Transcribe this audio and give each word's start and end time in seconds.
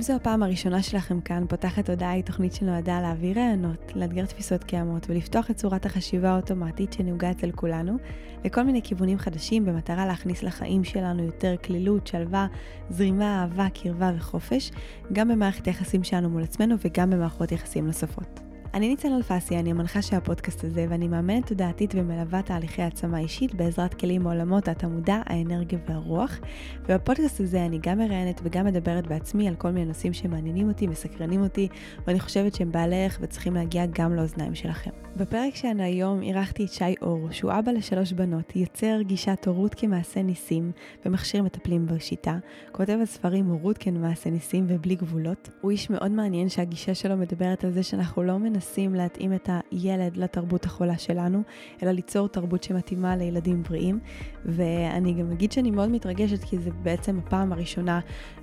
אם 0.00 0.04
זו 0.04 0.12
הפעם 0.12 0.42
הראשונה 0.42 0.82
שלכם 0.82 1.20
כאן, 1.20 1.44
פותחת 1.48 1.90
הודעה 1.90 2.10
היא 2.10 2.24
תוכנית 2.24 2.52
שנועדה 2.54 3.00
להעביר 3.00 3.38
רעיונות, 3.38 3.92
לאתגר 3.94 4.26
תפיסות 4.26 4.64
קיימות 4.64 5.06
ולפתוח 5.10 5.50
את 5.50 5.56
צורת 5.56 5.86
החשיבה 5.86 6.30
האוטומטית 6.30 6.92
שנהוגה 6.92 7.30
אצל 7.30 7.50
כולנו, 7.50 7.96
לכל 8.44 8.62
מיני 8.62 8.82
כיוונים 8.82 9.18
חדשים 9.18 9.64
במטרה 9.64 10.06
להכניס 10.06 10.42
לחיים 10.42 10.84
שלנו 10.84 11.24
יותר 11.24 11.54
כלילות, 11.64 12.06
שלווה, 12.06 12.46
זרימה, 12.90 13.42
אהבה, 13.42 13.66
קרבה 13.74 14.12
וחופש, 14.16 14.70
גם 15.12 15.28
במערכת 15.28 15.66
היחסים 15.66 16.04
שלנו 16.04 16.30
מול 16.30 16.42
עצמנו 16.42 16.74
וגם 16.84 17.10
במערכות 17.10 17.52
יחסים 17.52 17.86
נוספות. 17.86 18.49
אני 18.74 18.88
ניצן 18.88 19.12
אלפסי, 19.12 19.58
אני 19.58 19.70
המנחה 19.70 20.02
של 20.02 20.16
הפודקאסט 20.16 20.64
הזה, 20.64 20.86
ואני 20.88 21.08
מאמנת 21.08 21.46
תודעתית 21.46 21.94
ומלווה 21.94 22.42
תהליכי 22.42 22.82
העצמה 22.82 23.18
אישית 23.18 23.54
בעזרת 23.54 23.94
כלים 23.94 24.22
מעולמות 24.22 24.68
התמודע, 24.68 25.22
האנרגיה 25.26 25.78
והרוח. 25.88 26.40
ובפודקאסט 26.88 27.40
הזה 27.40 27.64
אני 27.66 27.78
גם 27.82 27.98
מראיינת 27.98 28.40
וגם 28.44 28.66
מדברת 28.66 29.06
בעצמי 29.06 29.48
על 29.48 29.54
כל 29.54 29.70
מיני 29.70 29.86
נושאים 29.86 30.12
שמעניינים 30.12 30.68
אותי, 30.68 30.86
מסקרנים 30.86 31.42
אותי, 31.42 31.68
ואני 32.06 32.20
חושבת 32.20 32.54
שהם 32.54 32.72
בעלי 32.72 33.04
ערך 33.04 33.18
וצריכים 33.20 33.54
להגיע 33.54 33.86
גם 33.86 34.14
לאוזניים 34.14 34.54
שלכם. 34.54 34.90
בפרק 35.16 35.54
שלנו 35.54 35.82
היום 35.82 36.22
אירחתי 36.22 36.64
את 36.64 36.72
שי 36.72 36.94
אור, 37.02 37.30
שהוא 37.30 37.52
אבא 37.52 37.72
לשלוש 37.72 38.12
בנות, 38.12 38.56
יוצר 38.56 39.02
גישת 39.02 39.46
הורות 39.46 39.74
כמעשה 39.74 40.22
ניסים 40.22 40.72
ומכשיר 41.06 41.42
מטפלים 41.42 41.86
בשיטה, 41.86 42.38
כותב 42.72 42.92
על 42.92 43.06
ספרים 43.06 43.46
הורות 43.46 43.78
כמעשה 43.78 44.30
ניסים 44.30 44.66
ובלי 44.68 44.94
גבולות. 44.94 45.50
הוא 45.60 45.70
איש 45.70 45.90
מאוד 45.90 46.10
מעניין 46.10 46.48
שהגישה 46.48 46.94
שלו 46.94 47.16
מדברת 47.16 47.64
על 47.64 47.70
זה 47.70 47.82
שאנחנו 47.82 48.22
לא 48.22 48.38
מנסים 48.38 48.59
מנסים 48.60 48.94
להתאים 48.94 49.34
את 49.34 49.50
הילד 49.70 50.16
לתרבות 50.16 50.64
החולה 50.64 50.98
שלנו, 50.98 51.42
אלא 51.82 51.90
ליצור 51.90 52.28
תרבות 52.28 52.62
שמתאימה 52.62 53.16
לילדים 53.16 53.62
בריאים. 53.62 53.98
ואני 54.44 55.12
גם 55.12 55.32
אגיד 55.32 55.52
שאני 55.52 55.70
מאוד 55.70 55.88
מתרגשת, 55.88 56.44
כי 56.44 56.58
זה 56.58 56.70
בעצם 56.82 57.18
הפעם 57.18 57.52
הראשונה 57.52 58.00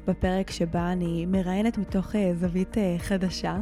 בפרק 0.07 0.51
שבה 0.51 0.91
אני 0.91 1.25
מראיינת 1.25 1.77
מתוך 1.77 2.15
אה, 2.15 2.31
זווית 2.35 2.77
אה, 2.77 2.95
חדשה. 2.99 3.59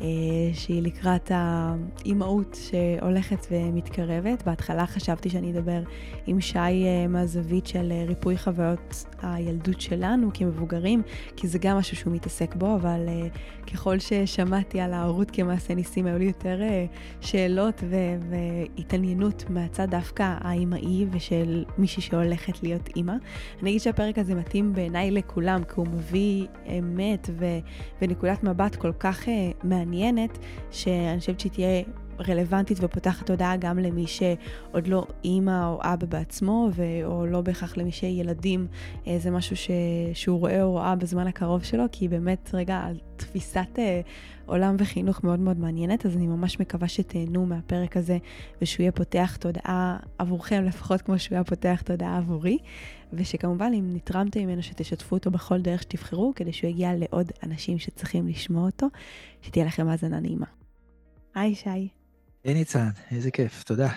אה, 0.00 0.06
שהיא 0.52 0.82
לקראת 0.82 1.30
האימהות 1.34 2.58
שהולכת 2.70 3.46
ומתקרבת. 3.50 4.42
בהתחלה 4.46 4.86
חשבתי 4.86 5.30
שאני 5.30 5.50
אדבר 5.50 5.82
עם 6.26 6.40
שי 6.40 6.58
אה, 6.58 7.06
מהזווית 7.08 7.66
של 7.66 7.92
אה, 7.92 8.04
ריפוי 8.08 8.36
חוויות 8.36 9.04
הילדות 9.22 9.80
שלנו 9.80 10.30
כמבוגרים, 10.34 11.02
כי 11.36 11.48
זה 11.48 11.58
גם 11.58 11.76
משהו 11.76 11.96
שהוא 11.96 12.12
מתעסק 12.12 12.54
בו, 12.54 12.74
אבל 12.74 13.08
ככל 13.72 13.98
ששמעתי 13.98 14.80
על 14.80 14.92
ההורות 14.92 15.30
כמעשה 15.30 15.74
ניסים, 15.74 16.06
היו 16.06 16.18
לי 16.18 16.24
יותר 16.24 16.60
שאלות 17.20 17.82
ו- 17.90 18.30
והתעניינות 18.30 19.44
מהצד 19.50 19.90
דווקא 19.90 20.34
האימהי 20.40 21.06
ושל 21.10 21.64
מישהי 21.78 22.02
שהולכת 22.02 22.62
להיות 22.62 22.88
אימא. 22.96 23.14
אני 23.62 23.70
אגיד 23.70 23.80
שהפרק 23.80 24.18
הזה 24.18 24.34
מתאים 24.34 24.72
בעיניי 24.72 25.10
לכולם, 25.10 25.64
כי 25.64 25.72
הוא 25.76 25.86
מביא 25.86 26.46
אמת 26.78 27.30
ו- 27.38 27.58
ונקודת 28.02 28.44
מבט 28.44 28.76
כל 28.76 28.92
כך 28.92 29.28
מעניינת. 29.64 29.87
מעניינת, 29.90 30.38
שאני 30.70 31.20
חושבת 31.20 31.40
שהיא 31.40 31.52
תהיה 31.52 31.82
רלוונטית 32.28 32.78
ופותחת 32.80 33.26
תודעה 33.26 33.56
גם 33.56 33.78
למי 33.78 34.06
שעוד 34.06 34.86
לא 34.86 35.06
אימא 35.24 35.66
או 35.66 35.78
אבא 35.82 36.06
בעצמו, 36.06 36.68
ו- 36.74 37.04
או 37.04 37.26
לא 37.26 37.40
בהכרח 37.40 37.76
למי 37.76 37.92
שילדים, 37.92 38.66
אה, 39.06 39.18
זה 39.18 39.30
משהו 39.30 39.56
ש- 39.56 39.70
שהוא 40.14 40.38
רואה 40.38 40.62
או 40.62 40.70
רואה 40.70 40.96
בזמן 40.96 41.26
הקרוב 41.26 41.62
שלו, 41.62 41.84
כי 41.92 42.04
היא 42.04 42.10
באמת 42.10 42.50
רגע 42.54 42.76
על 42.76 42.98
תפיסת 43.16 43.78
אה, 43.78 44.00
עולם 44.46 44.76
וחינוך 44.78 45.24
מאוד 45.24 45.40
מאוד 45.40 45.58
מעניינת, 45.58 46.06
אז 46.06 46.16
אני 46.16 46.26
ממש 46.26 46.60
מקווה 46.60 46.88
שתהנו 46.88 47.46
מהפרק 47.46 47.96
הזה, 47.96 48.18
ושהוא 48.62 48.82
יהיה 48.82 48.92
פותח 48.92 49.36
תודעה 49.40 49.96
עבורכם, 50.18 50.64
לפחות 50.64 51.02
כמו 51.02 51.18
שהוא 51.18 51.36
היה 51.36 51.44
פותח 51.44 51.82
תודעה 51.84 52.18
עבורי, 52.18 52.58
ושכמובן 53.12 53.72
אם 53.74 53.94
נתרמתם 53.94 54.40
ממנו 54.40 54.62
שתשתפו 54.62 55.16
אותו 55.16 55.30
בכל 55.30 55.60
דרך 55.60 55.82
שתבחרו, 55.82 56.32
כדי 56.36 56.52
שהוא 56.52 56.70
יגיע 56.70 56.92
לעוד 56.96 57.32
אנשים 57.42 57.78
שצריכים 57.78 58.28
לשמוע 58.28 58.66
אותו, 58.66 58.86
שתהיה 59.42 59.64
לכם 59.64 59.88
האזנה 59.88 60.20
נעימה. 60.20 60.46
היי 61.34 61.54
שי. 61.54 61.97
היי 62.44 62.54
ניצן, 62.54 62.88
איזה 63.10 63.30
כיף, 63.30 63.62
תודה. 63.62 63.88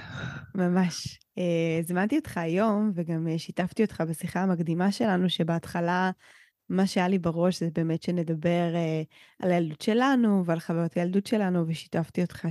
ממש. 0.56 1.20
אה, 1.38 1.80
הזמנתי 1.80 2.16
אותך 2.16 2.38
היום, 2.38 2.92
וגם 2.96 3.28
אה, 3.28 3.40
שיתפתי 3.40 3.84
אותך 3.84 4.04
בשיחה 4.10 4.42
המקדימה 4.42 4.92
שלנו, 4.92 5.30
שבהתחלה 5.30 6.12
מה 6.70 6.88
שהיה 6.88 7.08
לי 7.08 7.20
בראש 7.20 7.60
זה 7.60 7.70
באמת 7.74 8.04
שנדבר 8.04 8.76
אה, 8.76 9.02
על 9.40 9.52
הילדות 9.52 9.82
שלנו 9.82 10.46
ועל 10.46 10.60
חוויות 10.60 10.98
הילדות 10.98 11.28
שלנו, 11.28 11.68
ושיתפתי 11.68 12.22
אותך 12.22 12.48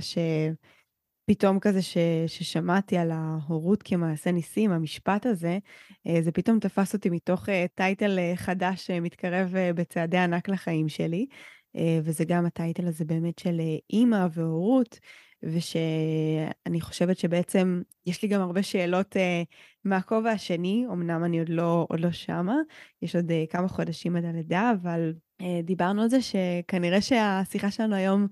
שפתאום 1.29 1.59
כזה 1.59 1.81
ש... 1.81 1.97
ששמעתי 2.27 2.97
על 2.97 3.11
ההורות 3.11 3.83
כמעשה 3.83 4.31
ניסים, 4.31 4.71
המשפט 4.71 5.25
הזה, 5.25 5.57
זה 6.21 6.31
פתאום 6.31 6.59
תפס 6.59 6.93
אותי 6.93 7.09
מתוך 7.09 7.49
טייטל 7.75 8.19
חדש 8.35 8.87
שמתקרב 8.87 9.53
בצעדי 9.75 10.17
ענק 10.17 10.49
לחיים 10.49 10.89
שלי, 10.89 11.25
וזה 12.03 12.25
גם 12.25 12.45
הטייטל 12.45 12.87
הזה 12.87 13.05
באמת 13.05 13.39
של 13.39 13.61
אימא 13.93 14.27
והורות. 14.33 14.99
ושאני 15.43 16.81
חושבת 16.81 17.17
שבעצם 17.17 17.81
יש 18.05 18.21
לי 18.23 18.27
גם 18.27 18.41
הרבה 18.41 18.63
שאלות 18.63 19.15
uh, 19.15 19.19
מהכובע 19.83 20.29
השני, 20.31 20.85
אמנם 20.91 21.23
אני 21.23 21.39
עוד 21.39 21.49
לא, 21.49 21.85
עוד 21.89 21.99
לא 21.99 22.11
שמה, 22.11 22.55
יש 23.01 23.15
עוד 23.15 23.29
uh, 23.31 23.51
כמה 23.51 23.67
חודשים 23.67 24.15
עד 24.15 24.25
הלידה, 24.25 24.71
אבל 24.81 25.13
uh, 25.41 25.45
דיברנו 25.63 26.01
על 26.01 26.09
זה 26.09 26.17
שכנראה 26.21 27.01
שהשיחה 27.01 27.71
שלנו 27.71 27.95
היום 27.95 28.27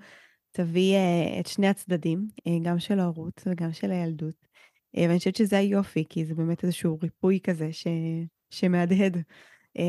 תביא 0.51 0.95
uh, 0.95 1.39
את 1.39 1.47
שני 1.47 1.67
הצדדים, 1.67 2.27
uh, 2.39 2.51
גם 2.63 2.79
של 2.79 2.99
ההורות 2.99 3.41
וגם 3.45 3.73
של 3.73 3.91
הילדות. 3.91 4.35
Uh, 4.97 4.99
ואני 4.99 5.17
חושבת 5.17 5.35
שזה 5.35 5.57
היופי, 5.57 6.05
כי 6.09 6.25
זה 6.25 6.35
באמת 6.35 6.63
איזשהו 6.63 6.99
ריפוי 7.03 7.39
כזה 7.43 7.73
ש... 7.73 7.87
שמהדהד 8.49 9.17
uh, 9.77 9.81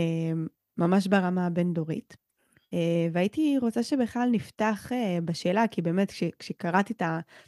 ממש 0.78 1.06
ברמה 1.06 1.46
הבין-דורית. 1.46 2.29
אה, 2.74 3.08
והייתי 3.12 3.58
רוצה 3.58 3.82
שבכלל 3.82 4.28
נפתח 4.32 4.92
אה, 4.92 5.18
בשאלה, 5.24 5.68
כי 5.70 5.82
באמת 5.82 6.10
כש, 6.10 6.22
כשקראתי 6.38 6.94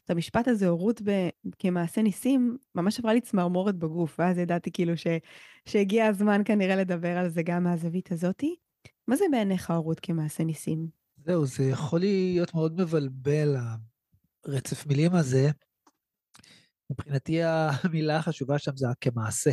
את 0.05 0.11
המשפט 0.11 0.49
הזה, 0.49 0.69
הורות 0.69 1.01
כמעשה 1.59 2.03
ניסים, 2.03 2.57
ממש 2.75 2.99
עברה 2.99 3.15
לי 3.15 3.21
צמרמורת 3.21 3.77
בגוף, 3.77 4.17
ואז 4.19 4.39
ידעתי 4.39 4.71
כאילו 4.73 4.97
ש, 4.97 5.07
שהגיע 5.67 6.07
הזמן 6.07 6.43
כנראה 6.45 6.77
לדבר 6.77 7.19
על 7.19 7.29
זה 7.29 7.43
גם 7.43 7.65
מהזווית 7.65 8.13
הזאתי. 8.13 8.57
מה 9.09 9.17
זה 9.17 9.25
בעיניך 9.31 9.71
הורות 9.71 10.01
כמעשה 10.01 10.45
ניסים? 10.45 10.89
זהו, 11.17 11.47
זה 11.47 11.65
יכול 11.65 12.01
להיות 12.01 12.55
מאוד 12.55 12.81
מבלבל, 12.81 13.57
הרצף 14.47 14.87
מילים 14.87 15.15
הזה. 15.15 15.51
מבחינתי 16.91 17.43
המילה 17.43 18.17
החשובה 18.17 18.59
שם 18.59 18.77
זה 18.77 18.87
כמעשה. 19.01 19.51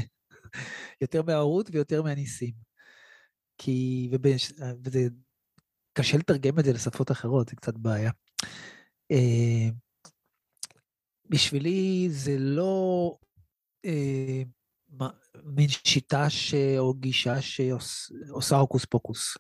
יותר 1.01 1.21
מההורות 1.23 1.69
ויותר 1.71 2.03
מהניסים. 2.03 2.53
כי, 3.57 4.09
ובש, 4.11 4.51
וזה 4.85 5.07
קשה 5.99 6.17
לתרגם 6.17 6.59
את 6.59 6.65
זה 6.65 6.73
לשפות 6.73 7.11
אחרות, 7.11 7.49
זה 7.49 7.55
קצת 7.55 7.73
בעיה. 7.73 8.11
אה, 9.11 9.69
בשבילי 11.29 12.07
זה 12.11 12.35
לא 12.37 13.15
אה, 13.85 14.43
מין 15.43 15.69
שיטה 15.69 16.29
ש... 16.29 16.53
או 16.77 16.93
גישה 16.93 17.41
שעושה 17.41 18.55
הוקוס 18.55 18.85
פוקוס. 18.85 19.37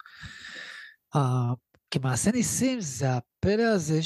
כמעשה 1.91 2.31
ניסים 2.31 2.81
זה 2.81 3.05
הפלא 3.11 3.63
הזה 3.63 3.99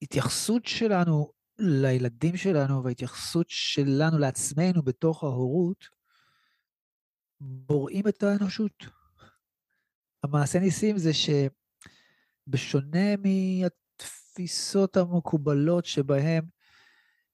שההתייחסות 0.00 0.66
שלנו 0.66 1.32
לילדים 1.58 2.36
שלנו 2.36 2.84
וההתייחסות 2.84 3.46
שלנו 3.48 4.18
לעצמנו 4.18 4.82
בתוך 4.82 5.24
ההורות 5.24 5.88
בוראים 7.40 8.08
את 8.08 8.22
האנושות. 8.22 8.97
המעשה 10.22 10.58
ניסים 10.58 10.98
זה 10.98 11.10
שבשונה 12.46 13.14
מהתפיסות 13.16 14.96
המקובלות 14.96 15.84
שבהם 15.84 16.44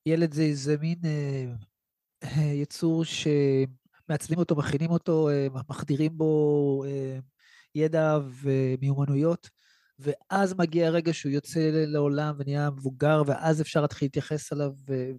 ילד 0.07 0.35
זה 0.35 0.43
איזה 0.43 0.77
מין 0.81 0.99
אה, 1.05 1.45
אה, 2.25 2.43
יצור 2.43 3.05
שמעצבים 3.05 4.39
אותו, 4.39 4.57
מכינים 4.57 4.91
אותו, 4.91 5.29
אה, 5.29 5.47
מחדירים 5.69 6.19
בו 6.19 6.85
אה, 6.87 7.19
ידע 7.75 8.19
ומיומנויות, 8.43 9.51
ואז 9.99 10.55
מגיע 10.55 10.87
הרגע 10.87 11.13
שהוא 11.15 11.33
יוצא 11.33 11.71
לעולם 11.73 12.35
ונהיה 12.39 12.71
מבוגר, 12.71 13.23
ואז 13.27 13.61
אפשר 13.61 13.81
להתחיל 13.81 14.07
להתייחס 14.07 14.53
אליו 14.53 14.73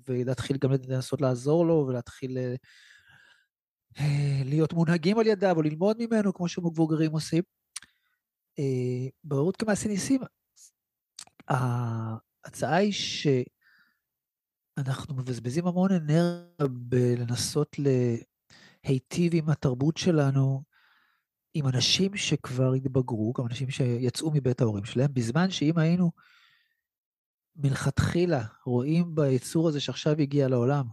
ולהתחיל 0.07 0.57
גם 0.57 0.71
לנסות 0.87 1.21
לעזור 1.21 1.65
לו 1.65 1.85
ולהתחיל 1.87 2.37
אה, 2.37 2.55
להיות 4.45 4.73
מונהגים 4.73 5.19
על 5.19 5.27
ידיו 5.27 5.55
או 5.55 5.61
ללמוד 5.61 5.97
ממנו, 5.99 6.33
כמו 6.33 6.47
שמבוגרים 6.47 7.11
עושים. 7.11 7.43
אה, 8.59 9.07
בררות 9.23 9.57
כמעשה 9.57 9.89
ניסים, 9.89 10.21
ההצעה 11.47 12.75
היא 12.75 12.93
אנחנו 14.77 15.15
מבזבזים 15.15 15.67
המון 15.67 15.91
אנרגיה 15.91 16.67
בלנסות 16.69 17.75
להיטיב 18.83 19.31
עם 19.35 19.49
התרבות 19.49 19.97
שלנו, 19.97 20.63
עם 21.53 21.67
אנשים 21.67 22.17
שכבר 22.17 22.73
התבגרו, 22.73 23.33
גם 23.33 23.45
אנשים 23.45 23.69
שיצאו 23.69 24.31
מבית 24.31 24.61
ההורים 24.61 24.85
שלהם, 24.85 25.13
בזמן 25.13 25.51
שאם 25.51 25.77
היינו 25.77 26.11
מלכתחילה 27.55 28.43
רואים 28.65 29.15
ביצור 29.15 29.67
הזה 29.67 29.79
שעכשיו 29.79 30.15
הגיע 30.19 30.47
לעולם, 30.47 30.85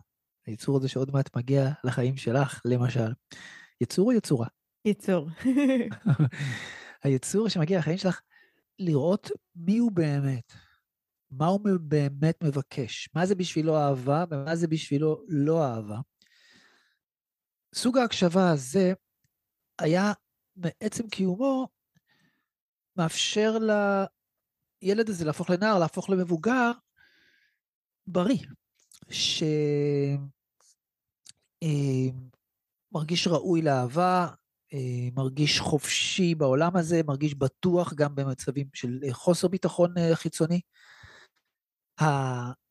היצור 0.46 0.76
הזה 0.76 0.88
שעוד 0.88 1.10
מעט 1.12 1.36
מגיע 1.36 1.70
לחיים 1.84 2.16
שלך, 2.16 2.60
למשל, 2.64 3.12
יצור 3.80 4.06
או 4.06 4.12
יצורה? 4.12 4.46
יצור. 4.84 5.28
היצור 7.04 7.48
שמגיע 7.48 7.78
לחיים 7.78 7.98
שלך, 7.98 8.20
לראות 8.78 9.30
מי 9.56 9.78
הוא 9.78 9.92
באמת, 9.92 10.52
מה 11.30 11.46
הוא 11.46 11.60
באמת 11.80 12.44
מבקש, 12.44 13.08
מה 13.14 13.26
זה 13.26 13.34
בשבילו 13.34 13.76
אהבה 13.76 14.24
ומה 14.30 14.56
זה 14.56 14.68
בשבילו 14.68 15.24
לא 15.28 15.64
אהבה. 15.64 15.98
סוג 17.74 17.98
ההקשבה 17.98 18.50
הזה 18.50 18.92
היה 19.78 20.12
מעצם 20.56 21.08
קיומו 21.08 21.68
מאפשר 22.96 23.58
לילד 24.82 25.08
הזה 25.08 25.24
להפוך 25.24 25.50
לנער, 25.50 25.78
להפוך 25.78 26.10
למבוגר 26.10 26.70
בריא, 28.06 28.46
שמרגיש 32.92 33.26
אה, 33.26 33.32
ראוי 33.32 33.62
לאהבה, 33.62 34.28
אה, 34.74 35.08
מרגיש 35.14 35.60
חופשי 35.60 36.34
בעולם 36.34 36.76
הזה, 36.76 37.00
מרגיש 37.06 37.34
בטוח 37.34 37.94
גם 37.94 38.14
במצבים 38.14 38.66
של 38.74 38.98
חוסר 39.12 39.48
ביטחון 39.48 39.98
אה, 39.98 40.16
חיצוני. 40.16 40.60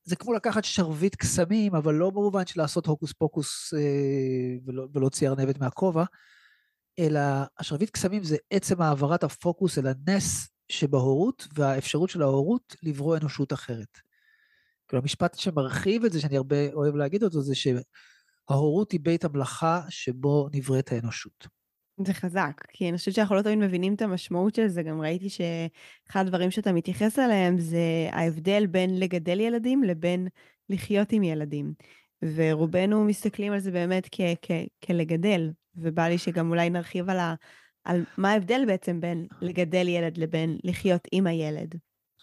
זה 0.04 0.16
כמו 0.16 0.34
לקחת 0.34 0.64
שרביט 0.64 1.16
קסמים, 1.16 1.76
אבל 1.76 1.94
לא 1.94 2.10
במובן 2.10 2.46
של 2.46 2.62
לעשות 2.62 2.86
הוקוס 2.86 3.14
פוקוס 3.14 3.74
ולא, 4.66 4.88
ולהוציא 4.94 5.30
ארנבת 5.30 5.60
מהכובע, 5.60 6.04
אלא 7.00 7.20
השרביט 7.60 7.90
קסמים 7.90 8.24
זה 8.24 8.38
עצם 8.50 8.82
העברת 8.82 9.24
הפוקוס 9.24 9.78
אל 9.78 9.88
הנס 9.88 10.50
שבהורות 10.72 11.48
והאפשרות 11.54 12.10
של 12.10 12.22
ההורות 12.22 12.76
לברוא 12.84 13.18
אנושות 13.18 13.54
אחרת. 13.54 14.11
כאילו 14.92 15.02
המשפט 15.02 15.40
שמרחיב 15.40 16.06
את 16.06 16.12
זה, 16.12 16.22
שאני 16.22 16.38
הרבה 16.38 16.74
אוהב 16.74 16.96
להגיד 16.96 17.24
אותו, 17.24 17.42
זה 17.42 17.54
שההורות 17.56 18.92
היא 18.92 19.00
בית 19.04 19.26
המלאכה 19.26 19.82
שבו 19.90 20.48
נבראת 20.54 20.92
האנושות. 20.92 21.48
זה 22.06 22.14
חזק, 22.14 22.62
כי 22.70 22.90
אני 22.90 22.98
חושבת 22.98 23.16
שאנחנו 23.16 23.36
לא 23.36 23.42
תמיד 23.42 23.58
מבינים 23.58 23.94
את 23.94 24.02
המשמעות 24.02 24.56
של 24.56 24.68
זה, 24.68 24.84
גם 24.84 25.02
ראיתי 25.02 25.30
שאחד 25.30 26.26
הדברים 26.26 26.52
שאתה 26.52 26.72
מתייחס 26.74 27.20
אליהם 27.20 27.58
זה 27.58 28.10
ההבדל 28.12 28.68
בין 28.68 29.00
לגדל 29.00 29.40
ילדים 29.40 29.84
לבין 29.84 30.28
לחיות 30.70 31.12
עם 31.12 31.24
ילדים. 31.24 31.74
ורובנו 32.36 33.04
מסתכלים 33.04 33.54
על 33.54 33.60
זה 33.60 33.72
באמת 33.72 34.08
כ- 34.12 34.38
כ- 34.42 34.86
כלגדל, 34.86 35.52
ובא 35.76 36.08
לי 36.08 36.18
שגם 36.18 36.50
אולי 36.50 36.70
נרחיב 36.70 37.10
על, 37.10 37.20
ה- 37.20 37.36
על 37.84 38.06
מה 38.18 38.32
ההבדל 38.32 38.64
בעצם 38.68 39.02
בין 39.02 39.28
לגדל 39.42 39.88
ילד 39.88 40.18
לבין 40.18 40.58
לחיות 40.64 41.08
עם 41.12 41.28
הילד. 41.28 41.76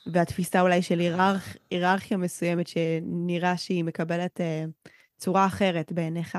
והתפיסה 0.07 0.61
אולי 0.61 0.83
של 0.83 0.99
היררכ, 0.99 1.57
היררכיה 1.71 2.17
מסוימת 2.17 2.67
שנראה 2.67 3.57
שהיא 3.57 3.85
מקבלת 3.85 4.41
uh, 4.41 4.91
צורה 5.17 5.47
אחרת 5.47 5.93
בעיניך, 5.93 6.39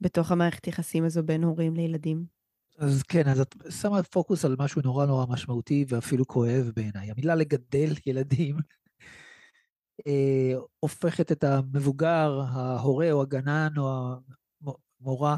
בתוך 0.00 0.32
המערכת 0.32 0.66
יחסים 0.66 1.04
הזו 1.04 1.22
בין 1.22 1.44
הורים 1.44 1.74
לילדים. 1.74 2.24
אז 2.78 3.02
כן, 3.02 3.28
אז 3.28 3.40
את 3.40 3.54
שמה 3.70 4.02
פוקוס 4.02 4.44
על 4.44 4.56
משהו 4.58 4.82
נורא 4.84 5.06
נורא 5.06 5.26
משמעותי 5.26 5.84
ואפילו 5.88 6.26
כואב 6.26 6.70
בעיניי. 6.76 7.10
המילה 7.10 7.34
לגדל 7.34 7.92
ילדים 8.06 8.56
אה, 10.06 10.52
הופכת 10.78 11.32
את 11.32 11.44
המבוגר, 11.44 12.40
ההורה 12.48 13.12
או 13.12 13.22
הגנן 13.22 13.72
או 13.78 14.14
המורה 15.00 15.36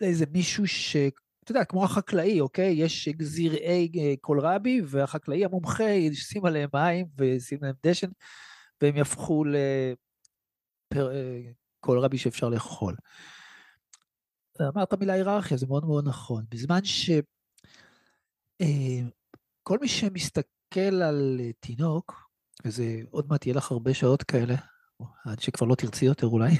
לאיזה 0.00 0.24
מישהו 0.32 0.66
ש... 0.66 0.96
אתה 1.44 1.52
יודע, 1.52 1.64
כמו 1.64 1.84
החקלאי, 1.84 2.40
אוקיי? 2.40 2.72
יש 2.72 3.08
גזירי 3.08 3.90
אה, 3.98 4.14
קולרבי, 4.20 4.80
והחקלאי 4.86 5.44
המומחה 5.44 5.84
ישים 5.84 6.44
עליהם 6.44 6.68
מים 6.74 7.06
וישים 7.18 7.58
להם 7.62 7.74
דשן, 7.86 8.08
והם 8.82 8.96
יהפכו 8.96 9.44
לקולרבי 10.94 12.16
אה, 12.16 12.22
שאפשר 12.22 12.48
לאכול. 12.48 12.96
אמרת 14.60 14.94
מילה 14.94 15.12
היררכיה, 15.12 15.56
זה 15.56 15.66
מאוד 15.66 15.84
מאוד 15.84 16.08
נכון. 16.08 16.44
בזמן 16.50 16.84
שכל 16.84 17.22
אה, 19.70 19.76
מי 19.80 19.88
שמסתכל 19.88 21.02
על 21.02 21.40
תינוק, 21.60 22.28
וזה 22.64 23.00
עוד 23.10 23.26
מעט 23.28 23.46
יהיה 23.46 23.56
לך 23.56 23.70
הרבה 23.70 23.94
שעות 23.94 24.22
כאלה, 24.22 24.54
עד 25.24 25.40
שכבר 25.40 25.66
לא 25.66 25.74
תרצי 25.74 26.04
יותר 26.04 26.26
אולי, 26.26 26.50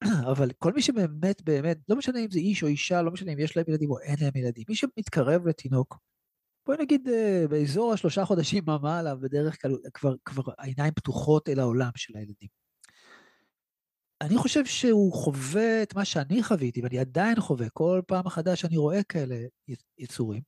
אבל 0.32 0.50
כל 0.58 0.72
מי 0.72 0.82
שבאמת 0.82 1.42
באמת, 1.42 1.78
לא 1.88 1.96
משנה 1.96 2.18
אם 2.18 2.30
זה 2.30 2.38
איש 2.38 2.62
או 2.62 2.68
אישה, 2.68 3.02
לא 3.02 3.10
משנה 3.10 3.32
אם 3.32 3.38
יש 3.38 3.56
להם 3.56 3.66
ילדים 3.68 3.90
או 3.90 3.98
אין 3.98 4.16
להם 4.20 4.36
ילדים, 4.36 4.64
מי 4.68 4.74
שמתקרב 4.74 5.48
לתינוק, 5.48 5.98
בואי 6.66 6.78
נגיד 6.80 7.08
אה, 7.08 7.44
באזור 7.50 7.92
השלושה 7.92 8.24
חודשים 8.24 8.68
ומעלה, 8.68 9.14
בדרך 9.14 9.62
כלל 9.62 9.76
כבר, 9.94 10.14
כבר 10.24 10.42
העיניים 10.58 10.94
פתוחות 10.94 11.48
אל 11.48 11.60
העולם 11.60 11.90
של 11.96 12.16
הילדים. 12.16 12.48
אני 14.20 14.36
חושב 14.36 14.64
שהוא 14.64 15.12
חווה 15.12 15.82
את 15.82 15.94
מה 15.94 16.04
שאני 16.04 16.42
חוויתי, 16.42 16.82
ואני 16.82 16.98
עדיין 16.98 17.40
חווה, 17.40 17.68
כל 17.70 18.00
פעם 18.06 18.26
מחדש 18.26 18.64
אני 18.64 18.76
רואה 18.76 19.02
כאלה 19.02 19.36
יצורים. 19.98 20.42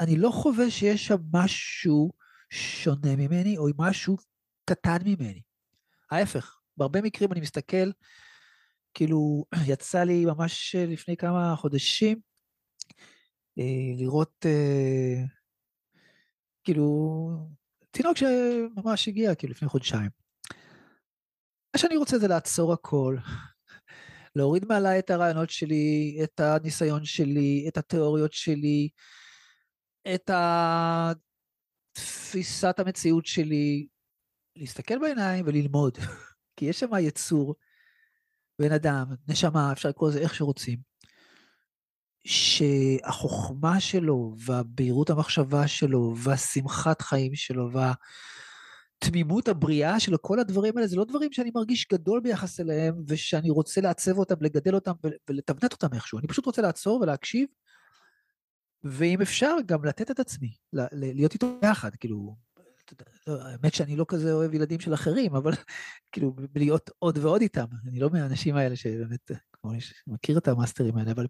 אני 0.00 0.16
לא 0.16 0.30
חווה 0.30 0.70
שיש 0.70 1.06
שם 1.06 1.16
משהו 1.32 2.10
שונה 2.50 3.16
ממני, 3.16 3.58
או 3.58 3.66
משהו 3.78 4.16
קטן 4.64 4.98
ממני. 5.04 5.42
ההפך, 6.10 6.59
בהרבה 6.80 7.02
מקרים 7.02 7.32
אני 7.32 7.40
מסתכל, 7.40 7.90
כאילו, 8.94 9.44
יצא 9.72 10.04
לי 10.04 10.24
ממש 10.24 10.74
לפני 10.78 11.16
כמה 11.16 11.56
חודשים 11.56 12.20
אה, 13.58 13.96
לראות, 13.98 14.46
אה, 14.46 15.22
כאילו, 16.64 16.86
תינוק 17.90 18.16
שממש 18.16 19.08
הגיע, 19.08 19.34
כאילו, 19.34 19.52
לפני 19.52 19.68
חודשיים. 19.68 20.10
מה 21.74 21.78
שאני 21.80 21.96
רוצה 21.96 22.18
זה 22.18 22.28
לעצור 22.28 22.72
הכל, 22.72 23.16
להוריד 24.36 24.64
מעליי 24.64 24.98
את 24.98 25.10
הרעיונות 25.10 25.50
שלי, 25.50 26.20
את 26.24 26.40
הניסיון 26.40 27.04
שלי, 27.04 27.64
את 27.68 27.76
התיאוריות 27.76 28.32
שלי, 28.32 28.88
את 30.14 30.30
תפיסת 31.92 32.78
המציאות 32.78 33.26
שלי, 33.26 33.86
להסתכל 34.56 34.98
בעיניים 34.98 35.44
וללמוד. 35.46 35.98
כי 36.60 36.66
יש 36.66 36.80
שם 36.80 36.90
יצור, 37.00 37.54
בן 38.58 38.72
אדם, 38.72 39.06
נשמה, 39.28 39.72
אפשר 39.72 39.88
לקרוא 39.88 40.08
לזה 40.08 40.18
איך 40.18 40.34
שרוצים, 40.34 40.78
שהחוכמה 42.24 43.80
שלו 43.80 44.34
והבהירות 44.38 45.10
המחשבה 45.10 45.68
שלו 45.68 46.14
והשמחת 46.16 47.02
חיים 47.02 47.34
שלו 47.34 47.72
וה... 47.72 47.92
תמימות 48.98 49.48
הבריאה 49.48 50.00
של 50.00 50.16
כל 50.16 50.40
הדברים 50.40 50.76
האלה, 50.76 50.88
זה 50.88 50.96
לא 50.96 51.04
דברים 51.04 51.32
שאני 51.32 51.50
מרגיש 51.54 51.88
גדול 51.92 52.20
ביחס 52.20 52.60
אליהם, 52.60 52.94
ושאני 53.08 53.50
רוצה 53.50 53.80
לעצב 53.80 54.18
אותם, 54.18 54.34
לגדל 54.40 54.74
אותם 54.74 54.92
ולתבנת 55.28 55.72
אותם 55.72 55.94
איכשהו. 55.94 56.18
אני 56.18 56.26
פשוט 56.26 56.46
רוצה 56.46 56.62
לעצור 56.62 57.00
ולהקשיב, 57.00 57.48
ואם 58.84 59.20
אפשר, 59.20 59.56
גם 59.66 59.84
לתת 59.84 60.10
את 60.10 60.20
עצמי, 60.20 60.54
להיות 60.92 61.34
איתו 61.34 61.58
ביחד, 61.62 61.96
כאילו, 61.96 62.36
האמת 63.26 63.74
שאני 63.74 63.96
לא 63.96 64.04
כזה 64.08 64.32
אוהב 64.32 64.54
ילדים 64.54 64.80
של 64.80 64.94
אחרים, 64.94 65.34
אבל 65.34 65.52
כאילו, 66.12 66.36
להיות 66.54 66.90
עוד 66.98 67.18
ועוד 67.18 67.40
איתם. 67.40 67.66
אני 67.88 68.00
לא 68.00 68.10
מהאנשים 68.10 68.56
האלה 68.56 68.76
שבאמת, 68.76 69.30
כמו 69.52 69.72
מכיר 70.06 70.38
את 70.38 70.48
המאסטרים 70.48 70.96
האלה, 70.96 71.12
אבל, 71.12 71.26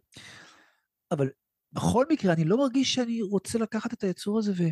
אבל 1.10 1.28
בכל 1.72 2.04
מקרה, 2.10 2.32
אני 2.32 2.44
לא 2.44 2.58
מרגיש 2.58 2.94
שאני 2.94 3.22
רוצה 3.22 3.58
לקחת 3.58 3.92
את 3.92 4.04
היצור 4.04 4.38
הזה 4.38 4.52
ו... 4.52 4.62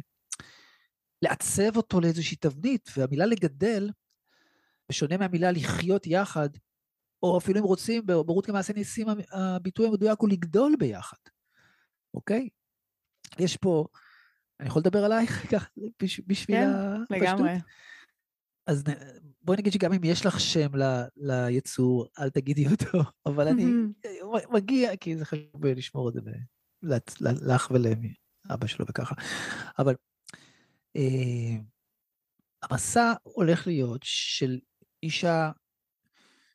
לעצב 1.23 1.76
אותו 1.76 2.00
לאיזושהי 2.00 2.37
תבנית, 2.37 2.88
והמילה 2.97 3.26
לגדל, 3.26 3.90
בשונה 4.88 5.16
מהמילה 5.16 5.52
לחיות 5.52 6.07
יחד, 6.07 6.49
או 7.23 7.38
אפילו 7.38 7.61
אם 7.61 7.64
רוצים, 7.64 8.07
ברות 8.07 8.47
כמעשה 8.47 8.73
ניסים, 8.73 9.07
הביטוי 9.30 9.87
המדויק 9.87 10.21
הוא 10.21 10.28
לגדול 10.28 10.76
ביחד, 10.78 11.16
אוקיי? 12.14 12.49
יש 13.38 13.57
פה, 13.57 13.87
אני 14.61 14.69
יכול 14.69 14.81
לדבר 14.81 15.05
עלייך 15.05 15.53
בשביל 16.29 16.37
כן, 16.47 16.69
הפשטות? 16.69 17.09
כן, 17.09 17.15
לגמרי. 17.15 17.53
אז 18.67 18.85
בואי 19.43 19.59
נגיד 19.59 19.73
שגם 19.73 19.93
אם 19.93 20.05
יש 20.05 20.27
לך 20.27 20.41
שם 20.41 20.77
ל, 20.77 21.03
ליצור, 21.17 22.07
אל 22.19 22.31
תגידי 22.31 22.67
אותו, 22.67 22.99
אבל 23.27 23.49
אני 23.49 23.65
מגיע, 24.50 24.97
כי 24.97 25.17
זה 25.17 25.25
חשוב 25.25 25.67
לשמור 25.67 26.09
את 26.09 26.15
זה 26.15 26.21
לך 27.23 27.71
ולאבא 27.71 28.67
שלו 28.67 28.87
וככה. 28.88 29.15
אבל 29.79 29.95
אה, 30.97 31.57
המסע 32.62 33.12
הולך 33.23 33.67
להיות 33.67 34.00
של 34.05 34.59
אישה 35.03 35.50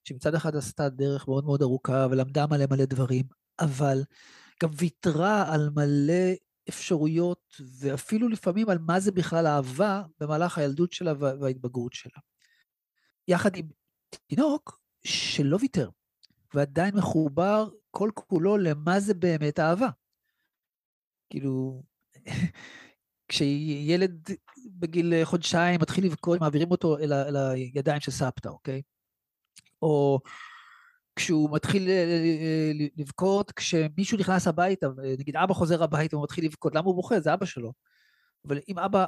שמצד 0.03 0.36
אחד 0.36 0.55
עשתה 0.55 0.89
דרך 0.89 1.27
מאוד 1.27 1.45
מאוד 1.45 1.62
ארוכה 1.62 2.07
ולמדה 2.12 2.48
מלא 2.48 2.65
מלא 2.72 2.86
דברים, 2.86 3.25
אבל 3.60 4.03
גם 4.63 4.69
ויתרה 4.77 5.53
על 5.53 5.69
מלא 5.75 6.33
אפשרויות, 6.70 7.55
ואפילו 7.79 8.27
לפעמים 8.27 8.70
על 8.70 8.77
מה 8.77 9.00
זה 9.00 9.12
בכלל 9.12 9.48
אהבה 9.48 10.03
במהלך 10.20 10.58
הילדות 10.58 10.91
שלה 10.91 11.13
וההתבגרות 11.20 11.93
שלה. 11.93 12.20
יחד 13.27 13.55
עם 13.55 13.67
תינוק 14.27 14.79
שלא 15.03 15.58
ויתר, 15.62 15.89
ועדיין 16.53 16.96
מחובר 16.98 17.70
כל 17.91 18.10
כולו 18.13 18.58
למה 18.58 19.00
זה 19.00 19.13
באמת 19.13 19.60
אהבה. 19.60 19.89
כאילו, 21.29 21.84
כשילד 23.27 24.29
בגיל 24.65 25.13
חודשיים 25.24 25.82
מתחיל 25.82 26.05
לבכות, 26.05 26.39
מעבירים 26.39 26.72
אותו 26.72 26.98
אל, 26.98 27.13
אל 27.13 27.36
הידיים 27.36 28.00
של 28.01 28.12
סבתא, 28.12 28.50
אוקיי? 28.50 28.82
או 29.82 30.20
כשהוא 31.15 31.55
מתחיל 31.55 31.89
אה, 31.89 31.93
אה, 31.93 32.72
לבכות, 32.98 33.51
כשמישהו 33.51 34.17
נכנס 34.17 34.48
הביתה, 34.48 34.88
נגיד 35.20 35.36
אבא 35.36 35.53
חוזר 35.53 35.84
הביתה 35.84 36.15
והוא 36.15 36.24
מתחיל 36.24 36.46
לבכות, 36.46 36.75
למה 36.75 36.86
הוא 36.86 36.96
בוכה? 36.96 37.20
זה 37.20 37.34
אבא 37.34 37.46
שלו. 37.46 37.74
אבל 38.48 38.60
אם 38.70 38.79
אבא 38.79 39.05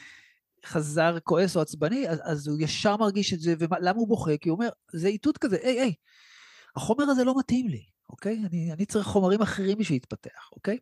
חזר 0.66 1.18
כועס 1.24 1.56
או 1.56 1.60
עצבני, 1.60 2.08
אז, 2.08 2.18
אז 2.24 2.48
הוא 2.48 2.58
ישר 2.60 2.96
מרגיש 2.96 3.34
את 3.34 3.40
זה, 3.40 3.54
ולמה 3.58 3.98
הוא 3.98 4.08
בוכה? 4.08 4.36
כי 4.40 4.48
הוא 4.48 4.56
אומר, 4.56 4.68
זה 4.92 5.08
איתות 5.08 5.38
כזה, 5.38 5.56
היי, 5.62 5.80
היי, 5.80 5.94
החומר 6.76 7.04
הזה 7.04 7.24
לא 7.24 7.34
מתאים 7.38 7.68
לי, 7.68 7.84
אוקיי? 8.10 8.42
אני, 8.50 8.72
אני 8.72 8.86
צריך 8.86 9.06
חומרים 9.06 9.42
אחרים 9.42 9.78
בשביל 9.78 9.96
להתפתח, 9.96 10.50
אוקיי? 10.52 10.78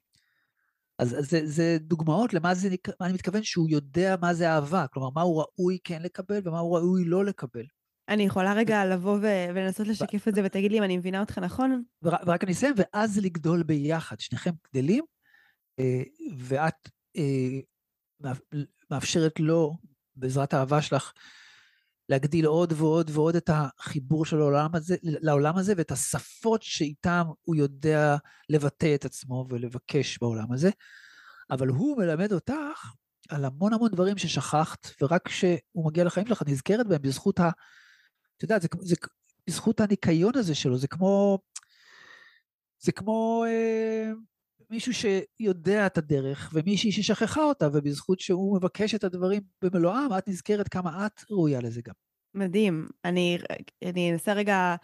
אז, 0.98 1.18
אז 1.18 1.30
זה, 1.30 1.40
זה 1.44 1.76
דוגמאות 1.80 2.34
למה 2.34 2.54
זה, 2.54 2.68
מה 3.00 3.06
אני 3.06 3.14
מתכוון 3.14 3.42
שהוא 3.42 3.68
יודע 3.70 4.16
מה 4.20 4.34
זה 4.34 4.50
אהבה, 4.50 4.86
כלומר, 4.86 5.10
מה 5.14 5.22
הוא 5.22 5.42
ראוי 5.42 5.78
כן 5.84 6.02
לקבל 6.02 6.40
ומה 6.44 6.58
הוא 6.58 6.78
ראוי 6.78 7.04
לא 7.04 7.24
לקבל. 7.24 7.64
אני 8.08 8.22
יכולה 8.22 8.52
רגע 8.52 8.84
לבוא 8.84 9.18
ולנסות 9.22 9.86
לשקף 9.86 10.28
את 10.28 10.34
זה 10.34 10.42
ותגיד 10.44 10.70
לי 10.72 10.78
אם 10.78 10.82
אני 10.82 10.96
מבינה 10.96 11.20
אותך 11.20 11.38
נכון? 11.38 11.82
ורק, 12.02 12.44
אני 12.44 12.52
אסיים, 12.52 12.74
ואז 12.76 13.18
לגדול 13.18 13.62
ביחד, 13.62 14.20
שניכם 14.20 14.50
גדלים, 14.68 15.04
אה, 15.78 16.02
ואת 16.38 16.88
אה, 17.16 18.32
מאפשרת 18.90 19.40
לו, 19.40 19.76
בעזרת 20.16 20.54
האהבה 20.54 20.82
שלך, 20.82 21.12
להגדיל 22.08 22.46
עוד 22.46 22.72
ועוד 22.76 23.10
ועוד 23.10 23.36
את 23.36 23.50
החיבור 23.52 24.24
של 24.24 24.40
העולם 24.40 24.70
הזה, 24.74 24.96
לעולם 25.02 25.56
הזה 25.56 25.74
ואת 25.76 25.90
השפות 25.90 26.62
שאיתם 26.62 27.24
הוא 27.42 27.56
יודע 27.56 28.16
לבטא 28.48 28.94
את 28.94 29.04
עצמו 29.04 29.46
ולבקש 29.48 30.18
בעולם 30.18 30.52
הזה. 30.52 30.70
אבל 31.50 31.68
הוא 31.68 31.98
מלמד 31.98 32.32
אותך 32.32 32.92
על 33.28 33.44
המון 33.44 33.72
המון 33.72 33.90
דברים 33.90 34.18
ששכחת, 34.18 34.88
ורק 35.00 35.28
כשהוא 35.28 35.86
מגיע 35.86 36.04
לחיים 36.04 36.26
שלך 36.26 36.42
נזכרת 36.46 36.86
בהם 36.86 37.02
בזכות 37.02 37.40
ה... 38.36 38.38
את 38.38 38.42
יודעת, 38.42 38.62
זה, 38.62 38.68
זה 38.80 38.96
בזכות 39.48 39.80
הניקיון 39.80 40.32
הזה 40.34 40.54
שלו, 40.54 40.78
זה 40.78 40.88
כמו... 40.88 41.38
זה 42.78 42.92
כמו 42.92 43.44
אה, 43.48 44.12
מישהו 44.70 44.92
שיודע 44.94 45.86
את 45.86 45.98
הדרך, 45.98 46.50
ומישהי 46.54 46.92
ששכחה 46.92 47.42
אותה, 47.42 47.68
ובזכות 47.72 48.20
שהוא 48.20 48.56
מבקש 48.56 48.94
את 48.94 49.04
הדברים 49.04 49.42
במלואם, 49.62 50.08
את 50.18 50.28
נזכרת 50.28 50.68
כמה 50.68 51.06
את 51.06 51.20
ראויה 51.30 51.60
לזה 51.60 51.80
גם. 51.84 51.94
מדהים. 52.34 52.88
אני, 53.04 53.38
אני 53.84 54.12
אנסה 54.12 54.32
רגע 54.32 54.76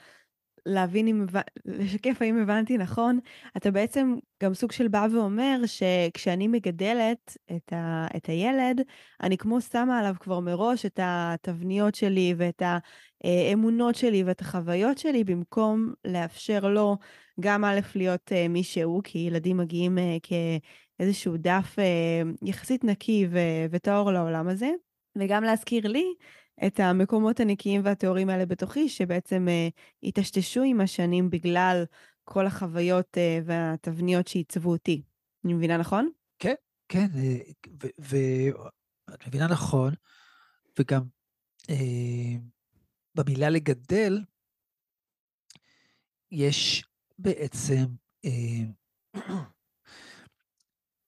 להבין 0.67 1.09
אם, 1.09 1.27
לשקף 1.65 2.23
האם 2.23 2.43
הבנתי 2.43 2.79
נכון. 2.79 3.19
אתה 3.57 3.71
בעצם 3.71 4.15
גם 4.43 4.55
סוג 4.55 4.73
של 4.73 4.89
בא 4.89 5.07
ואומר 5.13 5.61
שכשאני 5.67 6.49
מגדלת 6.49 7.37
את, 7.57 7.73
ה, 7.73 8.07
את 8.17 8.27
הילד, 8.27 8.81
אני 9.23 9.39
כמו 9.39 9.61
שמה 9.61 9.99
עליו 9.99 10.15
כבר 10.21 10.41
מראש 10.41 10.87
את 10.87 11.01
התבניות 11.03 11.95
שלי 11.95 12.35
ואת 12.37 12.63
האמונות 13.25 13.95
שלי 13.95 14.25
ואת 14.25 14.41
החוויות 14.41 14.99
שלי, 14.99 15.25
במקום 15.25 15.93
לאפשר 16.05 16.69
לו 16.69 16.97
גם 17.41 17.65
א', 17.65 17.81
להיות 17.95 18.33
uh, 18.33 18.49
מי 18.49 18.63
שהוא, 18.63 19.03
כי 19.05 19.19
ילדים 19.19 19.57
מגיעים 19.57 19.99
uh, 19.99 20.29
כאיזשהו 20.99 21.37
דף 21.37 21.77
uh, 21.79 22.49
יחסית 22.49 22.85
נקי 22.85 23.27
וטהור 23.71 24.13
לעולם 24.13 24.49
הזה, 24.49 24.71
וגם 25.19 25.45
להזכיר 25.45 25.89
לי 25.89 26.05
את 26.67 26.81
המקומות 26.81 27.41
הנקיים 27.41 27.81
והטהורים 27.85 28.29
האלה 28.29 28.47
בתוכי, 28.47 28.89
שבעצם 28.89 29.47
uh, 29.49 29.81
התשתשו 30.03 30.63
עם 30.63 30.81
השנים 30.81 31.31
בגלל 31.31 31.85
כל 32.25 32.47
החוויות 32.47 33.17
uh, 33.17 33.45
והתבניות 33.45 34.29
שעיצבו 34.29 34.71
אותי. 34.71 35.03
אני 35.45 35.55
מבינה 35.55 35.77
נכון? 35.77 36.11
כן, 36.39 36.55
כן, 36.89 37.07
ואת 37.99 39.27
מבינה 39.27 39.47
נכון, 39.47 39.95
וגם 40.79 41.03
אה, 41.71 42.37
במילה 43.15 43.51
לגדל, 43.51 44.25
יש 46.31 46.85
בעצם, 47.19 47.85
אה, 48.25 48.65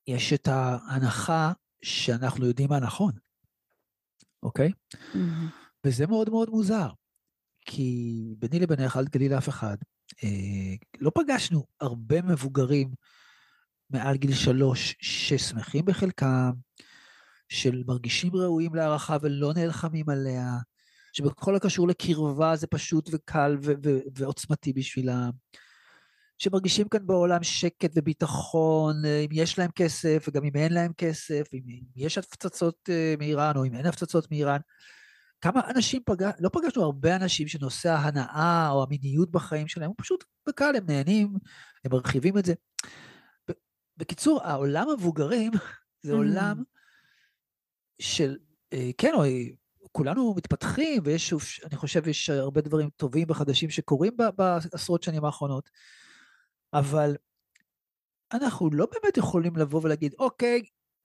יש 0.07 0.33
את 0.33 0.49
ההנחה 0.49 1.53
שאנחנו 1.83 2.47
יודעים 2.47 2.69
מה 2.69 2.79
נכון, 2.79 3.13
אוקיי? 4.45 4.71
Mm-hmm. 4.95 5.17
וזה 5.87 6.07
מאוד 6.07 6.31
מאוד 6.31 6.51
מוזר, 6.51 6.89
כי 7.67 8.35
ביני 8.39 8.59
לבינך 8.59 8.97
אל 8.97 9.07
תגלי 9.07 9.29
לאף 9.29 9.49
אחד. 9.49 9.77
אה, 10.25 10.75
לא 11.01 11.11
פגשנו 11.15 11.67
הרבה 11.81 12.23
מבוגרים 12.23 12.91
מעל 13.91 14.17
גיל 14.17 14.35
שלוש 14.35 14.95
ששמחים 15.01 15.85
בחלקם, 15.85 16.53
של 17.49 17.83
מרגישים 17.87 18.37
ראויים 18.37 18.75
להערכה 18.75 19.17
ולא 19.23 19.53
נלחמים 19.55 20.09
עליה, 20.09 20.57
שבכל 21.13 21.57
הקשור 21.57 21.89
לקרבה 21.89 22.57
זה 22.57 22.67
פשוט 22.67 23.11
וקל 23.13 23.57
ו- 23.63 23.73
ו- 23.85 24.01
ועוצמתי 24.19 24.73
בשבילם. 24.73 25.31
שמרגישים 26.39 26.89
כאן 26.89 27.07
בעולם 27.07 27.43
שקט 27.43 27.91
וביטחון, 27.97 29.05
אה, 29.05 29.21
אם 29.21 29.29
יש 29.33 29.59
להם 29.59 29.71
כסף 29.71 30.25
וגם 30.29 30.45
אם 30.45 30.53
אין 30.57 30.73
להם 30.73 30.93
כסף, 30.99 31.49
אם, 31.53 31.63
אם 31.69 31.83
יש 31.97 32.19
הפצצות 32.19 32.89
אה, 32.89 33.15
מאיראן 33.19 33.57
או 33.57 33.65
אם 33.65 33.75
אין 33.75 33.87
הפצצות 33.87 34.31
מאיראן. 34.31 34.61
כמה 35.41 35.61
אנשים 35.71 36.03
פגש, 36.07 36.33
לא 36.41 36.51
פגשנו 36.53 36.83
הרבה 36.83 37.17
אנשים 37.17 37.49
שנושא 37.49 37.91
ההנאה 37.91 38.69
או 38.71 38.83
המיניות 38.83 39.31
בחיים 39.31 39.69
שלהם, 39.69 39.89
הוא 39.89 39.97
פשוט 39.99 40.25
בקל, 40.49 40.77
הם 40.77 40.87
נהנים, 40.87 41.35
הם 41.85 41.93
מרחיבים 41.93 42.39
את 42.39 42.45
זה. 42.45 42.55
בקיצור, 43.97 44.43
העולם 44.43 44.89
המבוגרים 44.89 45.53
זה 46.03 46.13
mm. 46.13 46.17
עולם 46.17 46.63
של, 47.99 48.37
אה, 48.73 48.91
כן, 48.99 49.13
כולנו 49.93 50.35
מתפתחים, 50.37 51.03
ויש, 51.05 51.35
אני 51.65 51.77
חושב, 51.77 52.09
יש 52.09 52.31
הרבה 52.31 52.61
דברים 52.61 52.91
טובים 52.97 53.27
וחדשים 53.31 53.71
שקורים 53.71 54.17
בעשרות 54.37 55.03
שנים 55.03 55.25
האחרונות. 55.25 55.71
אבל 56.75 57.17
אנחנו 58.33 58.71
לא 58.71 58.87
באמת 58.93 59.17
יכולים 59.17 59.57
לבוא 59.57 59.81
ולהגיד, 59.85 60.15
אוקיי, 60.19 60.63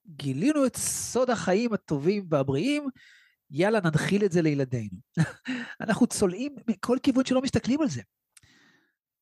גילינו 0.08 0.66
את 0.66 0.78
סוד 0.78 1.30
החיים 1.30 1.74
הטובים 1.74 2.28
והבריאים, 2.30 2.88
יאללה, 3.52 3.80
ננחיל 3.80 4.26
את 4.26 4.32
זה 4.32 4.42
לילדינו. 4.42 4.98
אנחנו 5.82 6.08
צולעים 6.08 6.56
מכל 6.68 6.98
כיוון 7.04 7.26
שלא 7.26 7.42
מסתכלים 7.42 7.82
על 7.82 7.90
זה. 7.90 8.02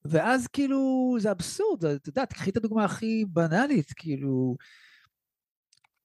ואז 0.05 0.47
כאילו, 0.47 1.15
זה 1.19 1.31
אבסורד, 1.31 1.85
את 1.85 2.07
יודעת, 2.07 2.33
קחי 2.33 2.49
את 2.49 2.57
הדוגמה 2.57 2.85
הכי 2.85 3.25
בנאלית, 3.25 3.91
כאילו, 3.95 4.55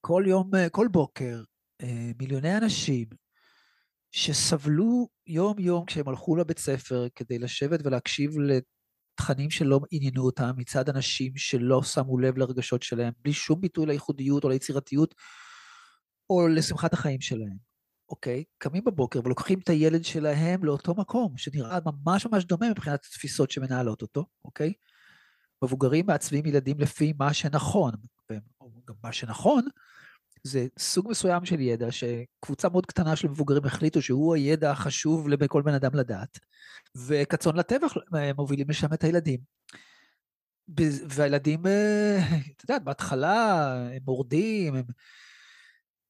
כל 0.01 0.23
יום, 0.27 0.51
כל 0.71 0.87
בוקר, 0.87 1.43
אה, 1.81 2.11
מיליוני 2.19 2.57
אנשים 2.57 3.07
שסבלו 4.11 5.09
יום-יום 5.27 5.85
כשהם 5.85 6.09
הלכו 6.09 6.35
לבית 6.35 6.59
ספר 6.59 7.07
כדי 7.15 7.39
לשבת 7.39 7.85
ולהקשיב 7.85 8.31
תכנים 9.15 9.49
שלא 9.49 9.79
עניינו 9.91 10.25
אותם 10.25 10.51
מצד 10.57 10.89
אנשים 10.89 11.37
שלא 11.37 11.83
שמו 11.83 12.17
לב 12.17 12.37
לרגשות 12.37 12.83
שלהם, 12.83 13.13
בלי 13.23 13.33
שום 13.33 13.61
ביטוי 13.61 13.85
לייחודיות 13.85 14.43
או 14.43 14.49
ליצירתיות 14.49 15.15
או 16.29 16.47
לשמחת 16.47 16.93
החיים 16.93 17.21
שלהם, 17.21 17.57
אוקיי? 18.09 18.43
קמים 18.57 18.83
בבוקר 18.83 19.19
ולוקחים 19.25 19.59
את 19.59 19.69
הילד 19.69 20.05
שלהם 20.05 20.63
לאותו 20.63 20.95
מקום, 20.95 21.37
שנראה 21.37 21.79
ממש 21.85 22.25
ממש 22.25 22.45
דומה 22.45 22.69
מבחינת 22.69 23.05
התפיסות 23.05 23.51
שמנהלות 23.51 24.01
אותו, 24.01 24.25
אוקיי? 24.45 24.73
מבוגרים 25.63 26.05
מעצבים 26.05 26.45
ילדים 26.45 26.79
לפי 26.79 27.13
מה 27.19 27.33
שנכון, 27.33 27.91
וגם 28.31 28.95
מה 29.03 29.11
שנכון 29.11 29.63
זה 30.43 30.67
סוג 30.79 31.09
מסוים 31.09 31.45
של 31.45 31.59
ידע 31.59 31.87
שקבוצה 31.91 32.69
מאוד 32.69 32.85
קטנה 32.85 33.15
של 33.15 33.27
מבוגרים 33.27 33.65
החליטו 33.65 34.01
שהוא 34.01 34.35
הידע 34.35 34.71
החשוב 34.71 35.29
לכל 35.29 35.61
בן 35.61 35.73
אדם 35.73 35.95
לדעת, 35.95 36.39
וכצאן 36.95 37.55
לטבח 37.55 37.93
מובילים 38.37 38.69
לשם 38.69 38.93
את 38.93 39.03
הילדים. 39.03 39.39
והילדים, 41.09 41.67
אה, 41.67 42.19
את 42.55 42.63
יודעת, 42.63 42.83
בהתחלה 42.83 43.63
הם 43.95 44.01
מורדים, 44.05 44.75
הם, 44.75 44.83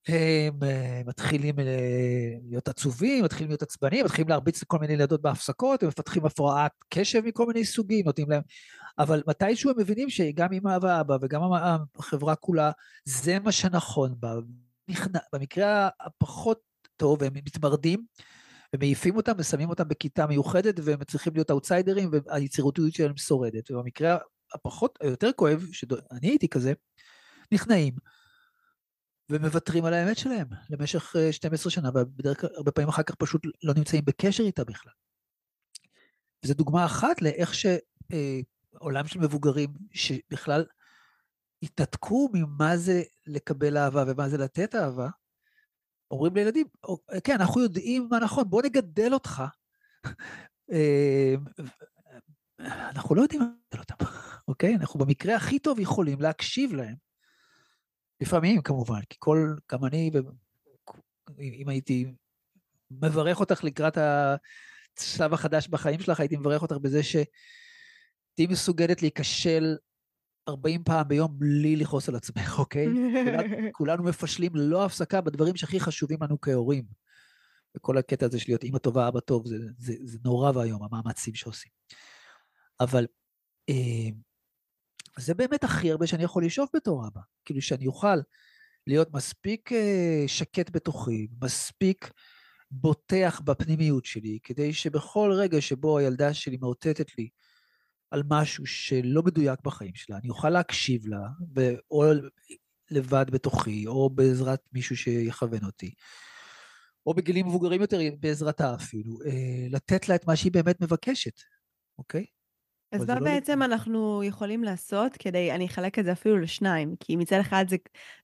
הם 0.07 0.63
אה, 0.63 1.01
מתחילים 1.05 1.59
אה, 1.59 1.65
להיות 2.49 2.67
עצובים, 2.67 3.23
מתחילים 3.23 3.49
להיות 3.49 3.61
עצבניים, 3.61 4.05
מתחילים 4.05 4.29
להרביץ 4.29 4.61
לכל 4.61 4.77
מיני 4.79 4.93
ילדות 4.93 5.21
בהפסקות, 5.21 5.83
הם 5.83 5.89
מפתחים 5.89 6.25
הפרעת 6.25 6.71
קשב 6.89 7.21
מכל 7.25 7.45
מיני 7.45 7.65
סוגים, 7.65 8.05
נותנים 8.05 8.29
להם... 8.29 8.41
אבל 8.99 9.23
מתישהו 9.27 9.69
הם 9.69 9.79
מבינים 9.79 10.09
שגם 10.09 10.53
אמא 10.53 10.77
ואבא 10.81 11.17
וגם 11.21 11.41
החברה 11.95 12.35
כולה, 12.35 12.71
זה 13.05 13.39
מה 13.39 13.51
שנכון 13.51 14.15
בה. 14.19 14.35
במקרה 15.33 15.89
הפחות 15.99 16.59
טוב, 16.97 17.23
הם 17.23 17.33
מתמרדים, 17.33 18.05
ומעיפים 18.75 19.15
אותם 19.15 19.31
ושמים 19.37 19.69
אותם 19.69 19.87
בכיתה 19.87 20.27
מיוחדת, 20.27 20.75
והם 20.83 21.03
צריכים 21.03 21.33
להיות 21.33 21.51
אאוטסיידרים, 21.51 22.11
והיצירותיות 22.11 22.93
שלהם 22.93 23.17
שורדת. 23.17 23.71
ובמקרה 23.71 24.17
הפחות, 24.53 24.99
היותר 25.01 25.29
כואב, 25.35 25.65
שאני 25.71 26.27
הייתי 26.27 26.47
כזה, 26.47 26.73
נכנעים. 27.51 27.93
ומוותרים 29.29 29.85
על 29.85 29.93
האמת 29.93 30.17
שלהם 30.17 30.47
למשך 30.69 31.15
12 31.31 31.69
אה, 31.69 31.75
שנה, 31.75 31.89
ובדרך 31.89 32.41
כלל, 32.41 32.49
הרבה 32.55 32.71
פעמים 32.71 32.89
אחר 32.89 33.03
כך 33.03 33.15
פשוט 33.15 33.41
לא 33.63 33.73
נמצאים 33.73 34.05
בקשר 34.05 34.43
איתה 34.43 34.63
בכלל. 34.63 34.93
וזו 36.45 36.53
דוגמה 36.53 36.85
אחת 36.85 37.21
לאיך 37.21 37.53
שעולם 38.73 39.07
של 39.07 39.19
מבוגרים, 39.19 39.69
שבכלל 39.91 40.65
התנתקו 41.63 42.29
ממה 42.33 42.77
זה 42.77 43.03
לקבל 43.27 43.77
אהבה 43.77 44.03
ומה 44.07 44.29
זה 44.29 44.37
לתת 44.37 44.75
אהבה, 44.75 45.09
אומרים 46.11 46.35
לילדים, 46.35 46.67
כן, 47.23 47.41
אנחנו 47.41 47.61
יודעים 47.61 48.07
מה 48.11 48.19
נכון, 48.19 48.49
בוא 48.49 48.61
נגדל 48.61 49.13
אותך. 49.13 49.43
אנחנו 52.59 53.15
לא 53.15 53.21
יודעים 53.21 53.41
לגדל 53.41 53.79
אותם, 53.79 54.05
אוקיי? 54.47 54.75
אנחנו 54.75 54.99
במקרה 54.99 55.35
הכי 55.35 55.59
טוב 55.59 55.79
יכולים 55.79 56.21
להקשיב 56.21 56.73
להם. 56.73 56.95
לפעמים, 58.21 58.61
כמובן, 58.61 59.01
כי 59.09 59.17
כל, 59.19 59.55
גם 59.71 59.85
אני, 59.85 60.11
אם 61.39 61.69
הייתי 61.69 62.13
מברך 62.91 63.39
אותך 63.39 63.63
לקראת 63.63 63.97
השלב 64.97 65.33
החדש 65.33 65.67
בחיים 65.67 65.99
שלך, 65.99 66.19
הייתי 66.19 66.37
מברך 66.37 66.61
אותך 66.61 66.75
בזה 66.81 67.03
שתהיי 68.33 68.47
מסוגלת 68.47 69.01
להיכשל 69.01 69.75
40 70.47 70.83
פעם 70.83 71.07
ביום 71.07 71.39
בלי 71.39 71.75
לכעוס 71.75 72.09
על 72.09 72.15
עצמך, 72.15 72.55
אוקיי? 72.59 72.85
כולנו, 72.85 73.55
כולנו 73.77 74.03
מפשלים 74.03 74.55
ללא 74.55 74.85
הפסקה 74.85 75.21
בדברים 75.21 75.55
שהכי 75.55 75.79
חשובים 75.79 76.17
לנו 76.21 76.41
כהורים. 76.41 76.83
וכל 77.77 77.97
הקטע 77.97 78.25
הזה 78.25 78.39
של 78.39 78.51
להיות 78.51 78.63
אימא 78.63 78.77
טובה, 78.77 79.07
אבא 79.07 79.19
טוב, 79.19 79.47
זה, 79.47 79.55
זה, 79.77 79.93
זה 80.03 80.17
נורא 80.25 80.51
ואיום, 80.55 80.83
המאמצים 80.83 81.35
שעושים. 81.35 81.71
אבל 82.79 83.07
אה, 83.69 84.09
זה 85.19 85.33
באמת 85.33 85.63
הכי 85.63 85.91
הרבה 85.91 86.07
שאני 86.07 86.23
יכול 86.23 86.45
לשאוף 86.45 86.69
בתור 86.75 87.07
אבא. 87.07 87.21
כאילו 87.45 87.61
שאני 87.61 87.87
אוכל 87.87 88.17
להיות 88.87 89.13
מספיק 89.13 89.71
אה, 89.71 90.23
שקט 90.27 90.69
בתוכי, 90.71 91.27
מספיק 91.41 92.11
בוטח 92.71 93.41
בפנימיות 93.43 94.05
שלי, 94.05 94.39
כדי 94.43 94.73
שבכל 94.73 95.31
רגע 95.33 95.61
שבו 95.61 95.97
הילדה 95.97 96.33
שלי 96.33 96.57
מאותתת 96.57 97.17
לי 97.17 97.29
על 98.13 98.23
משהו 98.29 98.65
שלא 98.65 99.23
מדויק 99.23 99.59
בחיים 99.63 99.95
שלה, 99.95 100.17
אני 100.17 100.29
אוכל 100.29 100.49
להקשיב 100.49 101.07
לה, 101.07 101.27
או 101.91 102.03
לבד 102.91 103.25
בתוכי, 103.31 103.87
או 103.87 104.09
בעזרת 104.09 104.59
מישהו 104.73 104.97
שיכוון 104.97 105.65
אותי, 105.65 105.93
או 107.05 107.13
בגילים 107.13 107.47
מבוגרים 107.47 107.81
יותר, 107.81 107.99
בעזרתה 108.19 108.75
אפילו, 108.75 109.19
אה, 109.25 109.67
לתת 109.69 110.09
לה 110.09 110.15
את 110.15 110.27
מה 110.27 110.35
שהיא 110.35 110.51
באמת 110.51 110.81
מבקשת, 110.81 111.41
אוקיי? 111.97 112.25
אז 112.91 113.09
מה 113.09 113.15
לא 113.15 113.21
בעצם 113.21 113.59
לא... 113.59 113.65
אנחנו 113.65 114.23
יכולים 114.23 114.63
לעשות 114.63 115.13
כדי, 115.13 115.51
אני 115.51 115.65
אחלק 115.65 115.99
את 115.99 116.05
זה 116.05 116.11
אפילו 116.11 116.39
לשניים, 116.39 116.95
כי 116.99 117.15
מצד 117.15 117.39
אחד 117.39 117.65
זה, 117.69 117.75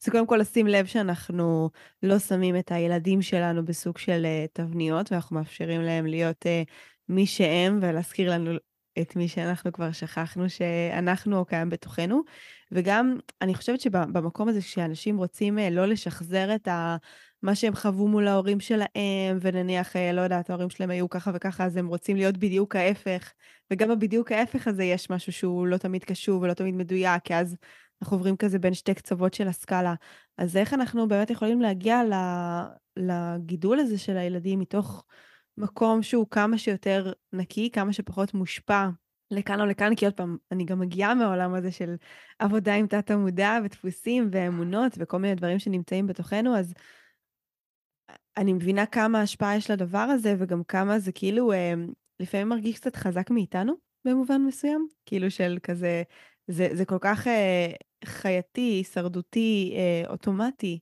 זה 0.04 0.12
קודם 0.12 0.28
כל 0.28 0.38
לשים 0.38 0.68
לב 0.68 0.86
שאנחנו 0.86 1.70
לא 2.04 2.20
שמים 2.20 2.60
את 2.60 2.72
הילדים 2.72 3.22
שלנו 3.22 3.66
בסוג 3.66 3.98
של 3.98 4.26
uh, 4.26 4.50
תבניות, 4.54 5.12
ואנחנו 5.12 5.36
מאפשרים 5.36 5.82
להם 5.82 6.06
להיות 6.06 6.46
uh, 6.46 6.72
מי 7.10 7.26
שהם, 7.26 7.80
ולהזכיר 7.82 8.32
לנו 8.32 8.52
את 9.02 9.16
מי 9.16 9.28
שאנחנו 9.28 9.72
כבר 9.72 9.92
שכחנו 9.92 10.50
שאנחנו 10.50 11.38
או 11.38 11.46
קיים 11.46 11.70
בתוכנו. 11.70 12.22
וגם, 12.72 13.18
אני 13.42 13.56
חושבת 13.56 13.82
שבמקום 13.82 14.50
הזה, 14.50 14.62
שאנשים 14.62 15.18
רוצים 15.18 15.58
uh, 15.58 15.62
לא 15.72 15.86
לשחזר 15.86 16.56
את 16.56 16.68
ה... 16.68 16.98
מה 17.44 17.56
שהם 17.56 17.76
חוו 17.76 18.08
מול 18.08 18.28
ההורים 18.28 18.60
שלהם, 18.60 19.38
ונניח, 19.42 19.96
אה, 19.96 20.12
לא 20.12 20.22
יודעת, 20.22 20.50
ההורים 20.50 20.70
שלהם 20.70 20.90
היו 20.90 21.10
ככה 21.10 21.32
וככה, 21.34 21.66
אז 21.66 21.78
הם 21.78 21.88
רוצים 21.88 22.16
להיות 22.18 22.38
בדיוק 22.38 22.76
ההפך. 22.76 23.34
וגם 23.72 23.90
בבדיוק 23.90 24.32
ההפך 24.32 24.68
הזה 24.68 24.84
יש 24.84 25.10
משהו 25.10 25.32
שהוא 25.32 25.68
לא 25.68 25.78
תמיד 25.78 26.04
קשור 26.04 26.42
ולא 26.42 26.54
תמיד 26.54 26.76
מדויק, 26.76 27.24
כי 27.24 27.36
אז 27.36 27.56
אנחנו 28.02 28.18
עוברים 28.18 28.38
כזה 28.38 28.60
בין 28.60 28.74
שתי 28.74 28.94
קצוות 28.94 29.34
של 29.34 29.48
הסקאלה. 29.48 29.94
אז 30.38 30.58
איך 30.58 30.74
אנחנו 30.74 31.08
באמת 31.08 31.30
יכולים 31.30 31.62
להגיע 31.62 32.02
לגידול 32.98 33.80
הזה 33.80 33.98
של 33.98 34.18
הילדים 34.18 34.60
מתוך 34.60 35.04
מקום 35.60 36.04
שהוא 36.04 36.28
כמה 36.32 36.58
שיותר 36.58 37.12
נקי, 37.34 37.70
כמה 37.74 37.94
שפחות 37.94 38.34
מושפע 38.34 38.90
לכאן 39.32 39.62
או 39.62 39.66
לכאן, 39.66 39.96
כי 39.96 40.06
עוד 40.06 40.14
פעם, 40.14 40.38
אני 40.52 40.66
גם 40.66 40.80
מגיעה 40.80 41.14
מהעולם 41.14 41.54
הזה 41.54 41.72
של 41.72 41.96
עבודה 42.40 42.76
עם 42.76 42.88
תת-המודע 42.88 43.60
ודפוסים 43.66 44.30
ואמונות 44.32 44.92
וכל 44.98 45.18
מיני 45.18 45.36
דברים 45.36 45.60
שנמצאים 45.60 46.08
בתוכנו, 46.08 46.58
אז 46.58 46.74
אני 48.38 48.54
מבינה 48.54 48.86
כמה 48.86 49.22
השפעה 49.22 49.56
יש 49.58 49.72
לדבר 49.72 49.98
הזה, 49.98 50.36
וגם 50.40 50.64
כמה 50.64 51.00
זה 51.00 51.12
כאילו 51.12 51.52
אה, 51.52 51.74
לפעמים 52.20 52.50
מרגיש 52.50 52.80
קצת 52.80 52.96
חזק 52.96 53.30
מאיתנו 53.30 53.74
במובן 54.06 54.42
מסוים, 54.42 54.88
כאילו 55.06 55.32
של 55.32 55.58
כזה, 55.64 56.04
זה, 56.48 56.68
זה 56.74 56.86
כל 56.86 56.98
כך 57.02 57.28
אה, 57.28 57.72
חייתי, 58.06 58.62
הישרדותי, 58.62 59.74
אה, 59.76 60.10
אוטומטי, 60.12 60.80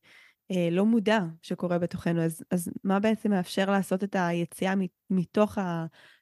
לא 0.72 0.86
מודע 0.86 1.20
שקורה 1.42 1.80
בתוכנו, 1.80 2.22
אז, 2.22 2.44
אז 2.52 2.70
מה 2.84 3.00
בעצם 3.00 3.30
מאפשר 3.30 3.72
לעשות 3.72 4.04
את 4.04 4.16
היציאה 4.20 4.74
מתוך 5.10 5.58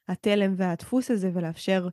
התלם 0.08 0.54
והדפוס 0.56 1.10
הזה 1.10 1.30
ולאפשר 1.34 1.88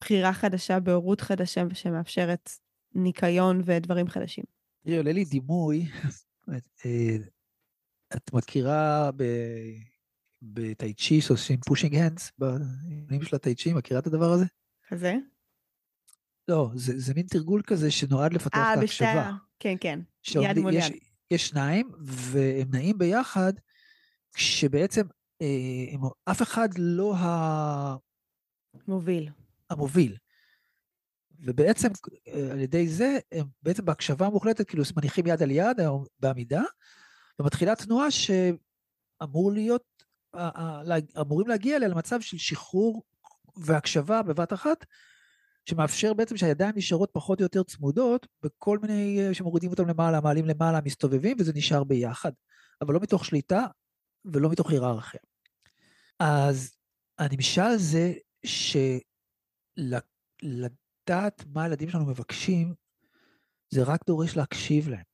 בחירה 0.00 0.32
חדשה 0.32 0.80
בהורות 0.80 1.20
חדשה 1.20 1.64
שמאפשרת 1.74 2.50
ניקיון 2.94 3.62
ודברים 3.64 4.08
חדשים? 4.08 4.44
תראי, 4.84 4.96
עולה 4.96 5.12
לי 5.12 5.24
דימוי, 5.24 5.86
אה, 6.48 7.16
את 8.16 8.32
מכירה 8.32 9.10
בטאי 10.42 10.94
צ'י 10.94 11.20
שעושים 11.20 11.60
פושינג 11.66 11.94
הנדס, 11.94 12.32
בעניינים 12.38 13.22
של 13.22 13.36
הטאי 13.36 13.54
צ'י, 13.54 13.72
מכירה 13.72 14.00
את 14.00 14.06
הדבר 14.06 14.32
הזה? 14.32 14.44
כזה? 14.88 15.16
לא, 16.48 16.70
זה, 16.74 16.98
זה 16.98 17.14
מין 17.14 17.26
תרגול 17.26 17.62
כזה 17.66 17.90
שנועד 17.90 18.32
לפתח 18.32 18.58
아, 18.58 18.74
את 18.74 18.78
ההקשבה. 18.78 19.08
אה, 19.08 19.32
כן, 19.58 19.74
כן, 19.80 20.00
יד 20.42 20.58
מול 20.58 20.74
יד. 20.74 20.92
יש 21.30 21.48
שניים, 21.48 21.90
והם 22.00 22.68
נעים 22.70 22.98
ביחד, 22.98 23.52
כשבעצם 24.34 25.06
אה, 25.42 25.84
הם, 25.92 26.00
אף 26.30 26.42
אחד 26.42 26.68
לא 26.78 27.16
ה... 27.16 27.96
מוביל. 28.88 29.30
המוביל. 29.70 30.16
ובעצם 31.38 31.88
אה, 32.28 32.52
על 32.52 32.60
ידי 32.60 32.88
זה, 32.88 33.18
הם 33.32 33.46
בעצם 33.62 33.84
בהקשבה 33.84 34.28
מוחלטת, 34.28 34.68
כאילו 34.68 34.82
מניחים 34.96 35.26
יד 35.26 35.42
על 35.42 35.50
יד 35.50 35.80
בעמידה, 36.20 36.62
ומתחילה 37.38 37.76
תנועה 37.76 38.08
שאמור 38.10 39.52
להיות, 39.52 39.84
אמורים 41.20 41.48
להגיע 41.48 41.76
אליה 41.76 41.88
למצב 41.88 42.20
של 42.20 42.38
שחרור 42.38 43.02
והקשבה 43.56 44.22
בבת 44.22 44.52
אחת, 44.52 44.84
שמאפשר 45.70 46.14
בעצם 46.14 46.36
שהידיים 46.36 46.72
נשארות 46.76 47.10
פחות 47.12 47.40
או 47.40 47.42
יותר 47.42 47.62
צמודות, 47.62 48.26
בכל 48.42 48.78
מיני, 48.78 49.34
שמורידים 49.34 49.70
אותם 49.70 49.88
למעלה, 49.88 50.20
מעלים 50.20 50.46
למעלה, 50.46 50.80
מסתובבים, 50.84 51.36
וזה 51.40 51.52
נשאר 51.54 51.84
ביחד. 51.84 52.32
אבל 52.82 52.94
לא 52.94 53.00
מתוך 53.00 53.24
שליטה 53.24 53.66
ולא 54.24 54.50
מתוך 54.50 54.70
היררכיה. 54.70 55.20
אז 56.18 56.76
הנמשל 57.18 57.76
זה 57.76 58.12
שלדעת 59.78 61.44
מה 61.46 61.62
הילדים 61.64 61.90
שלנו 61.90 62.06
מבקשים, 62.06 62.74
זה 63.70 63.82
רק 63.82 64.06
דורש 64.06 64.36
להקשיב 64.36 64.88
להם. 64.88 65.04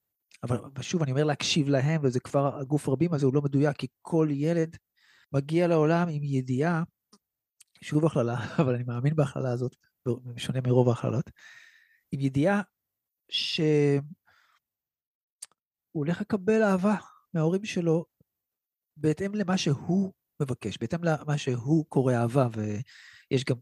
אבל 0.43 0.59
שוב, 0.83 1.03
אני 1.03 1.11
אומר 1.11 1.25
להקשיב 1.25 1.69
להם, 1.69 2.01
וזה 2.05 2.21
כבר, 2.21 2.59
הגוף 2.59 2.89
הרבים 2.89 3.15
הזה 3.15 3.27
הוא 3.27 3.35
לא 3.35 3.43
מדויק, 3.43 3.77
כי 3.77 3.87
כל 4.03 4.29
ילד 4.31 4.77
מגיע 5.33 5.69
לעולם 5.69 6.09
עם 6.09 6.23
ידיעה, 6.23 6.83
שוב 7.83 8.07
הכללה, 8.07 8.37
אבל 8.61 8.75
אני 8.75 8.85
מאמין 8.85 9.17
בהכללה 9.17 9.51
הזאת, 9.53 9.77
בשונה 10.35 10.61
מרוב 10.61 10.89
ההכללות, 10.89 11.31
עם 12.13 12.21
ידיעה 12.21 12.63
שהוא 13.31 14.01
הולך 15.93 16.21
לקבל 16.21 16.63
אהבה 16.63 16.95
מההורים 17.35 17.65
שלו 17.65 18.05
בהתאם 18.97 19.35
למה 19.35 19.59
שהוא 19.59 20.13
מבקש, 20.43 20.79
בהתאם 20.79 21.05
למה 21.05 21.39
שהוא 21.39 21.87
קורא 21.89 22.15
אהבה, 22.15 22.49
ויש 22.53 23.45
גם 23.45 23.57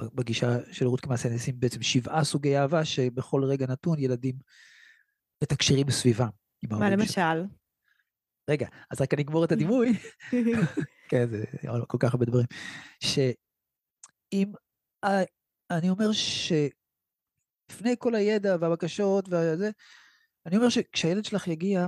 בגישה 0.00 0.72
של 0.72 0.86
רות 0.86 1.00
כמעשה 1.00 1.28
ניסים 1.28 1.60
בעצם 1.60 1.82
שבעה 1.82 2.24
סוגי 2.24 2.58
אהבה 2.58 2.84
שבכל 2.84 3.44
רגע 3.44 3.66
נתון 3.66 3.98
ילדים 3.98 4.34
מתקשרים 5.42 5.86
בסביבה. 5.86 6.28
מה 6.70 6.90
למשל? 6.90 7.44
רגע, 8.50 8.68
אז 8.90 9.00
רק 9.00 9.14
אני 9.14 9.22
אגמור 9.22 9.44
את 9.44 9.52
הדימוי. 9.52 9.92
כן, 11.10 11.26
זה 11.30 11.44
כל 11.88 11.98
כך 12.00 12.14
הרבה 12.14 12.24
דברים. 12.24 12.46
שאם, 13.00 14.52
אני 15.70 15.90
אומר 15.90 16.12
שלפני 16.12 17.94
כל 17.98 18.14
הידע 18.14 18.56
והבקשות 18.60 19.28
וזה, 19.28 19.70
אני 20.46 20.56
אומר 20.56 20.68
שכשהילד 20.68 21.24
שלך 21.24 21.48
יגיע, 21.48 21.86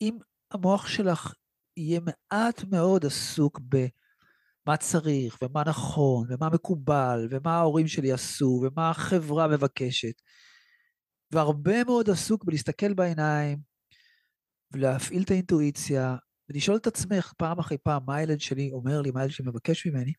אם 0.00 0.18
המוח 0.50 0.86
שלך 0.86 1.34
יהיה 1.76 2.00
מעט 2.00 2.64
מאוד 2.64 3.06
עסוק 3.06 3.60
במה 3.60 4.76
צריך 4.76 5.38
ומה 5.42 5.62
נכון 5.66 6.26
ומה 6.30 6.48
מקובל 6.50 7.28
ומה 7.30 7.56
ההורים 7.56 7.88
שלי 7.88 8.12
עשו 8.12 8.62
ומה 8.62 8.90
החברה 8.90 9.48
מבקשת, 9.48 10.14
והרבה 11.32 11.84
מאוד 11.84 12.10
עסוק 12.10 12.44
בלהסתכל 12.44 12.94
בעיניים, 12.94 13.58
ולהפעיל 14.72 15.22
את 15.22 15.30
האינטואיציה, 15.30 16.16
ולשאול 16.48 16.76
את 16.76 16.86
עצמך 16.86 17.32
פעם 17.38 17.58
אחרי 17.58 17.78
פעם 17.78 18.02
מה 18.06 18.16
הילד 18.16 18.40
שלי 18.40 18.70
אומר 18.72 19.00
לי, 19.00 19.10
מה 19.10 19.20
הילד 19.20 19.32
שלי 19.32 19.46
מבקש 19.48 19.86
ממני. 19.86 20.12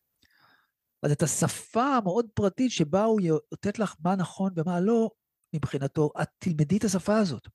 אז 1.03 1.11
את 1.11 1.21
השפה 1.21 1.83
המאוד 1.83 2.25
פרטית 2.33 2.71
שבה 2.71 3.03
הוא 3.03 3.21
יאותת 3.21 3.79
לך 3.79 3.95
מה 4.03 4.15
נכון 4.15 4.53
ומה 4.55 4.79
לא, 4.79 5.09
מבחינתו, 5.55 6.09
את 6.21 6.27
תלמדי 6.39 6.77
את 6.77 6.83
השפה 6.83 7.17
הזאת. 7.17 7.47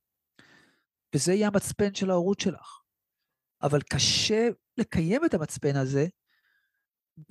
וזה 1.14 1.32
יהיה 1.32 1.48
המצפן 1.48 1.94
של 1.94 2.10
ההורות 2.10 2.40
שלך. 2.40 2.80
אבל 3.62 3.80
קשה 3.82 4.48
לקיים 4.78 5.24
את 5.24 5.34
המצפן 5.34 5.76
הזה 5.76 6.06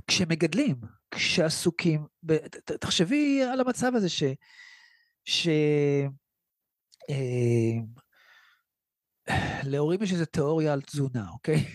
כשמגדלים, 0.08 0.76
שעסוקים, 1.16 2.08
ב, 2.26 2.48
תחשבי 2.82 3.44
על 3.44 3.60
המצב 3.60 3.92
הזה 3.96 4.10
ש... 4.10 4.24
ש 5.26 5.48
אה, 7.10 7.76
להורים 9.64 10.04
יש 10.04 10.12
איזו 10.14 10.26
תיאוריה 10.26 10.74
על 10.74 10.82
תזונה, 10.82 11.30
אוקיי? 11.30 11.66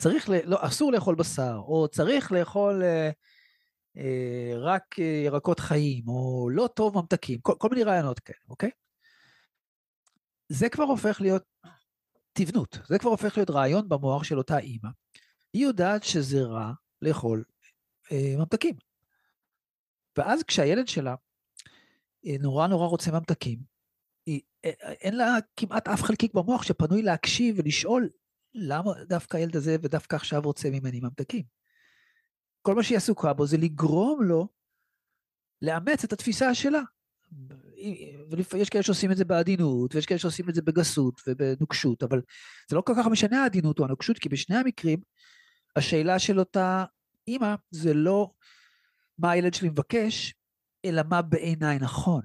צריך, 0.00 0.28
ל... 0.28 0.32
לא, 0.44 0.58
אסור 0.60 0.92
לאכול 0.92 1.14
בשר, 1.14 1.60
או 1.66 1.88
צריך 1.88 2.32
לאכול 2.32 2.82
אה, 2.82 3.10
אה, 3.96 4.52
רק 4.56 4.98
אה, 4.98 5.22
ירקות 5.24 5.60
חיים, 5.60 6.08
או 6.08 6.48
לא 6.50 6.68
טוב 6.74 6.98
ממתקים, 6.98 7.40
כל, 7.40 7.52
כל 7.58 7.68
מיני 7.68 7.82
רעיונות 7.82 8.20
כאלה, 8.20 8.38
אוקיי? 8.48 8.70
זה 10.48 10.68
כבר 10.68 10.84
הופך 10.84 11.20
להיות 11.20 11.42
תבנות, 12.32 12.78
זה 12.88 12.98
כבר 12.98 13.10
הופך 13.10 13.36
להיות 13.36 13.50
רעיון 13.50 13.88
במוח 13.88 14.24
של 14.24 14.38
אותה 14.38 14.58
אימא. 14.58 14.88
היא 15.52 15.62
יודעת 15.62 16.04
שזה 16.04 16.42
רע 16.42 16.72
לאכול 17.02 17.44
אה, 18.12 18.34
ממתקים. 18.38 18.74
ואז 20.18 20.42
כשהילד 20.42 20.88
שלה 20.88 21.14
אה, 22.26 22.36
נורא 22.40 22.66
נורא 22.66 22.86
רוצה 22.86 23.10
ממתקים, 23.10 23.58
היא, 24.26 24.40
אה, 24.64 24.70
אין 25.00 25.16
לה 25.16 25.34
כמעט 25.56 25.88
אף 25.88 26.02
חלקיק 26.02 26.34
במוח 26.34 26.62
שפנוי 26.62 27.02
להקשיב 27.02 27.56
ולשאול 27.58 28.08
למה 28.54 28.92
דווקא 29.08 29.36
הילד 29.36 29.56
הזה 29.56 29.76
ודווקא 29.82 30.16
עכשיו 30.16 30.40
רוצה 30.44 30.70
ממני 30.70 31.00
ממתקים. 31.00 31.42
כל 32.62 32.74
מה 32.74 32.82
שהיא 32.82 32.96
עסוקה 32.96 33.32
בו 33.32 33.46
זה 33.46 33.56
לגרום 33.56 34.22
לו 34.22 34.48
לאמץ 35.62 36.04
את 36.04 36.12
התפיסה 36.12 36.54
שלה. 36.54 36.80
ויש 38.50 38.68
כאלה 38.70 38.82
שעושים 38.82 39.12
את 39.12 39.16
זה 39.16 39.24
בעדינות, 39.24 39.94
ויש 39.94 40.06
כאלה 40.06 40.18
שעושים 40.18 40.48
את 40.48 40.54
זה 40.54 40.62
בגסות 40.62 41.20
ובנוקשות, 41.26 42.02
אבל 42.02 42.22
זה 42.70 42.76
לא 42.76 42.80
כל 42.80 42.92
כך 42.98 43.06
משנה 43.06 43.42
העדינות 43.42 43.78
או 43.78 43.84
הנוקשות, 43.84 44.18
כי 44.18 44.28
בשני 44.28 44.56
המקרים, 44.56 45.00
השאלה 45.76 46.18
של 46.18 46.38
אותה 46.38 46.84
אימא 47.28 47.54
זה 47.70 47.94
לא 47.94 48.30
מה 49.18 49.30
הילד 49.30 49.54
שלי 49.54 49.68
מבקש, 49.68 50.34
אלא 50.84 51.02
מה 51.08 51.22
בעיניי 51.22 51.78
נכון. 51.78 52.22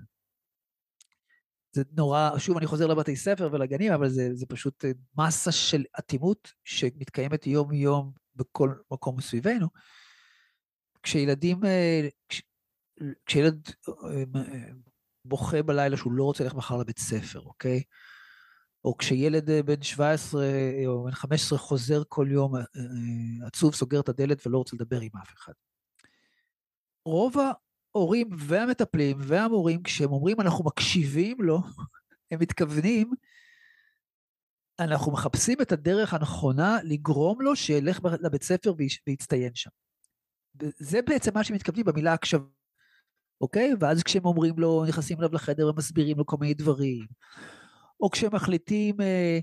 זה 1.75 1.83
נורא, 1.91 2.29
שוב 2.37 2.57
אני 2.57 2.67
חוזר 2.67 2.87
לבתי 2.87 3.15
ספר 3.15 3.49
ולגנים, 3.51 3.91
אבל 3.91 4.09
זה, 4.09 4.29
זה 4.33 4.45
פשוט 4.45 4.85
מסה 5.17 5.51
של 5.51 5.83
אטימות 5.99 6.51
שמתקיימת 6.63 7.47
יום 7.47 7.73
יום 7.73 8.11
בכל 8.35 8.73
מקום 8.91 9.21
סביבנו. 9.21 9.67
כשילדים, 11.03 11.65
אה, 11.65 12.07
כש, 12.29 12.41
כשילד 13.25 13.69
אה, 13.89 14.23
אה, 14.35 14.69
בוכה 15.25 15.63
בלילה 15.63 15.97
שהוא 15.97 16.13
לא 16.13 16.23
רוצה 16.23 16.43
ללכת 16.43 16.55
מחר 16.55 16.77
לבית 16.77 16.99
ספר, 16.99 17.39
אוקיי? 17.39 17.83
או 18.85 18.97
כשילד 18.97 19.49
בן 19.65 19.81
17 19.81 20.45
או 20.87 21.03
בן 21.03 21.11
15 21.11 21.59
חוזר 21.59 22.03
כל 22.09 22.27
יום 22.31 22.53
עצוב, 23.47 23.75
סוגר 23.75 23.99
את 23.99 24.09
הדלת 24.09 24.47
ולא 24.47 24.57
רוצה 24.57 24.75
לדבר 24.75 24.99
עם 24.99 25.11
אף 25.21 25.33
אחד. 25.33 25.53
רוב 27.05 27.35
ההורים 27.95 28.29
והמטפלים 28.37 29.17
והמורים, 29.19 29.83
כשהם 29.83 30.11
אומרים 30.11 30.41
אנחנו 30.41 30.65
מקשיבים 30.65 31.37
לו, 31.39 31.59
הם 32.31 32.39
מתכוונים, 32.39 33.11
אנחנו 34.79 35.11
מחפשים 35.11 35.61
את 35.61 35.71
הדרך 35.71 36.13
הנכונה 36.13 36.77
לגרום 36.83 37.41
לו 37.41 37.55
שילך 37.55 37.99
לבית 38.21 38.43
ספר 38.43 38.73
ויצטיין 39.07 39.55
שם. 39.55 39.69
זה 40.77 41.01
בעצם 41.01 41.31
מה 41.33 41.43
שמתכוונים 41.43 41.85
במילה 41.85 42.13
הקשבה, 42.13 42.45
אוקיי? 43.41 43.73
ואז 43.79 44.03
כשהם 44.03 44.25
אומרים 44.25 44.55
לו, 44.57 44.85
נכנסים 44.87 45.19
אליו 45.19 45.29
לחדר 45.33 45.67
ומסבירים 45.67 46.17
לו 46.17 46.25
כל 46.25 46.37
מיני 46.39 46.53
דברים, 46.53 47.05
או 47.99 48.09
כשהם 48.09 48.35
מחליטים 48.35 49.01
אה, 49.01 49.39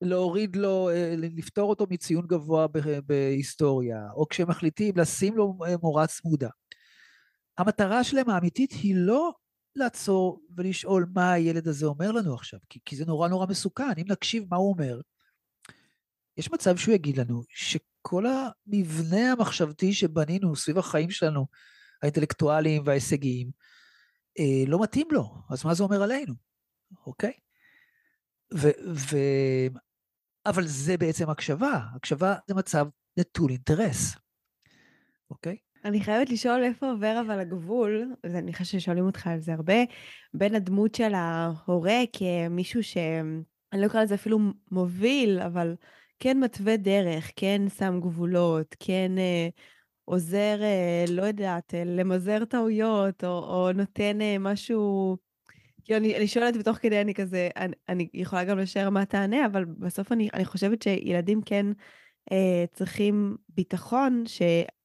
להוריד 0.00 0.56
לו, 0.56 0.90
אה, 0.90 1.14
לפטור 1.16 1.70
אותו 1.70 1.86
מציון 1.90 2.26
גבוה 2.26 2.66
בהיסטוריה, 3.06 3.98
או 4.14 4.28
כשהם 4.28 4.48
מחליטים 4.48 4.96
לשים 4.96 5.36
לו 5.36 5.58
אה, 5.66 5.74
מורה 5.82 6.06
צמודה. 6.06 6.48
המטרה 7.58 8.04
שלהם 8.04 8.30
האמיתית 8.30 8.72
היא 8.72 8.94
לא 8.98 9.32
לעצור 9.76 10.42
ולשאול 10.56 11.06
מה 11.14 11.32
הילד 11.32 11.68
הזה 11.68 11.86
אומר 11.86 12.12
לנו 12.12 12.34
עכשיו, 12.34 12.60
כי, 12.68 12.78
כי 12.84 12.96
זה 12.96 13.04
נורא 13.04 13.28
נורא 13.28 13.46
מסוכן. 13.46 13.92
אם 13.98 14.04
נקשיב 14.08 14.44
מה 14.50 14.56
הוא 14.56 14.72
אומר, 14.72 15.00
יש 16.36 16.52
מצב 16.52 16.76
שהוא 16.76 16.94
יגיד 16.94 17.18
לנו 17.18 17.42
שכל 17.48 18.24
המבנה 18.26 19.32
המחשבתי 19.32 19.92
שבנינו 19.92 20.56
סביב 20.56 20.78
החיים 20.78 21.10
שלנו, 21.10 21.46
האינטלקטואליים 22.02 22.82
וההישגיים, 22.86 23.50
אה, 24.38 24.64
לא 24.66 24.82
מתאים 24.82 25.08
לו, 25.10 25.34
אז 25.50 25.64
מה 25.64 25.74
זה 25.74 25.82
אומר 25.82 26.02
עלינו, 26.02 26.34
אוקיי? 27.06 27.32
ו, 28.54 28.68
ו... 28.94 29.16
אבל 30.46 30.66
זה 30.66 30.96
בעצם 30.96 31.30
הקשבה, 31.30 31.80
הקשבה 31.96 32.36
זה 32.48 32.54
מצב 32.54 32.86
נטול 33.18 33.50
אינטרס, 33.50 34.16
אוקיי? 35.30 35.56
אני 35.86 36.00
חייבת 36.00 36.30
לשאול 36.30 36.62
איפה 36.62 36.90
עובר 36.90 37.22
אבל 37.26 37.40
הגבול, 37.40 38.14
ואני 38.24 38.52
חושבת 38.52 38.80
ששואלים 38.80 39.06
אותך 39.06 39.26
על 39.26 39.40
זה 39.40 39.52
הרבה, 39.52 39.74
בין 40.34 40.54
הדמות 40.54 40.94
של 40.94 41.14
ההורה 41.14 42.00
כמישהו 42.12 42.82
ש... 42.82 42.96
אני 43.72 43.80
לא 43.80 43.86
אקרא 43.86 44.02
לזה 44.02 44.14
אפילו 44.14 44.38
מוביל, 44.70 45.40
אבל 45.40 45.74
כן 46.18 46.40
מתווה 46.40 46.76
דרך, 46.76 47.30
כן 47.36 47.62
שם 47.78 48.00
גבולות, 48.00 48.76
כן 48.78 49.12
אה, 49.18 49.48
עוזר, 50.04 50.58
אה, 50.62 51.04
לא 51.08 51.22
יודעת, 51.22 51.74
אה, 51.74 51.84
למזער 51.84 52.44
טעויות, 52.44 53.24
או, 53.24 53.38
או 53.38 53.72
נותן 53.72 54.20
אה, 54.20 54.36
משהו... 54.38 55.16
כאילו, 55.84 55.98
אני, 55.98 56.16
אני 56.16 56.28
שואלת 56.28 56.54
ותוך 56.60 56.76
כדי 56.76 57.00
אני 57.00 57.14
כזה, 57.14 57.48
אני, 57.56 57.74
אני 57.88 58.08
יכולה 58.14 58.44
גם 58.44 58.58
לשער 58.58 58.90
מה 58.90 59.04
תענה, 59.04 59.46
אבל 59.46 59.64
בסוף 59.64 60.12
אני, 60.12 60.28
אני 60.34 60.44
חושבת 60.44 60.82
שילדים 60.82 61.42
כן 61.42 61.66
אה, 62.32 62.64
צריכים 62.72 63.36
ביטחון, 63.48 64.24
ש... 64.26 64.42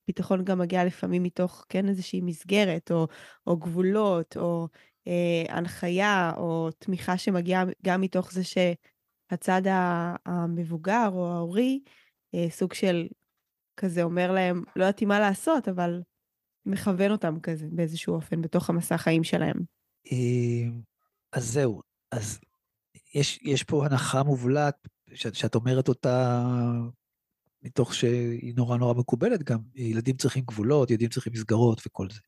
ביטחון 0.07 0.43
גם 0.43 0.59
מגיע 0.59 0.85
לפעמים 0.85 1.23
מתוך, 1.23 1.65
כן, 1.69 1.89
איזושהי 1.89 2.21
מסגרת, 2.21 2.91
או, 2.91 3.07
או 3.47 3.57
גבולות, 3.57 4.37
או 4.37 4.67
אה, 5.07 5.57
הנחיה, 5.57 6.31
או 6.37 6.69
תמיכה 6.79 7.17
שמגיעה 7.17 7.63
גם 7.85 8.01
מתוך 8.01 8.31
זה 8.31 8.41
שהצד 8.43 9.61
המבוגר 10.25 11.09
או 11.13 11.31
ההורי, 11.31 11.79
אה, 12.35 12.45
סוג 12.49 12.73
של 12.73 13.07
כזה 13.77 14.03
אומר 14.03 14.31
להם, 14.31 14.63
לא 14.75 14.83
יודעת 14.83 15.03
מה 15.03 15.19
לעשות, 15.19 15.67
אבל 15.67 16.01
מכוון 16.65 17.11
אותם 17.11 17.39
כזה 17.39 17.67
באיזשהו 17.71 18.15
אופן 18.15 18.41
בתוך 18.41 18.69
המסע 18.69 18.95
החיים 18.95 19.23
שלהם. 19.23 19.57
אה, 20.11 20.71
אז 21.33 21.53
זהו, 21.53 21.81
אז 22.11 22.39
יש, 23.15 23.39
יש 23.41 23.63
פה 23.63 23.85
הנחה 23.85 24.23
מובלעת, 24.23 24.87
שאת, 25.13 25.35
שאת 25.35 25.55
אומרת 25.55 25.87
אותה 25.87 26.43
מתוך 27.63 27.93
שהיא 27.93 28.54
נורא 28.56 28.78
נורא 28.78 28.93
מקובלת 28.93 29.43
גם, 29.43 29.60
ילדים 29.76 30.17
צריכים 30.17 30.43
גבולות, 30.43 30.89
ילדים 30.89 31.10
צריכים 31.10 31.34
מסגרות 31.34 31.82
וכל 31.88 32.10
זה, 32.10 32.19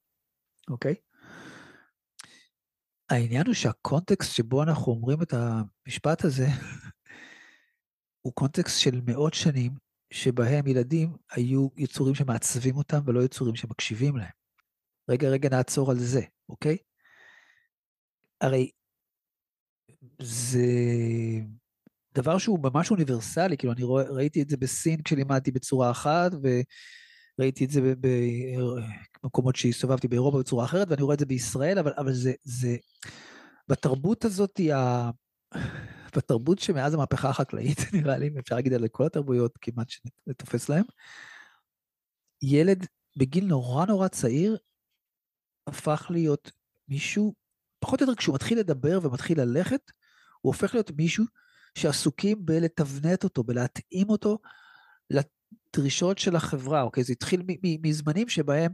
אוקיי? 0.70 0.96
העניין 3.10 3.46
הוא 3.46 3.54
שהקונטקסט 3.54 4.36
שבו 4.36 4.64
אנחנו 4.64 4.92
אומרים 4.92 5.22
את 5.22 5.34
המשפט 5.34 6.26
הזה, 6.26 6.48
הוא 8.26 8.34
קונטקסט 8.34 8.80
של 8.80 9.02
מאות 9.06 9.34
שנים, 9.34 9.72
שבהם 10.14 10.68
ילדים 10.68 11.16
היו 11.32 11.68
יצורים 11.78 12.16
שמעצבים 12.16 12.76
אותם 12.76 13.00
ולא 13.06 13.24
יצורים 13.24 13.56
שמקשיבים 13.56 14.18
להם. 14.18 14.32
רגע, 15.10 15.30
רגע, 15.30 15.50
נעצור 15.50 15.92
על 15.92 16.00
זה, 16.00 16.22
אוקיי? 16.50 16.78
הרי 18.42 18.72
זה 20.22 20.68
דבר 22.16 22.38
שהוא 22.38 22.60
ממש 22.64 22.92
אוניברסלי, 22.92 23.58
כאילו 23.58 23.74
אני 23.74 23.84
רואה, 23.84 24.04
ראיתי 24.04 24.42
את 24.42 24.50
זה 24.50 24.58
בסין 24.58 25.02
כשלימדתי 25.02 25.52
בצורה 25.52 25.92
אחת, 25.92 26.32
וראיתי 27.40 27.66
את 27.66 27.70
זה 27.70 27.94
במקומות 29.24 29.56
שהסתובבתי 29.56 30.08
באירופה 30.08 30.40
בצורה 30.40 30.66
אחרת, 30.66 30.88
ואני 30.90 31.02
רואה 31.02 31.14
את 31.14 31.20
זה 31.20 31.26
בישראל, 31.26 31.80
אבל, 31.80 31.94
אבל 31.98 32.14
זה, 32.14 32.34
זה, 32.44 32.76
בתרבות 33.68 34.26
הזאת, 34.26 34.60
ה... 34.74 35.10
בתרבות 36.16 36.60
שמאז 36.60 36.94
המהפכה 36.94 37.30
החקלאית, 37.30 37.78
נראה 37.94 38.18
לי, 38.18 38.30
אפשר 38.40 38.56
להגיד 38.56 38.74
על 38.74 38.88
כל 38.88 39.06
התרבויות 39.06 39.58
כמעט 39.62 39.88
שנתופס 39.90 40.70
להם, 40.70 40.84
ילד 42.42 42.86
בגיל 43.18 43.46
נורא 43.46 43.86
נורא 43.86 44.08
צעיר 44.08 44.58
הפך 45.68 46.08
להיות 46.10 46.52
מישהו, 46.88 47.34
פחות 47.80 48.02
או 48.02 48.06
יותר 48.06 48.16
כשהוא 48.16 48.36
מתחיל 48.36 48.60
לדבר 48.60 49.00
ומתחיל 49.04 49.42
ללכת, 49.42 49.92
הוא 50.42 50.54
הופך 50.54 50.74
להיות 50.74 50.92
מישהו 50.92 51.26
שעסוקים 51.76 52.46
בלתבנת 52.46 53.24
אותו, 53.24 53.44
בלהתאים 53.44 54.10
אותו 54.10 54.38
לדרישות 55.10 56.18
של 56.18 56.36
החברה, 56.36 56.82
אוקיי? 56.82 57.04
זה 57.04 57.14
התחיל 57.14 57.44
מזמנים 57.64 58.30
שבהם 58.30 58.72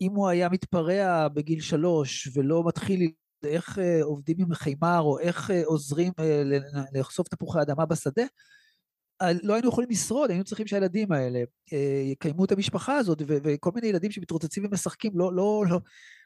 אם 0.00 0.12
הוא 0.12 0.28
היה 0.28 0.48
מתפרע 0.48 1.28
בגיל 1.28 1.60
שלוש 1.60 2.28
ולא 2.34 2.64
מתחיל 2.66 3.10
איך 3.44 3.78
אה, 3.78 4.02
עובדים 4.02 4.36
עם 4.40 4.54
חימר, 4.54 5.00
או 5.00 5.18
איך 5.18 5.50
אה, 5.50 5.62
עוזרים 5.64 6.12
אה, 6.18 6.42
לחשוף 6.92 7.28
תפוחי 7.28 7.62
אדמה 7.62 7.86
בשדה, 7.86 8.22
לא 9.42 9.54
היינו 9.54 9.68
יכולים 9.68 9.90
לשרוד, 9.90 10.30
היינו 10.30 10.44
צריכים 10.44 10.66
שהילדים 10.66 11.12
האלה 11.12 11.42
יקיימו 12.12 12.44
את 12.44 12.52
המשפחה 12.52 12.96
הזאת, 12.96 13.22
וכל 13.26 13.70
מיני 13.74 13.86
ילדים 13.86 14.10
שמתרוצצים 14.10 14.64
ומשחקים 14.64 15.12
לא, 15.14 15.32
לא, 15.34 15.64
לא, 15.68 15.80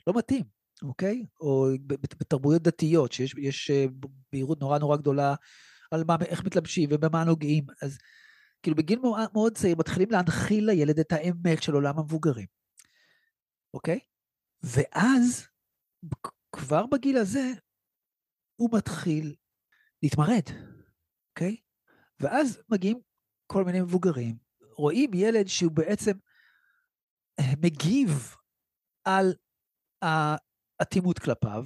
לא 0.07 0.13
מתאים, 0.17 0.43
אוקיי? 0.83 1.27
או 1.41 1.67
בתרבויות 2.21 2.63
דתיות, 2.63 3.13
שיש 3.13 3.71
בהירות 4.33 4.61
נורא 4.61 4.79
נורא 4.79 4.97
גדולה 4.97 5.35
על 5.91 6.05
מה, 6.05 6.17
איך 6.27 6.45
מתלבשים 6.45 6.89
ובמה 6.93 7.25
נוגעים. 7.25 7.67
אז 7.83 7.99
כאילו 8.63 8.77
בגיל 8.77 8.99
מאוד 9.33 9.57
צעיר 9.57 9.77
מתחילים 9.79 10.11
להנחיל 10.11 10.67
לילד 10.67 10.99
את 10.99 11.13
האמת 11.13 11.63
של 11.63 11.73
עולם 11.73 11.99
המבוגרים, 11.99 12.47
אוקיי? 13.75 13.99
ואז, 14.63 15.49
כבר 16.53 16.87
בגיל 16.87 17.17
הזה, 17.17 17.53
הוא 18.57 18.71
מתחיל 18.73 19.35
להתמרד, 20.03 20.43
אוקיי? 21.31 21.57
ואז 22.21 22.63
מגיעים 22.69 23.01
כל 23.47 23.65
מיני 23.65 23.81
מבוגרים, 23.81 24.37
רואים 24.77 25.11
ילד 25.15 25.47
שהוא 25.47 25.73
בעצם 25.73 26.13
אה, 27.41 27.53
מגיב 27.63 28.37
על 29.05 29.35
האטימות 30.83 31.19
כלפיו, 31.19 31.65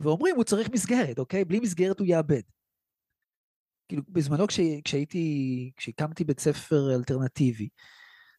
ואומרים, 0.00 0.36
הוא 0.36 0.44
צריך 0.44 0.70
מסגרת, 0.70 1.18
אוקיי? 1.18 1.44
בלי 1.44 1.60
מסגרת 1.60 1.98
הוא 1.98 2.06
יאבד. 2.06 2.42
כאילו, 3.88 4.02
בזמנו 4.08 4.46
כש, 4.46 4.60
כשהייתי, 4.84 5.70
כשהקמתי 5.76 6.24
בית 6.24 6.40
ספר 6.40 6.94
אלטרנטיבי, 6.94 7.68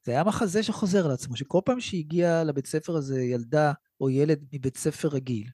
זה 0.05 0.11
היה 0.11 0.23
מחזה 0.23 0.63
שחוזר 0.63 1.05
על 1.05 1.11
עצמו, 1.11 1.35
שכל 1.35 1.59
פעם 1.65 1.79
שהגיעה 1.79 2.43
לבית 2.43 2.67
ספר 2.67 2.95
הזה 2.95 3.21
ילדה 3.21 3.71
או 4.01 4.09
ילד 4.09 4.45
מבית 4.53 4.77
ספר 4.77 5.07
רגיל, 5.07 5.49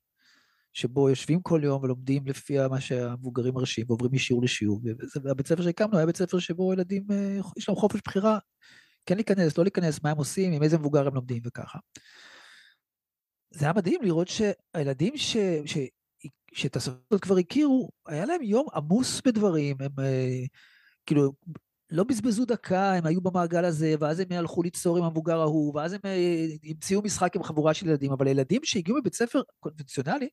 שבו 0.73 1.09
יושבים 1.09 1.41
כל 1.41 1.61
יום 1.63 1.83
ולומדים 1.83 2.27
לפי 2.27 2.67
מה 2.67 2.81
שהמבוגרים 2.81 3.53
מרשים 3.53 3.85
ועוברים 3.87 4.11
משיעור 4.13 4.43
לשיעור, 4.43 4.81
והבית 5.23 5.47
ספר 5.47 5.63
שהקמנו 5.63 5.97
היה 5.97 6.05
בית 6.05 6.17
ספר 6.17 6.39
שבו 6.39 6.73
ילדים, 6.73 7.03
אה, 7.11 7.39
יש 7.57 7.69
להם 7.69 7.77
חופש 7.77 7.99
בחירה, 8.05 8.37
כן 9.05 9.15
להיכנס, 9.15 9.57
לא 9.57 9.63
להיכנס, 9.63 10.03
מה 10.03 10.11
הם 10.11 10.17
עושים, 10.17 10.53
עם 10.53 10.63
איזה 10.63 10.77
מבוגר 10.77 11.07
הם 11.07 11.15
לומדים 11.15 11.41
וככה. 11.45 11.79
זה 13.51 13.65
היה 13.65 13.73
מדהים 13.73 14.01
לראות 14.01 14.27
שהילדים 14.27 15.17
ש... 15.17 15.37
ש... 15.65 15.77
שאת 16.53 16.75
הסרטות 16.75 17.21
כבר 17.21 17.37
הכירו, 17.37 17.89
היה 18.07 18.25
להם 18.25 18.41
יום 18.41 18.67
עמוס 18.73 19.21
בדברים, 19.25 19.75
הם 19.79 19.91
אה, 19.99 20.43
כאילו 21.05 21.33
לא 21.91 22.03
בזבזו 22.03 22.45
דקה, 22.45 22.93
הם 22.93 23.05
היו 23.05 23.21
במעגל 23.21 23.65
הזה, 23.65 23.95
ואז 23.99 24.19
הם 24.19 24.27
הלכו 24.31 24.63
ליצור 24.63 24.97
עם 24.97 25.03
המבוגר 25.03 25.39
ההוא, 25.39 25.75
ואז 25.75 25.93
הם 25.93 25.99
אה, 26.05 26.45
המציאו 26.63 27.01
משחק 27.01 27.35
עם 27.35 27.43
חבורה 27.43 27.73
של 27.73 27.87
ילדים, 27.87 28.11
אבל 28.11 28.27
ילדים 28.27 28.61
שהגיעו 28.63 28.97
מבית 28.97 29.13
ספר 29.13 29.41
קונבנציונלי, 29.59 30.29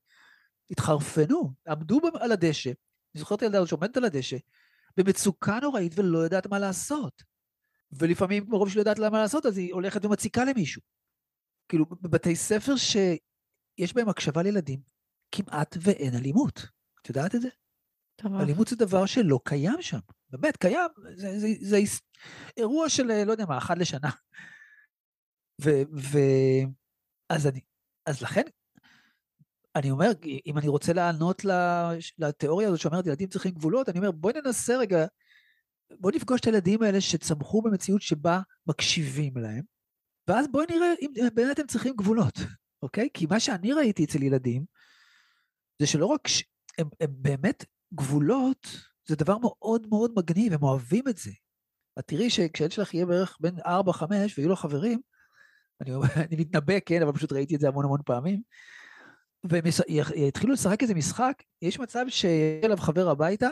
התחרפנו, 0.71 1.53
עמדו 1.69 2.01
על 2.21 2.33
הדשא, 2.33 2.71
אני 3.15 3.21
זוכר 3.21 3.35
את 3.35 3.43
הילדה 3.43 3.59
הזאת 3.59 3.69
שעומדת 3.69 3.97
על 3.97 4.05
הדשא, 4.05 4.37
במצוקה 4.97 5.59
נוראית 5.63 5.93
ולא 5.99 6.19
יודעת 6.19 6.47
מה 6.47 6.59
לעשות. 6.59 7.23
ולפעמים 7.93 8.45
מרוב 8.49 8.71
שלא 8.71 8.81
יודעת 8.81 8.99
מה 8.99 9.19
לעשות, 9.23 9.47
אז 9.47 9.59
היא 9.59 9.75
הולכת 9.75 10.05
ומציקה 10.05 10.45
למישהו. 10.45 10.83
כאילו, 11.69 11.87
בבתי 11.87 12.37
ספר 12.37 12.77
שיש 12.77 13.95
בהם 13.95 14.09
הקשבה 14.09 14.43
לילדים, 14.43 14.81
כמעט 15.33 15.77
ואין 15.81 16.15
אלימות. 16.15 16.67
את 17.03 17.09
יודעת 17.09 17.35
את 17.35 17.41
זה? 17.41 17.49
טוב. 18.17 18.35
אלימות 18.35 18.69
זה 18.69 18.77
דבר 18.77 19.07
שלא 19.07 19.41
קיים 19.45 19.83
שם. 19.83 19.99
באמת, 20.31 20.57
קיים, 20.57 20.91
זה, 21.15 21.39
זה, 21.39 21.39
זה, 21.39 21.49
זה 21.61 21.77
אירוע 22.57 22.89
של, 22.89 23.25
לא 23.25 23.33
יודע 23.33 23.45
מה, 23.47 23.59
אחת 23.59 23.79
לשנה. 23.79 24.11
ו... 25.65 25.71
ו 25.97 26.19
אז 27.29 27.47
אני, 27.47 27.61
אז 28.07 28.23
לכן, 28.23 28.43
אני 29.77 29.91
אומר, 29.91 30.11
אם 30.47 30.59
אני 30.59 30.69
רוצה 30.69 30.93
לענות 30.93 31.43
לתיאוריה 32.19 32.69
הזאת 32.69 32.81
שאומרת 32.81 33.07
ילדים 33.07 33.29
צריכים 33.29 33.55
גבולות, 33.55 33.89
אני 33.89 33.99
אומר, 33.99 34.11
בואי 34.11 34.35
ננסה 34.45 34.77
רגע, 34.77 35.07
בואי 36.01 36.17
נפגוש 36.17 36.41
את 36.41 36.47
הילדים 36.47 36.83
האלה 36.83 37.01
שצמחו 37.01 37.63
במציאות 37.63 38.03
שבה 38.03 38.41
מקשיבים 38.67 39.37
להם, 39.37 39.63
ואז 40.29 40.47
בואי 40.49 40.67
נראה 40.71 40.93
אם 41.01 41.29
באמת 41.35 41.59
הם 41.59 41.67
צריכים 41.67 41.97
גבולות, 41.97 42.35
אוקיי? 42.83 43.09
כי 43.15 43.27
מה 43.27 43.41
שאני 43.41 43.73
ראיתי 43.73 44.05
אצל 44.05 44.23
ילדים, 44.23 44.65
זה 45.79 45.87
שלא 45.87 46.07
רק 46.07 46.29
שהם 46.29 46.89
הם 47.01 47.11
באמת 47.11 47.65
גבולות, 47.95 48.67
זה 49.09 49.17
דבר 49.17 49.39
מאוד 49.39 49.87
מאוד 49.91 50.12
מגניב, 50.17 50.53
הם 50.53 50.62
אוהבים 50.62 51.05
את 51.09 51.19
זה. 51.19 51.31
את 51.99 52.07
תראי 52.07 52.31
שכשהילד 52.31 52.73
שלך 52.73 52.95
יהיה 52.95 53.07
בערך 53.07 53.37
בין 53.41 53.59
4-5 53.59 53.62
ויהיו 54.37 54.49
לו 54.49 54.57
חברים, 54.57 55.01
אני, 55.81 55.91
אני 56.27 56.37
מתנבא, 56.37 56.81
כן, 56.87 57.03
אבל 57.03 57.12
פשוט 57.12 57.33
ראיתי 57.33 57.55
את 57.55 57.61
זה 57.61 57.69
המון 57.69 57.85
המון 57.85 58.01
פעמים, 58.05 58.43
והם 59.51 59.65
יתחילו 60.17 60.53
לשחק 60.53 60.83
איזה 60.83 60.95
משחק, 60.95 61.43
יש 61.62 61.81
מצב 61.81 62.05
שיהיה 62.09 62.61
אליו 62.65 62.77
חבר 62.77 63.09
הביתה, 63.09 63.49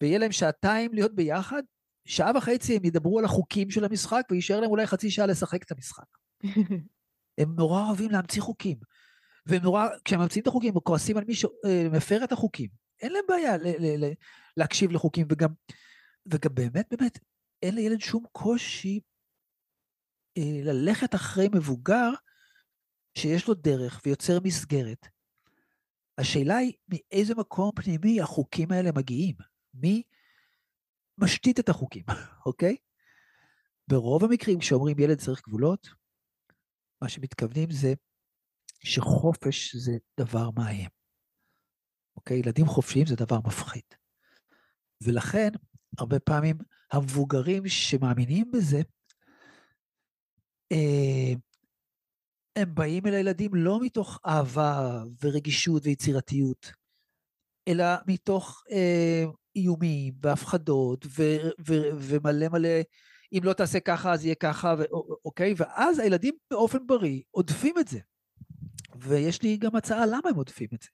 ויהיה 0.00 0.18
להם 0.18 0.32
שעתיים 0.32 0.94
להיות 0.94 1.14
ביחד, 1.14 1.62
שעה 2.06 2.30
וחצי 2.36 2.76
הם 2.76 2.84
ידברו 2.84 3.18
על 3.18 3.24
החוקים 3.24 3.70
של 3.70 3.84
המשחק, 3.84 4.22
ויישאר 4.30 4.60
להם 4.60 4.70
אולי 4.70 4.86
חצי 4.86 5.10
שעה 5.10 5.26
לשחק 5.26 5.62
את 5.62 5.72
המשחק. 5.72 6.04
הם 7.38 7.54
נורא 7.56 7.86
אוהבים 7.86 8.10
להמציא 8.10 8.42
חוקים. 8.42 8.76
והם 9.46 9.62
נורא, 9.62 9.88
כשהם 10.04 10.20
ממציאים 10.20 10.42
את 10.42 10.46
החוקים, 10.46 10.74
הם 10.74 10.80
כועסים 10.80 11.16
על 11.16 11.24
מי 11.24 11.34
שמפר 11.34 12.24
את 12.24 12.32
החוקים. 12.32 12.68
אין 13.02 13.12
להם 13.12 13.24
בעיה 13.28 13.56
ל- 13.56 13.76
ל- 13.78 14.04
ל- 14.04 14.12
להקשיב 14.56 14.90
לחוקים, 14.90 15.26
וגם, 15.30 15.48
וגם 16.26 16.54
באמת, 16.54 16.86
באמת, 16.90 17.18
אין 17.62 17.74
לילד 17.74 18.00
שום 18.00 18.24
קושי 18.32 19.00
אה, 20.38 20.60
ללכת 20.64 21.14
אחרי 21.14 21.48
מבוגר 21.54 22.10
שיש 23.18 23.48
לו 23.48 23.54
דרך 23.54 24.00
ויוצר 24.06 24.38
מסגרת. 24.44 25.06
השאלה 26.18 26.56
היא 26.56 26.72
מאיזה 26.88 27.34
מקום 27.34 27.70
פנימי 27.74 28.20
החוקים 28.20 28.72
האלה 28.72 28.90
מגיעים. 28.92 29.34
מי 29.74 30.02
משתית 31.18 31.60
את 31.60 31.68
החוקים, 31.68 32.04
אוקיי? 32.46 32.76
ברוב 33.88 34.24
המקרים 34.24 34.58
כשאומרים 34.58 34.98
ילד 34.98 35.18
צריך 35.18 35.42
גבולות, 35.48 35.88
מה 37.02 37.08
שמתכוונים 37.08 37.70
זה 37.70 37.94
שחופש 38.84 39.76
זה 39.76 39.92
דבר 40.20 40.50
מאיים. 40.50 40.90
אוקיי? 42.16 42.38
ילדים 42.38 42.66
חופשיים 42.66 43.06
זה 43.06 43.16
דבר 43.16 43.38
מפחיד. 43.46 43.84
ולכן, 45.00 45.48
הרבה 45.98 46.20
פעמים 46.20 46.56
המבוגרים 46.92 47.68
שמאמינים 47.68 48.50
בזה, 48.50 48.82
אה, 50.72 51.32
הם 52.56 52.74
באים 52.74 53.06
אל 53.06 53.14
הילדים 53.14 53.54
לא 53.54 53.80
מתוך 53.80 54.18
אהבה 54.26 55.02
ורגישות 55.22 55.82
ויצירתיות, 55.84 56.72
אלא 57.68 57.84
מתוך 58.06 58.62
אה, 58.70 59.24
איומים 59.56 60.14
והפחדות 60.22 61.06
ו- 61.06 61.50
ו- 61.68 61.90
ומלא 61.98 62.48
מלא, 62.48 62.80
אם 63.32 63.40
לא 63.42 63.52
תעשה 63.52 63.80
ככה 63.80 64.12
אז 64.12 64.24
יהיה 64.24 64.34
ככה, 64.34 64.74
ו- 64.78 64.94
אוקיי? 65.24 65.54
ואז 65.56 65.98
הילדים 65.98 66.34
באופן 66.50 66.86
בריא 66.86 67.22
עודפים 67.30 67.74
את 67.78 67.88
זה. 67.88 67.98
ויש 68.96 69.42
לי 69.42 69.56
גם 69.56 69.76
הצעה 69.76 70.06
למה 70.06 70.28
הם 70.30 70.36
עודפים 70.36 70.68
את 70.74 70.82
זה. 70.82 70.88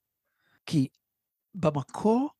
כי 0.67 0.89
במקור 1.55 2.31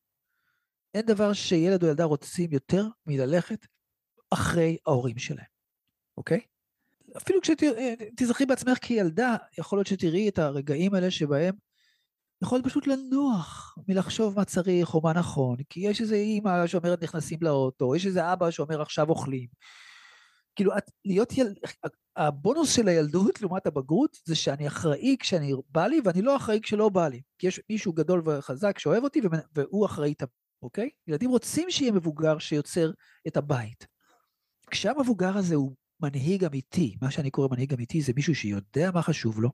אין 0.93 1.05
דבר 1.05 1.33
שילד 1.33 1.83
או 1.83 1.87
ילדה 1.87 2.03
רוצים 2.03 2.53
יותר 2.53 2.87
מללכת 3.05 3.65
אחרי 4.29 4.77
ההורים 4.87 5.17
שלהם, 5.17 5.45
אוקיי? 6.17 6.39
אפילו 7.17 7.41
כשתזכרי 7.41 8.45
בעצמך 8.45 8.77
כילדה, 8.81 9.35
יכול 9.57 9.77
להיות 9.77 9.87
שתראי 9.87 10.29
את 10.29 10.39
הרגעים 10.39 10.93
האלה 10.93 11.11
שבהם 11.11 11.55
יכול 12.43 12.61
פשוט 12.63 12.87
לנוח 12.87 13.77
מלחשוב 13.87 14.35
מה 14.35 14.45
צריך 14.45 14.93
או 14.93 15.01
מה 15.01 15.13
נכון, 15.13 15.57
כי 15.69 15.79
יש 15.79 16.01
איזה 16.01 16.15
אימא 16.15 16.67
שאומרת 16.67 17.03
נכנסים 17.03 17.39
לאוטו, 17.41 17.95
יש 17.95 18.05
איזה 18.05 18.33
אבא 18.33 18.51
שאומר 18.51 18.81
עכשיו 18.81 19.09
אוכלים. 19.09 19.47
כאילו, 20.55 20.77
את, 20.77 20.91
להיות 21.05 21.37
ילד, 21.37 21.55
הבונוס 22.15 22.75
של 22.75 22.87
הילדות 22.87 23.41
לעומת 23.41 23.67
הבגרות 23.67 24.17
זה 24.25 24.35
שאני 24.35 24.67
אחראי 24.67 25.15
כשאני 25.19 25.53
בא 25.69 25.87
לי 25.87 26.01
ואני 26.05 26.21
לא 26.21 26.35
אחראי 26.35 26.59
כשלא 26.63 26.89
בא 26.89 27.07
לי. 27.07 27.21
כי 27.37 27.47
יש 27.47 27.61
מישהו 27.69 27.93
גדול 27.93 28.21
וחזק 28.25 28.79
שאוהב 28.79 29.03
אותי 29.03 29.21
והוא 29.55 29.85
אחראי, 29.85 30.13
אוקיי? 30.63 30.89
ילדים 31.07 31.29
רוצים 31.29 31.71
שיהיה 31.71 31.91
מבוגר 31.91 32.39
שיוצר 32.39 32.91
את 33.27 33.37
הבית. 33.37 33.87
כשהמבוגר 34.71 35.37
הזה 35.37 35.55
הוא 35.55 35.75
מנהיג 35.99 36.43
אמיתי, 36.45 36.95
מה 37.01 37.11
שאני 37.11 37.31
קורא 37.31 37.47
מנהיג 37.51 37.73
אמיתי 37.73 38.01
זה 38.01 38.13
מישהו 38.15 38.35
שיודע 38.35 38.91
מה 38.93 39.01
חשוב 39.01 39.41
לו, 39.41 39.49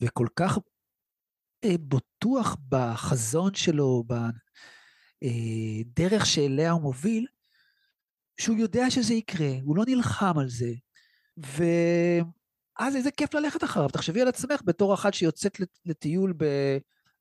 וכל 0.00 0.26
כך 0.36 0.58
אה, 1.64 1.74
בטוח 1.88 2.56
בחזון 2.68 3.54
שלו, 3.54 4.04
בדרך 5.22 6.20
אה, 6.20 6.26
שאליה 6.26 6.70
הוא 6.70 6.82
מוביל, 6.82 7.26
שהוא 8.40 8.56
יודע 8.56 8.90
שזה 8.90 9.14
יקרה, 9.14 9.50
הוא 9.62 9.76
לא 9.76 9.84
נלחם 9.86 10.38
על 10.38 10.48
זה, 10.48 10.72
ואז 11.36 12.96
איזה 12.96 13.10
כיף 13.10 13.34
ללכת 13.34 13.64
אחריו. 13.64 13.88
תחשבי 13.88 14.20
על 14.20 14.28
עצמך 14.28 14.60
בתור 14.64 14.94
אחת 14.94 15.14
שיוצאת 15.14 15.60
לטיול 15.86 16.34
ב... 16.36 16.44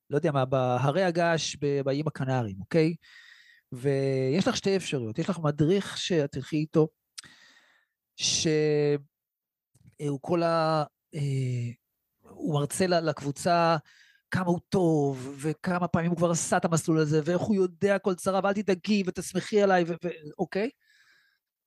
לא 0.09 0.17
יודע 0.17 0.31
מה, 0.31 0.45
בהרי 0.45 1.03
הגעש 1.03 1.55
באיים 1.85 2.07
הקנריים, 2.07 2.59
אוקיי? 2.59 2.95
ויש 3.71 4.47
לך 4.47 4.57
שתי 4.57 4.75
אפשרויות. 4.75 5.19
יש 5.19 5.29
לך 5.29 5.39
מדריך 5.39 5.97
שאת 5.97 6.31
תלכי 6.31 6.55
איתו, 6.55 6.87
שהוא 8.15 8.99
כל 10.21 10.43
ה... 10.43 10.83
אה, 11.15 11.71
הוא 12.21 12.53
מרצה 12.59 12.87
לקבוצה 12.87 13.77
כמה 14.31 14.45
הוא 14.45 14.59
טוב, 14.69 15.35
וכמה 15.41 15.87
פעמים 15.87 16.09
הוא 16.09 16.17
כבר 16.17 16.31
עשה 16.31 16.57
את 16.57 16.65
המסלול 16.65 16.99
הזה, 16.99 17.21
ואיך 17.25 17.41
הוא 17.41 17.55
יודע 17.55 17.99
כל 17.99 18.15
צרה, 18.15 18.39
ואל 18.43 18.53
תדאגי 18.53 19.03
ותסמכי 19.05 19.61
עליי, 19.61 19.83
ואוקיי? 19.87 20.69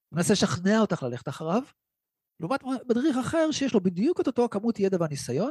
הוא 0.08 0.16
מנסה 0.16 0.32
לשכנע 0.32 0.80
אותך 0.80 1.02
ללכת 1.02 1.28
אחריו, 1.28 1.62
לעומת 2.40 2.60
מדריך 2.88 3.16
אחר 3.16 3.50
שיש 3.50 3.74
לו 3.74 3.80
בדיוק 3.80 4.20
את 4.20 4.26
אותו 4.26 4.48
כמות 4.48 4.80
ידע 4.80 4.96
והניסיון, 5.00 5.50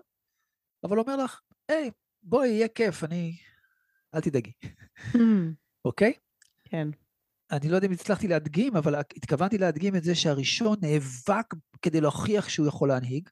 אבל 0.84 1.00
אומר 1.00 1.16
לך, 1.16 1.42
היי, 1.70 1.92
בואי, 2.24 2.48
יהיה 2.48 2.68
כיף, 2.68 3.04
אני... 3.04 3.38
אל 4.16 4.22
תדאגי. 4.22 4.52
Hmm. 4.98 5.18
אוקיי? 5.86 6.14
כן. 6.64 6.88
אני 7.52 7.70
לא 7.70 7.76
יודע 7.76 7.88
אם 7.88 7.92
הצלחתי 7.92 8.28
להדגים, 8.28 8.76
אבל 8.76 8.96
התכוונתי 8.96 9.58
להדגים 9.58 9.96
את 9.96 10.04
זה 10.04 10.16
שהראשון 10.16 10.78
נאבק 10.82 11.54
כדי 11.82 12.02
להוכיח 12.02 12.50
שהוא 12.50 12.68
יכול 12.68 12.90
להנהיג, 12.90 13.30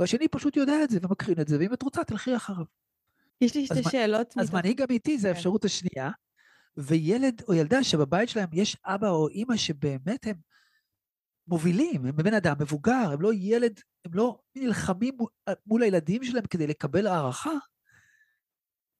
והשני 0.00 0.28
פשוט 0.28 0.56
יודע 0.56 0.84
את 0.84 0.90
זה 0.90 0.98
ומקרין 1.02 1.40
את 1.40 1.48
זה, 1.48 1.58
ואם 1.58 1.74
את 1.74 1.82
רוצה, 1.82 2.04
תלכי 2.04 2.36
אחריו. 2.36 2.64
יש 3.40 3.54
לי 3.54 3.66
שתי 3.66 3.82
שאלות. 3.90 4.34
אז 4.38 4.54
מנהיג 4.54 4.82
אמיתי 4.82 5.18
זה 5.18 5.28
כן. 5.28 5.34
האפשרות 5.34 5.64
השנייה, 5.64 6.10
וילד 6.76 7.42
או 7.48 7.54
ילדה 7.54 7.84
שבבית 7.84 8.28
שלהם 8.28 8.48
יש 8.52 8.76
אבא 8.84 9.08
או 9.08 9.28
אימא 9.28 9.56
שבאמת 9.56 10.26
הם 10.26 10.36
מובילים, 11.48 12.06
הם 12.06 12.16
בן 12.16 12.34
אדם 12.34 12.54
מבוגר, 12.60 13.10
הם 13.12 13.20
לא 13.20 13.30
ילד, 13.34 13.80
הם 14.04 14.14
לא 14.14 14.38
נלחמים 14.54 15.16
מול 15.66 15.82
הילדים 15.82 16.24
שלהם 16.24 16.44
כדי 16.50 16.66
לקבל 16.66 17.06
הערכה, 17.06 17.50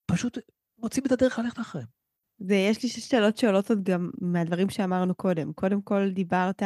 פשוט 0.07 0.38
מוצאים 0.79 1.07
את 1.07 1.12
הדרך 1.12 1.38
ללכת 1.38 1.61
אחריהם. 1.61 1.88
ויש 2.40 2.83
לי 2.83 2.88
שאלות 2.88 3.37
שעולות 3.37 3.70
עוד 3.70 3.85
גם 3.85 4.11
מהדברים 4.20 4.70
שאמרנו 4.70 5.14
קודם. 5.14 5.53
קודם 5.53 5.83
כל 5.83 6.11
דיברת 6.11 6.62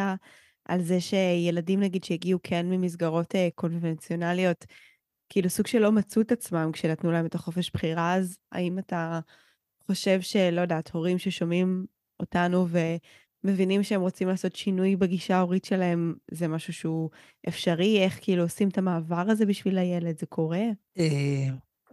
על 0.64 0.82
זה 0.82 1.00
שילדים 1.00 1.80
נגיד 1.80 2.04
שהגיעו 2.04 2.38
כן 2.42 2.66
ממסגרות 2.66 3.34
אה, 3.34 3.48
קונבנציונליות, 3.54 4.64
כאילו 5.28 5.50
סוג 5.50 5.66
שלא 5.66 5.92
מצאו 5.92 6.22
את 6.22 6.32
עצמם 6.32 6.70
כשנתנו 6.72 7.12
להם 7.12 7.26
את 7.26 7.34
החופש 7.34 7.70
בחירה, 7.70 8.14
אז 8.14 8.38
האם 8.52 8.78
אתה 8.78 9.20
חושב 9.86 10.20
שלא 10.20 10.60
יודעת, 10.60 10.90
הורים 10.90 11.18
ששומעים 11.18 11.86
אותנו 12.20 12.68
ומבינים 13.44 13.82
שהם 13.82 14.00
רוצים 14.00 14.28
לעשות 14.28 14.56
שינוי 14.56 14.96
בגישה 14.96 15.36
ההורית 15.36 15.64
שלהם, 15.64 16.14
זה 16.30 16.48
משהו 16.48 16.72
שהוא 16.72 17.10
אפשרי? 17.48 17.98
איך 17.98 18.18
כאילו 18.22 18.42
עושים 18.42 18.68
את 18.68 18.78
המעבר 18.78 19.24
הזה 19.28 19.46
בשביל 19.46 19.78
הילד? 19.78 20.18
זה 20.18 20.26
קורה? 20.26 20.62
אה, 20.98 21.48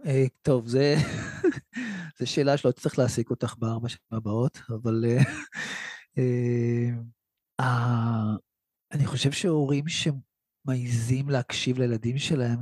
אה, 0.06 0.24
טוב, 0.42 0.66
זה... 0.66 0.94
זו 2.18 2.26
שאלה 2.26 2.56
שלא 2.56 2.70
צריך 2.70 2.98
להעסיק 2.98 3.30
אותך 3.30 3.54
בארבע 3.58 3.88
שנים 3.88 4.06
הבאות, 4.12 4.58
אבל 4.68 5.04
uh, 6.18 6.22
אני 8.92 9.06
חושב 9.06 9.32
שהורים 9.32 9.84
שמעיזים 9.88 11.30
להקשיב 11.30 11.78
לילדים 11.78 12.18
שלהם 12.18 12.58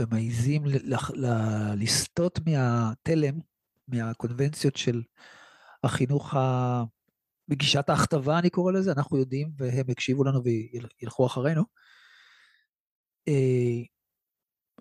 ומעיזים 0.00 0.62
לסטות 1.76 2.40
מהתלם, 2.46 3.38
מהקונבנציות 3.88 4.76
של 4.76 5.02
החינוך 5.84 6.34
ה... 6.34 6.82
בגישת 7.48 7.88
ההכתבה, 7.88 8.38
אני 8.38 8.50
קורא 8.50 8.72
לזה, 8.72 8.92
אנחנו 8.92 9.18
יודעים, 9.18 9.52
והם 9.56 9.90
יקשיבו 9.90 10.24
לנו 10.24 10.40
וילכו 10.44 11.26
אחרינו. 11.26 11.62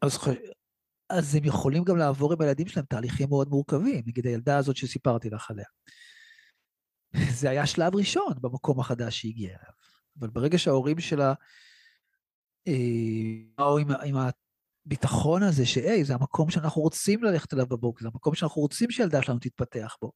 אז 0.02 0.18
אז 1.12 1.36
הם 1.36 1.46
יכולים 1.46 1.84
גם 1.84 1.98
לעבור 1.98 2.34
עם 2.34 2.42
הילדים 2.42 2.68
שלהם 2.68 2.86
תהליכים 2.86 3.30
מאוד 3.30 3.50
מורכבים, 3.50 4.04
נגיד 4.08 4.28
הילדה 4.28 4.58
הזאת 4.58 4.76
שסיפרתי 4.76 5.30
לך 5.30 5.52
עליה. 5.52 5.66
זה 7.40 7.50
היה 7.50 7.66
שלב 7.66 7.96
ראשון 7.96 8.34
במקום 8.42 8.80
החדש 8.80 9.20
שהיא 9.20 9.32
הגיעה 9.32 9.52
אליו. 9.52 9.74
אבל 10.20 10.30
ברגע 10.30 10.58
שההורים 10.58 11.00
שלה 11.00 11.34
אה, 12.68 12.74
באו 13.58 13.78
עם, 13.78 13.92
עם 13.92 14.16
הביטחון 14.86 15.44
הזה 15.44 15.66
שהי, 15.66 16.04
זה 16.04 16.14
המקום 16.14 16.50
שאנחנו 16.50 16.82
רוצים 16.82 17.24
ללכת 17.24 17.54
אליו 17.54 17.68
בבוקר, 17.68 18.04
זה 18.04 18.10
המקום 18.14 18.36
שאנחנו 18.36 18.62
רוצים 18.62 18.92
שהילדה 18.92 19.22
שלנו 19.22 19.40
תתפתח 19.40 19.96
בו. 20.02 20.12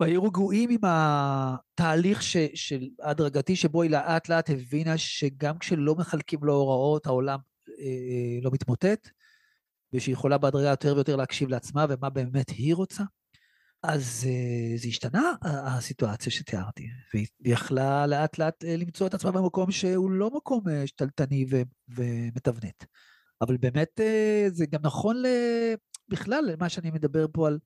והיו 0.00 0.24
רגועים 0.24 0.70
עם 0.70 0.80
התהליך 0.82 2.22
ש, 2.22 2.36
של 2.54 2.88
ההדרגתי 3.02 3.56
שבו 3.56 3.82
היא 3.82 3.90
לאט 3.90 4.28
לאט 4.28 4.50
הבינה 4.50 4.98
שגם 4.98 5.58
כשלא 5.58 5.94
מחלקים 5.94 6.40
לו 6.42 6.54
הוראות, 6.54 7.06
העולם 7.06 7.38
אה, 7.68 8.42
לא 8.42 8.50
מתמוטט, 8.52 9.08
ושהיא 9.92 10.12
יכולה 10.12 10.38
בהדרגה 10.38 10.68
יותר 10.68 10.94
ויותר 10.94 11.16
להקשיב 11.16 11.48
לעצמה 11.48 11.86
ומה 11.88 12.10
באמת 12.10 12.50
היא 12.50 12.74
רוצה, 12.74 13.04
אז 13.82 14.26
uh, 14.28 14.80
זה 14.80 14.88
השתנה 14.88 15.32
הסיטואציה 15.42 16.32
שתיארתי, 16.32 16.86
והיא 17.14 17.26
יכלה 17.40 18.06
לאט 18.06 18.38
לאט 18.38 18.64
אה, 18.64 18.76
למצוא 18.76 19.06
את 19.06 19.14
עצמה 19.14 19.32
במקום 19.32 19.70
שהוא 19.70 20.10
לא 20.10 20.30
מקום 20.30 20.64
uh, 20.66 20.86
שתלטני 20.86 21.46
ומתבנת. 21.88 22.84
אבל 23.40 23.56
באמת 23.56 24.00
זה 24.48 24.66
גם 24.66 24.80
נכון 24.82 25.22
בכלל 26.08 26.44
למה 26.52 26.68
שאני 26.68 26.90
מדבר 26.90 27.26
פה 27.32 27.48
על 27.48 27.58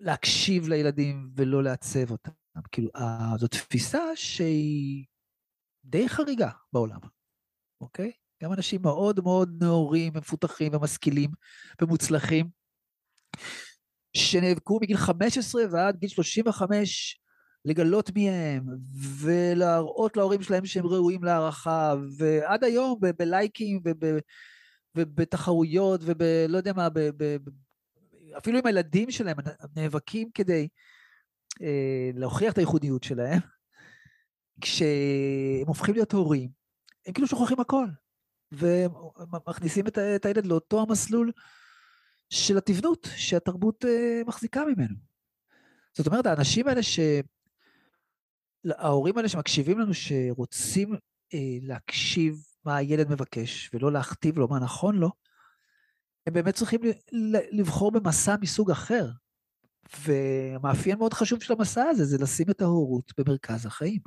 להקשיב 0.00 0.68
לילדים 0.68 1.30
ולא 1.36 1.62
לעצב 1.62 2.10
אותם. 2.10 2.32
כאילו, 2.72 2.90
זו 3.38 3.48
תפיסה 3.48 4.02
שהיא 4.14 5.04
די 5.84 6.08
חריגה 6.08 6.50
בעולם, 6.72 6.98
אוקיי? 7.80 8.12
גם 8.42 8.52
אנשים 8.52 8.82
מאוד 8.82 9.20
מאוד 9.20 9.62
נאורים, 9.62 10.12
מפותחים 10.16 10.74
ומשכילים 10.74 11.30
ומוצלחים, 11.82 12.48
שנאבקו 14.16 14.78
מגיל 14.82 14.96
15 14.96 15.62
ועד 15.70 15.96
גיל 15.96 16.08
35 16.08 17.20
לגלות 17.64 18.10
מי 18.14 18.30
הם, 18.30 18.64
ולהראות 19.20 20.16
להורים 20.16 20.42
שלהם 20.42 20.66
שהם 20.66 20.86
ראויים 20.86 21.24
להערכה, 21.24 21.94
ועד 22.18 22.64
היום 22.64 22.98
ב- 23.00 23.10
בלייקים 23.18 23.80
וב- 23.84 24.18
ובתחרויות 24.94 26.00
ובלא 26.04 26.56
יודע 26.56 26.72
מה, 26.72 26.88
ב- 26.88 27.10
ב- 27.16 27.36
אפילו 28.38 28.58
עם 28.58 28.66
הילדים 28.66 29.10
שלהם 29.10 29.36
נאבקים 29.76 30.30
כדי 30.34 30.68
אה, 31.62 32.10
להוכיח 32.14 32.52
את 32.52 32.58
הייחודיות 32.58 33.02
שלהם, 33.02 33.40
כשהם 34.60 35.66
הופכים 35.66 35.94
להיות 35.94 36.12
הורים, 36.12 36.50
הם 37.06 37.12
כאילו 37.12 37.28
שוכחים 37.28 37.60
הכל. 37.60 37.86
ומכניסים 38.52 39.86
את, 39.86 39.98
את 39.98 40.24
הילד 40.24 40.46
לאותו 40.46 40.82
המסלול 40.82 41.32
של 42.32 42.58
התבנות 42.58 43.08
שהתרבות 43.16 43.84
uh, 43.84 43.88
מחזיקה 44.26 44.64
ממנו. 44.64 44.94
זאת 45.96 46.06
אומרת, 46.06 46.26
האנשים 46.26 46.68
האלה 46.68 46.82
ש... 46.82 47.00
ההורים 48.64 49.16
האלה 49.16 49.28
שמקשיבים 49.28 49.78
לנו, 49.78 49.94
שרוצים 49.94 50.94
uh, 50.94 50.98
להקשיב 51.62 52.44
מה 52.64 52.76
הילד 52.76 53.10
מבקש 53.10 53.70
ולא 53.74 53.92
להכתיב 53.92 54.38
לו 54.38 54.48
מה 54.48 54.58
נכון 54.58 54.96
לו, 54.96 55.10
הם 56.26 56.34
באמת 56.34 56.54
צריכים 56.54 56.80
לבחור 57.52 57.90
במסע 57.90 58.36
מסוג 58.40 58.70
אחר. 58.70 59.08
ומאפיין 60.06 60.98
מאוד 60.98 61.14
חשוב 61.14 61.42
של 61.42 61.52
המסע 61.52 61.82
הזה 61.82 62.04
זה 62.04 62.18
לשים 62.18 62.50
את 62.50 62.60
ההורות 62.60 63.12
במרכז 63.18 63.66
החיים, 63.66 64.00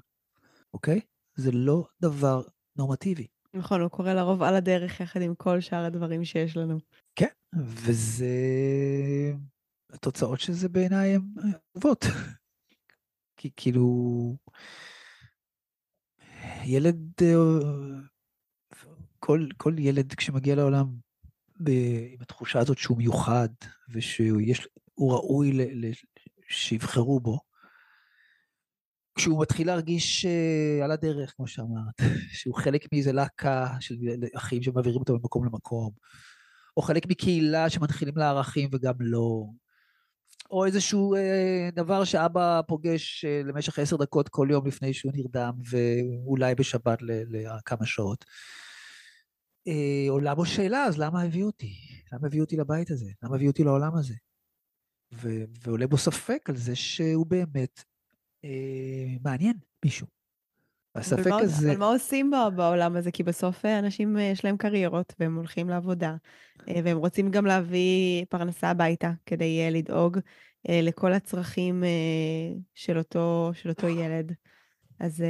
אוקיי? 0.73 1.01
זה 1.35 1.51
לא 1.51 1.87
דבר 2.01 2.41
נורמטיבי. 2.75 3.27
נכון, 3.55 3.81
הוא 3.81 3.89
קורא 3.89 4.13
לרוב 4.13 4.43
על 4.43 4.55
הדרך 4.55 4.99
יחד 4.99 5.21
עם 5.21 5.35
כל 5.35 5.61
שאר 5.61 5.85
הדברים 5.85 6.25
שיש 6.25 6.57
לנו. 6.57 6.77
כן, 7.15 7.27
וזה... 7.55 8.25
התוצאות 9.93 10.39
של 10.39 10.53
זה 10.53 10.69
בעיניי 10.69 11.15
הן 11.15 11.21
טובות. 11.71 12.05
כי 13.37 13.49
כאילו... 13.55 14.35
ילד... 16.65 17.21
כל, 19.19 19.47
כל 19.57 19.73
ילד 19.79 20.13
כשמגיע 20.13 20.55
לעולם 20.55 20.85
ב, 21.63 21.69
עם 22.11 22.21
התחושה 22.21 22.59
הזאת 22.59 22.77
שהוא 22.77 22.97
מיוחד 22.97 23.49
ושהוא 23.89 24.41
ראוי 24.97 25.51
ל, 25.51 25.61
ל, 25.61 25.91
שיבחרו 26.49 27.19
בו, 27.19 27.39
כשהוא 29.15 29.41
מתחיל 29.41 29.67
להרגיש 29.67 30.25
uh, 30.25 30.83
על 30.83 30.91
הדרך, 30.91 31.33
כמו 31.35 31.47
שאמרת, 31.47 31.95
שהוא 32.39 32.55
חלק 32.55 32.87
מאיזה 32.93 33.11
להקה 33.11 33.67
של 33.79 33.95
אחים 34.35 34.63
שמעבירים 34.63 34.99
אותו 34.99 35.13
ממקום 35.13 35.45
למקום, 35.45 35.91
או 36.77 36.81
חלק 36.81 37.05
מקהילה 37.05 37.69
שמנחילים 37.69 38.17
לערכים 38.17 38.69
וגם 38.73 38.93
לא, 38.99 39.45
או 40.51 40.65
איזשהו 40.65 41.15
uh, 41.15 41.75
דבר 41.75 42.03
שאבא 42.03 42.61
פוגש 42.67 43.25
uh, 43.25 43.47
למשך 43.47 43.79
עשר 43.79 43.97
דקות 43.97 44.29
כל 44.29 44.47
יום 44.51 44.67
לפני 44.67 44.93
שהוא 44.93 45.11
נרדם, 45.15 45.53
ואולי 45.69 46.55
בשבת 46.55 46.99
לכמה 47.01 47.85
שעות. 47.85 48.25
Uh, 49.69 50.09
עולה 50.09 50.35
בו 50.35 50.45
שאלה, 50.45 50.83
אז 50.83 50.97
למה 50.97 51.21
הביאו 51.21 51.47
אותי? 51.47 51.73
למה 52.13 52.27
הביאו 52.27 52.43
אותי 52.43 52.57
לבית 52.57 52.91
הזה? 52.91 53.11
למה 53.23 53.35
הביאו 53.35 53.51
אותי 53.51 53.63
לעולם 53.63 53.95
הזה? 53.95 54.13
ועולה 55.63 55.87
בו 55.87 55.97
ספק 55.97 56.49
על 56.49 56.55
זה 56.55 56.75
שהוא 56.75 57.25
באמת 57.25 57.79
אה, 57.79 57.94
מעניין 59.23 59.53
מישהו. 59.85 60.07
הספק 60.95 61.31
הזה... 61.41 61.71
אבל 61.71 61.79
מה 61.79 61.85
עושים 61.85 62.31
בעולם 62.55 62.95
הזה? 62.95 63.11
כי 63.11 63.23
בסוף 63.23 63.65
אה, 63.65 63.79
אנשים 63.79 64.17
אה, 64.17 64.23
יש 64.23 64.45
להם 64.45 64.57
קריירות 64.57 65.13
והם 65.19 65.35
הולכים 65.35 65.69
לעבודה, 65.69 66.15
והם 66.67 66.97
רוצים 66.97 67.31
גם 67.31 67.45
להביא 67.45 68.25
פרנסה 68.29 68.69
הביתה 68.69 69.11
כדי 69.25 69.71
לדאוג 69.71 70.19
לכל 70.69 71.13
הצרכים 71.13 71.83
של 72.73 72.97
אותו, 72.97 73.51
של 73.53 73.69
אותו 73.69 73.87
ילד. 73.87 74.33
אז 74.99 75.23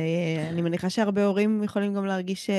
אני 0.50 0.62
מניחה 0.62 0.90
שהרבה 0.90 1.26
הורים 1.26 1.64
יכולים 1.64 1.94
גם 1.94 2.06
להרגיש 2.06 2.50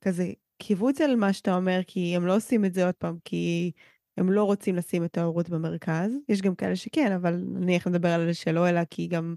כזה 0.00 0.32
קיבוץ 0.58 1.00
על 1.00 1.16
מה 1.16 1.32
שאתה 1.32 1.56
אומר, 1.56 1.80
כי 1.86 2.16
הם 2.16 2.26
לא 2.26 2.36
עושים 2.36 2.64
את 2.64 2.74
זה 2.74 2.86
עוד 2.86 2.94
פעם, 2.94 3.16
כי 3.24 3.72
הם 4.16 4.32
לא 4.32 4.44
רוצים 4.44 4.76
לשים 4.76 5.04
את 5.04 5.18
ההורות 5.18 5.48
במרכז. 5.48 6.12
יש 6.28 6.42
גם 6.42 6.54
כאלה 6.54 6.76
שכן, 6.76 7.12
אבל 7.12 7.42
נניח 7.46 7.86
נדבר 7.86 8.08
על 8.08 8.20
אלה 8.20 8.34
שלא, 8.34 8.68
אלא 8.68 8.80
כי 8.90 9.06
גם 9.06 9.34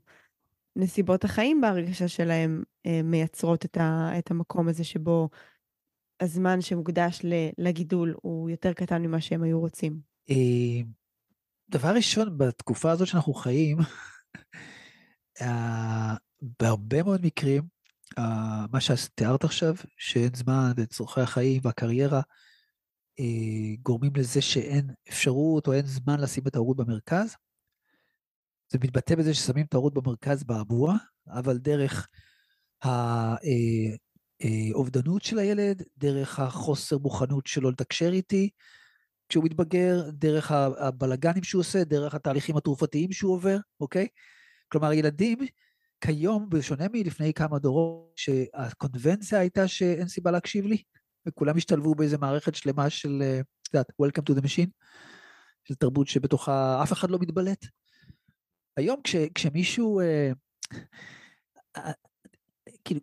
נסיבות 0.75 1.23
החיים 1.23 1.61
בהרגשה 1.61 2.07
שלהם 2.07 2.63
אה, 2.85 3.01
מייצרות 3.03 3.65
את, 3.65 3.77
ה, 3.77 4.11
את 4.19 4.31
המקום 4.31 4.67
הזה 4.67 4.83
שבו 4.83 5.29
הזמן 6.19 6.61
שמוקדש 6.61 7.21
לגידול 7.57 8.15
הוא 8.21 8.49
יותר 8.49 8.73
קטן 8.73 9.01
ממה 9.01 9.21
שהם 9.21 9.43
היו 9.43 9.59
רוצים. 9.59 9.99
אה, 10.29 10.81
דבר 11.69 11.89
ראשון, 11.95 12.37
בתקופה 12.37 12.91
הזאת 12.91 13.07
שאנחנו 13.07 13.33
חיים, 13.33 13.77
uh, 15.39 15.45
בהרבה 16.59 17.03
מאוד 17.03 17.25
מקרים, 17.25 17.63
מה 18.71 18.81
שתיארת 18.81 19.43
עכשיו, 19.43 19.75
שאין 19.97 20.33
זמן 20.33 20.71
וצורכי 20.77 21.21
החיים 21.21 21.61
והקריירה, 21.63 22.21
גורמים 23.81 24.11
לזה 24.15 24.41
שאין 24.41 24.89
אפשרות 25.09 25.67
או 25.67 25.73
אין 25.73 25.85
זמן 25.85 26.19
לשים 26.19 26.43
את 26.47 26.55
ההורות 26.55 26.77
במרכז. 26.77 27.35
זה 28.73 28.79
מתבטא 28.83 29.15
בזה 29.15 29.33
ששמים 29.33 29.65
את 29.65 29.73
ההורות 29.73 29.93
במרכז 29.93 30.43
באבוע, 30.43 30.95
אבל 31.27 31.57
דרך 31.57 32.07
האובדנות 34.73 35.23
של 35.23 35.39
הילד, 35.39 35.83
דרך 35.97 36.39
החוסר 36.39 36.97
מוכנות 36.97 37.47
שלו 37.47 37.71
לתקשר 37.71 38.09
איתי, 38.13 38.49
כשהוא 39.29 39.43
מתבגר, 39.43 40.09
דרך 40.09 40.51
הבלגנים 40.51 41.43
שהוא 41.43 41.59
עושה, 41.59 41.83
דרך 41.83 42.15
התהליכים 42.15 42.57
התרופתיים 42.57 43.11
שהוא 43.11 43.33
עובר, 43.33 43.57
אוקיי? 43.79 44.07
כלומר, 44.69 44.93
ילדים 44.93 45.39
כיום, 46.01 46.49
בשונה 46.49 46.85
מלפני 46.93 47.33
כמה 47.33 47.59
דורות, 47.59 48.13
שהקונבנציה 48.15 49.39
הייתה 49.39 49.67
שאין 49.67 50.07
סיבה 50.07 50.31
להקשיב 50.31 50.65
לי, 50.65 50.83
וכולם 51.27 51.57
השתלבו 51.57 51.95
באיזה 51.95 52.17
מערכת 52.17 52.55
שלמה 52.55 52.89
של, 52.89 53.19
אה, 53.21 53.39
את 53.39 53.73
יודעת, 53.73 53.91
Welcome 54.01 54.33
to 54.33 54.39
the 54.39 54.43
machine, 54.43 54.69
של 55.63 55.75
תרבות 55.75 56.07
שבתוכה 56.07 56.83
אף 56.83 56.93
אחד 56.93 57.11
לא 57.11 57.19
מתבלט. 57.21 57.65
היום 58.77 59.01
כש, 59.03 59.15
כשמישהו, 59.35 59.99
אה, 59.99 60.31
אה, 61.77 61.91
כאילו, 62.85 62.99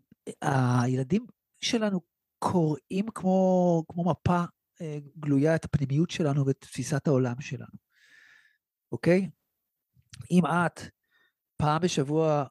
הילדים 0.82 1.26
שלנו 1.60 2.00
קוראים 2.38 3.10
כמו, 3.14 3.84
כמו 3.88 4.10
מפה 4.10 4.42
אה, 4.80 4.98
גלויה 5.18 5.54
את 5.54 5.64
הפנימיות 5.64 6.10
שלנו 6.10 6.46
ואת 6.46 6.60
תפיסת 6.60 7.06
העולם 7.06 7.40
שלנו, 7.40 7.78
אוקיי? 8.92 9.30
אם 10.30 10.46
את 10.46 10.80
פעם 11.56 11.82
בשבוע, 11.82 12.44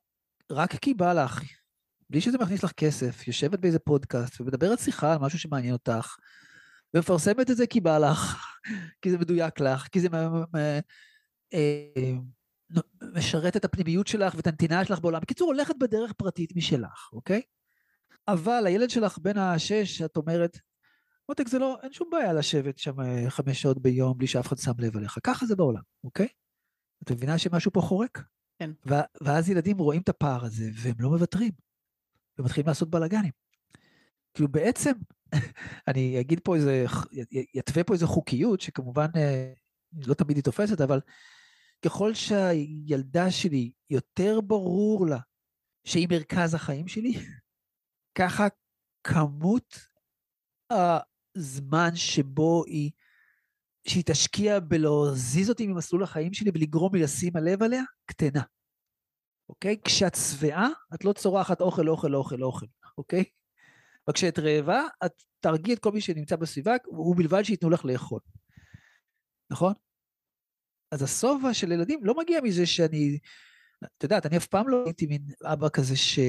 רק 0.51 0.75
כי 0.75 0.93
בא 0.93 1.13
לך, 1.13 1.41
בלי 2.09 2.21
שזה 2.21 2.37
מכניס 2.37 2.63
לך 2.63 2.71
כסף, 2.71 3.27
יושבת 3.27 3.59
באיזה 3.59 3.79
פודקאסט 3.79 4.41
ומדברת 4.41 4.79
שיחה 4.79 5.13
על 5.13 5.19
משהו 5.19 5.39
שמעניין 5.39 5.73
אותך, 5.73 6.15
ומפרסמת 6.93 7.51
את 7.51 7.57
זה 7.57 7.67
כי 7.67 7.81
בא 7.81 7.97
לך, 7.97 8.45
כי 9.01 9.11
זה 9.11 9.17
מדויק 9.17 9.59
לך, 9.59 9.87
כי 9.87 9.99
זה 9.99 10.07
אה, 11.53 12.13
משרת 13.15 13.57
את 13.57 13.65
הפנימיות 13.65 14.07
שלך 14.07 14.35
ואת 14.35 14.47
הנתינה 14.47 14.85
שלך 14.85 14.99
בעולם. 14.99 15.19
בקיצור, 15.21 15.47
הולכת 15.47 15.75
בדרך 15.79 16.13
פרטית 16.13 16.55
משלך, 16.55 17.09
אוקיי? 17.13 17.41
אבל 18.27 18.63
הילד 18.65 18.89
שלך 18.89 19.17
בן 19.17 19.37
השש, 19.37 20.01
את 20.01 20.17
אומרת, 20.17 20.59
מותק, 21.29 21.47
זה 21.47 21.59
לא, 21.59 21.77
אין 21.83 21.93
שום 21.93 22.09
בעיה 22.11 22.33
לשבת 22.33 22.77
שם 22.77 23.01
אה, 23.01 23.29
חמש 23.29 23.61
שעות 23.61 23.81
ביום 23.81 24.17
בלי 24.17 24.27
שאף 24.27 24.47
אחד 24.47 24.57
שם 24.57 24.71
לב 24.79 24.97
עליך. 24.97 25.17
ככה 25.23 25.45
זה 25.45 25.55
בעולם, 25.55 25.81
אוקיי? 26.03 26.27
את 27.03 27.11
מבינה 27.11 27.37
שמשהו 27.37 27.71
פה 27.71 27.81
חורק? 27.81 28.23
כן. 28.59 28.71
ואז 29.21 29.49
ילדים 29.49 29.77
רואים 29.77 30.01
את 30.01 30.09
הפער 30.09 30.45
הזה, 30.45 30.69
והם 30.75 30.95
לא 30.99 31.09
מוותרים. 31.09 31.51
ומתחילים 32.39 32.67
לעשות 32.67 32.89
בלאגנים. 32.89 33.31
כאילו 34.33 34.49
בעצם, 34.49 34.91
אני 35.87 36.19
אגיד 36.19 36.39
פה 36.43 36.55
איזה, 36.55 36.85
יתווה 37.53 37.83
פה 37.83 37.93
איזה 37.93 38.05
חוקיות, 38.05 38.61
שכמובן 38.61 39.07
אה, 39.15 39.53
לא 40.07 40.13
תמיד 40.13 40.37
היא 40.37 40.43
תופסת, 40.43 40.81
אבל 40.81 40.99
ככל 41.85 42.13
שהילדה 42.13 43.31
שלי, 43.31 43.71
יותר 43.89 44.41
ברור 44.41 45.07
לה 45.07 45.19
שהיא 45.83 46.07
מרכז 46.11 46.53
החיים 46.53 46.87
שלי, 46.87 47.13
ככה 48.19 48.47
כמות 49.03 49.79
הזמן 50.69 51.95
שבו 51.95 52.63
היא, 52.65 52.91
שהיא 53.87 54.03
תשקיע 54.05 54.59
בלהזיז 54.59 55.49
אותי 55.49 55.67
ממסלול 55.67 56.03
החיים 56.03 56.33
שלי 56.33 56.51
ולגרום 56.53 56.95
לי 56.95 57.01
לשים 57.01 57.35
הלב 57.35 57.63
עליה, 57.63 57.83
קטנה. 58.05 58.41
אוקיי? 59.49 59.77
כשאת 59.83 60.15
שבעה, 60.15 60.67
את 60.95 61.05
לא 61.05 61.13
צורחת 61.13 61.61
אוכל, 61.61 61.89
אוכל, 61.89 62.15
אוכל, 62.15 62.43
אוכל, 62.43 62.65
אוקיי? 62.97 63.23
וכשאת 64.09 64.39
רעבה, 64.39 64.83
את 65.05 65.23
תרגיעי 65.39 65.75
את 65.75 65.79
כל 65.79 65.91
מי 65.91 66.01
שנמצא 66.01 66.35
בסביבה, 66.35 66.73
ובלבד 66.87 67.43
שייתנו 67.43 67.69
לך 67.69 67.85
לאכול. 67.85 68.19
נכון? 69.51 69.73
אז 70.91 71.03
השובע 71.03 71.53
של 71.53 71.71
ילדים 71.71 71.99
לא 72.03 72.17
מגיע 72.17 72.41
מזה 72.41 72.65
שאני, 72.65 73.19
את 73.97 74.03
יודעת, 74.03 74.25
אני 74.25 74.37
אף 74.37 74.47
פעם 74.47 74.69
לא 74.69 74.83
הייתי 74.85 75.05
מין 75.05 75.21
אבא 75.43 75.69
כזה 75.69 75.95
ש... 75.95 76.19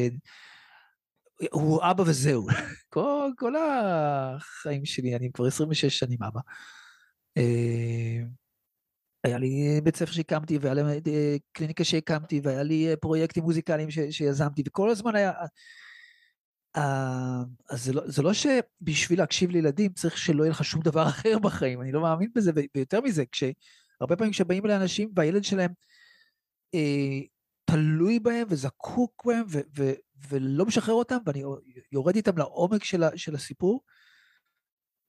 הוא 1.50 1.80
אבא 1.82 2.02
וזהו. 2.06 2.46
כל, 2.94 3.30
כל 3.38 3.54
החיים 3.56 4.84
שלי, 4.84 5.16
אני 5.16 5.32
כבר 5.32 5.46
26 5.46 5.98
שנים 5.98 6.22
אבא. 6.22 6.40
אה, 7.36 8.22
היה 9.24 9.38
לי 9.38 9.80
בית 9.84 9.96
ספר 9.96 10.12
שהקמתי, 10.12 10.58
והיה 10.58 10.74
לי 10.74 10.82
אה, 11.06 11.36
קליניקה 11.52 11.84
שהקמתי, 11.84 12.40
והיה 12.42 12.62
לי 12.62 12.90
אה, 12.90 12.96
פרויקטים 12.96 13.42
מוזיקליים 13.42 13.90
ש, 13.90 13.98
שיזמתי, 14.11 14.62
וכל 14.66 14.90
הזמן 14.90 15.16
היה... 15.16 15.32
אז 17.70 17.84
זה 17.84 17.92
לא, 17.92 18.02
זה 18.06 18.22
לא 18.22 18.32
שבשביל 18.32 19.18
להקשיב 19.18 19.50
לילדים 19.50 19.92
צריך 19.92 20.18
שלא 20.18 20.42
יהיה 20.42 20.50
לך 20.50 20.64
שום 20.64 20.82
דבר 20.82 21.08
אחר 21.08 21.38
בחיים, 21.38 21.80
אני 21.80 21.92
לא 21.92 22.02
מאמין 22.02 22.30
בזה, 22.34 22.52
ויותר 22.74 23.00
מזה, 23.00 23.24
כשהרבה 24.01 24.16
פעמים 24.16 24.32
כשבאים 24.32 24.66
לאנשים 24.66 25.12
והילד 25.16 25.44
שלהם 25.44 25.72
אה, 26.74 27.20
תלוי 27.64 28.18
בהם 28.18 28.46
וזקוק 28.51 29.24
בהם 29.26 29.44
ו, 29.48 29.59
ו, 29.76 29.92
ולא 30.28 30.66
משחרר 30.66 30.94
אותם, 30.94 31.16
ואני 31.26 31.42
יורד 31.92 32.16
איתם 32.16 32.38
לעומק 32.38 32.84
של, 32.84 33.03
של 33.16 33.34
הסיפור, 33.34 33.84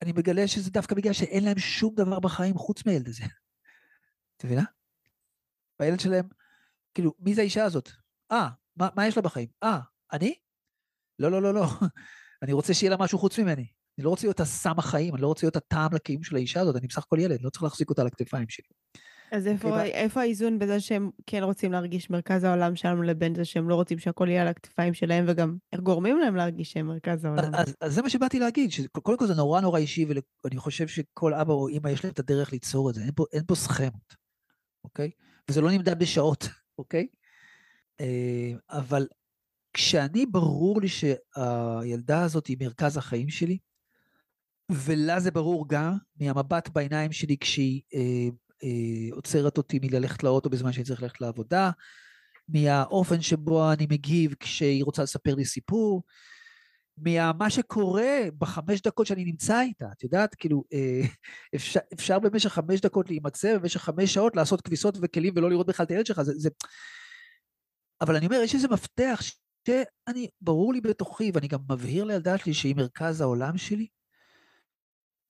אני 0.02 0.12
מגלה 0.12 0.48
שזה 0.48 0.72
דווקא 0.72 0.96
בגלל 0.96 1.14
שאין 1.14 1.44
להם 1.44 1.60
שום 1.60 1.96
דבר 1.96 2.20
בחיים 2.20 2.56
חוץ 2.56 2.86
מהילד 2.86 3.08
הזה. 3.08 3.24
את 4.38 4.46
מבינה? 4.46 4.64
והילד 5.80 6.00
שלהם, 6.00 6.28
כאילו, 6.94 7.14
מי 7.20 7.36
זה 7.36 7.42
האישה 7.42 7.64
הזאת? 7.64 7.90
אה, 8.32 8.50
מה, 8.76 8.90
מה 8.96 9.08
יש 9.08 9.16
לה 9.16 9.22
בחיים? 9.22 9.48
אה, 9.64 9.80
אני? 10.14 10.36
לא, 11.20 11.32
לא, 11.32 11.42
לא, 11.42 11.54
לא. 11.54 11.66
אני 12.44 12.54
רוצה 12.54 12.74
שיהיה 12.74 12.90
לה 12.90 12.98
משהו 12.98 13.20
חוץ 13.20 13.40
ממני. 13.40 13.68
אני 14.02 14.06
לא 14.06 14.10
רוצה 14.10 14.28
להיות 14.28 14.40
הסם 14.40 14.74
החיים, 14.78 15.14
אני 15.14 15.22
לא 15.22 15.28
רוצה 15.28 15.46
להיות 15.46 15.56
הטעם 15.56 15.94
לקיום 15.94 16.24
של 16.24 16.36
האישה 16.36 16.62
הזאת, 16.62 16.76
אני 16.76 16.88
בסך 16.88 17.04
הכל 17.04 17.20
ילד, 17.20 17.42
לא 17.42 17.50
צריך 17.50 17.64
להחזיק 17.64 17.90
אותה 17.90 18.02
על 18.02 18.08
הכתפיים 18.08 18.50
שלי. 18.50 18.68
אז 19.32 19.48
איפה, 19.48 19.68
okay, 19.68 19.72
אוקיי, 19.72 19.92
איפה 19.92 20.22
האיזון 20.22 20.60
בזה 20.60 20.80
שהם 20.80 21.10
כן 21.28 21.44
רוצים 21.44 21.72
להרגיש 21.72 22.10
מרכז 22.10 22.44
העולם 22.44 22.76
שלנו 22.76 23.02
לבין 23.02 23.36
זה 23.36 23.46
שהם 23.46 23.70
לא 23.70 23.76
רוצים 23.76 24.00
שהכל 24.00 24.30
יהיה 24.30 24.42
על 24.42 24.48
הכתפיים 24.48 24.94
שלהם 24.94 25.26
וגם 25.28 25.58
גורמים 25.76 26.20
להם 26.20 26.36
להרגיש 26.36 26.72
שהם 26.72 26.88
מרכז 26.88 27.26
העולם? 27.26 27.56
אז, 27.56 27.76
אז 27.82 27.94
זה 27.94 28.02
מה 28.02 28.10
שבאתי 28.10 28.40
להגיד, 28.40 28.72
שקודם 28.72 29.18
כל 29.18 29.28
זה 29.28 29.36
נורא 29.36 29.62
נורא 29.62 29.80
אישי 29.80 30.06
ואני 30.44 30.58
חושב 30.58 30.88
שכל 30.88 31.34
אבא 31.34 31.54
או 31.54 31.70
אמא 31.70 31.90
יש 31.90 32.04
להם 32.04 32.14
את 32.14 32.20
הדרך 32.20 32.52
ליצור 32.52 32.90
את 32.90 32.96
זה, 32.96 33.02
אין 33.02 33.12
פה, 33.16 33.26
אין 33.34 33.44
פה 33.48 33.56
סכמות, 33.56 34.16
אוקיי? 34.84 35.12
וזה 35.50 35.62
לא 35.62 35.72
נמדד 35.72 36.00
בשעות, 36.00 36.48
אוקיי? 36.80 37.08
אה, 38.00 38.52
אבל 38.70 39.08
כשאני 39.74 40.26
ברור 40.26 40.82
לי 40.82 40.88
שהילדה 40.88 42.24
הזאת 42.24 42.48
היא 42.48 42.58
מרכז 42.60 42.98
החיים 42.98 43.30
שלי, 43.30 43.58
ולה 44.74 45.20
זה 45.20 45.32
ברור 45.32 45.68
גם 45.70 45.98
מהמבט 46.20 46.70
בעיניים 46.70 47.12
שלי 47.12 47.38
כשהיא 47.38 47.82
אה, 47.94 48.30
אה, 48.64 49.16
עוצרת 49.16 49.58
אותי 49.58 49.80
מללכת 49.84 50.24
לאוטו 50.24 50.50
בזמן 50.50 50.74
שאני 50.74 50.86
צריך 50.86 51.04
ללכת 51.04 51.22
לעבודה, 51.22 51.72
מהאופן 52.50 53.22
שבו 53.22 53.72
אני 53.72 53.88
מגיב 53.90 54.34
כשהיא 54.40 54.84
רוצה 54.84 55.04
לספר 55.04 55.36
לי 55.36 55.46
סיפור, 55.46 56.04
ממה 56.98 57.50
שקורה 57.50 58.20
בחמש 58.38 58.82
דקות 58.82 59.08
שאני 59.08 59.26
נמצא 59.26 59.62
איתה, 59.62 59.86
את 59.98 60.04
יודעת, 60.04 60.36
כאילו, 60.36 60.64
אה, 60.74 61.02
אפשר, 61.56 61.80
אפשר 61.94 62.20
במשך 62.20 62.50
חמש 62.50 62.82
דקות 62.82 63.10
להימצא, 63.10 63.58
במשך 63.58 63.82
חמש 63.82 64.14
שעות 64.14 64.36
לעשות 64.36 64.62
כביסות 64.62 64.98
וכלים 65.02 65.34
ולא 65.36 65.50
לראות 65.50 65.68
בכלל 65.68 65.86
את 65.86 65.92
הילד 65.92 66.06
שלך, 66.06 66.22
זה, 66.22 66.34
זה... 66.36 66.50
אבל 68.02 68.16
אני 68.16 68.26
אומר, 68.26 68.38
יש 68.44 68.56
איזה 68.56 68.68
מפתח 68.68 69.22
שאני, 69.68 70.28
ברור 70.42 70.74
לי 70.74 70.82
בתוכי, 70.82 71.32
ואני 71.34 71.48
גם 71.48 71.60
מבהיר 71.70 72.04
לילדה 72.04 72.38
שלי 72.38 72.54
שהיא 72.54 72.76
מרכז 72.76 73.22
העולם 73.22 73.58
שלי, 73.58 73.88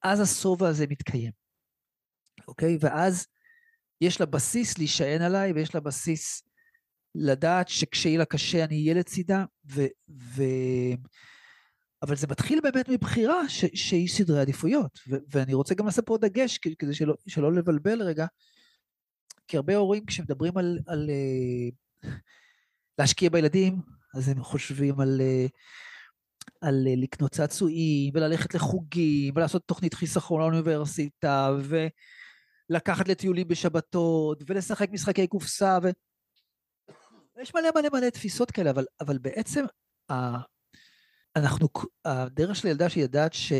אז 0.03 0.19
השובע 0.19 0.67
הזה 0.67 0.85
מתקיים. 0.89 1.31
אוקיי? 2.47 2.77
ואז 2.81 3.27
יש 4.01 4.19
לה 4.19 4.25
בסיס 4.25 4.77
להישען 4.77 5.21
עליי, 5.21 5.51
ויש 5.51 5.75
לה 5.75 5.81
בסיס 5.81 6.43
לדעת 7.15 7.67
שכשיהיה 7.67 8.17
לה 8.17 8.25
קשה 8.25 8.63
אני 8.63 8.81
אהיה 8.81 8.93
לצידה, 8.93 9.45
ו... 9.71 9.81
ו... 10.09 10.43
אבל 12.03 12.15
זה 12.15 12.27
מתחיל 12.27 12.59
באמת 12.63 12.89
מבחירה 12.89 13.49
ש... 13.49 13.65
שהיא 13.73 14.09
סדרי 14.09 14.41
עדיפויות, 14.41 14.99
ו... 15.09 15.15
ואני 15.29 15.53
רוצה 15.53 15.75
גם 15.75 15.85
לעשות 15.85 16.05
פה 16.05 16.17
דגש 16.17 16.57
כדי 16.57 16.93
שלא, 16.93 17.15
שלא 17.27 17.53
לבלבל 17.53 18.03
רגע, 18.03 18.25
כי 19.47 19.57
הרבה 19.57 19.75
הורים 19.75 20.05
כשמדברים 20.05 20.57
על, 20.57 20.79
על 20.87 21.09
uh, 21.09 22.07
להשקיע 22.99 23.29
בילדים, 23.29 23.81
אז 24.15 24.29
הם 24.29 24.43
חושבים 24.43 24.99
על, 24.99 25.21
uh, 25.21 25.49
על 26.61 26.87
uh, 26.87 27.01
לקנות 27.01 27.31
צעצועים, 27.31 28.13
וללכת 28.13 28.53
לחוגים, 28.53 29.33
ולעשות 29.35 29.63
תוכנית 29.65 29.93
חיסכון 29.93 30.41
לאוניברסיטה, 30.41 31.51
ו... 31.61 31.87
לקחת 32.71 33.07
לטיולים 33.07 33.47
בשבתות, 33.47 34.43
ולשחק 34.47 34.89
משחקי 34.91 35.27
קופסה, 35.27 35.77
ו... 35.83 35.87
יש 37.41 37.55
מלא 37.55 37.69
מלא 37.75 37.89
מלא 37.93 38.09
תפיסות 38.09 38.51
כאלה, 38.51 38.69
אבל, 38.69 38.85
אבל 39.01 39.17
בעצם 39.17 39.65
ה... 40.11 40.13
אנחנו, 41.35 41.67
הדרך 42.05 42.55
של 42.55 42.67
ילדה 42.67 42.89
שהיא 42.89 43.03
יודעת 43.03 43.33
ש... 43.33 43.53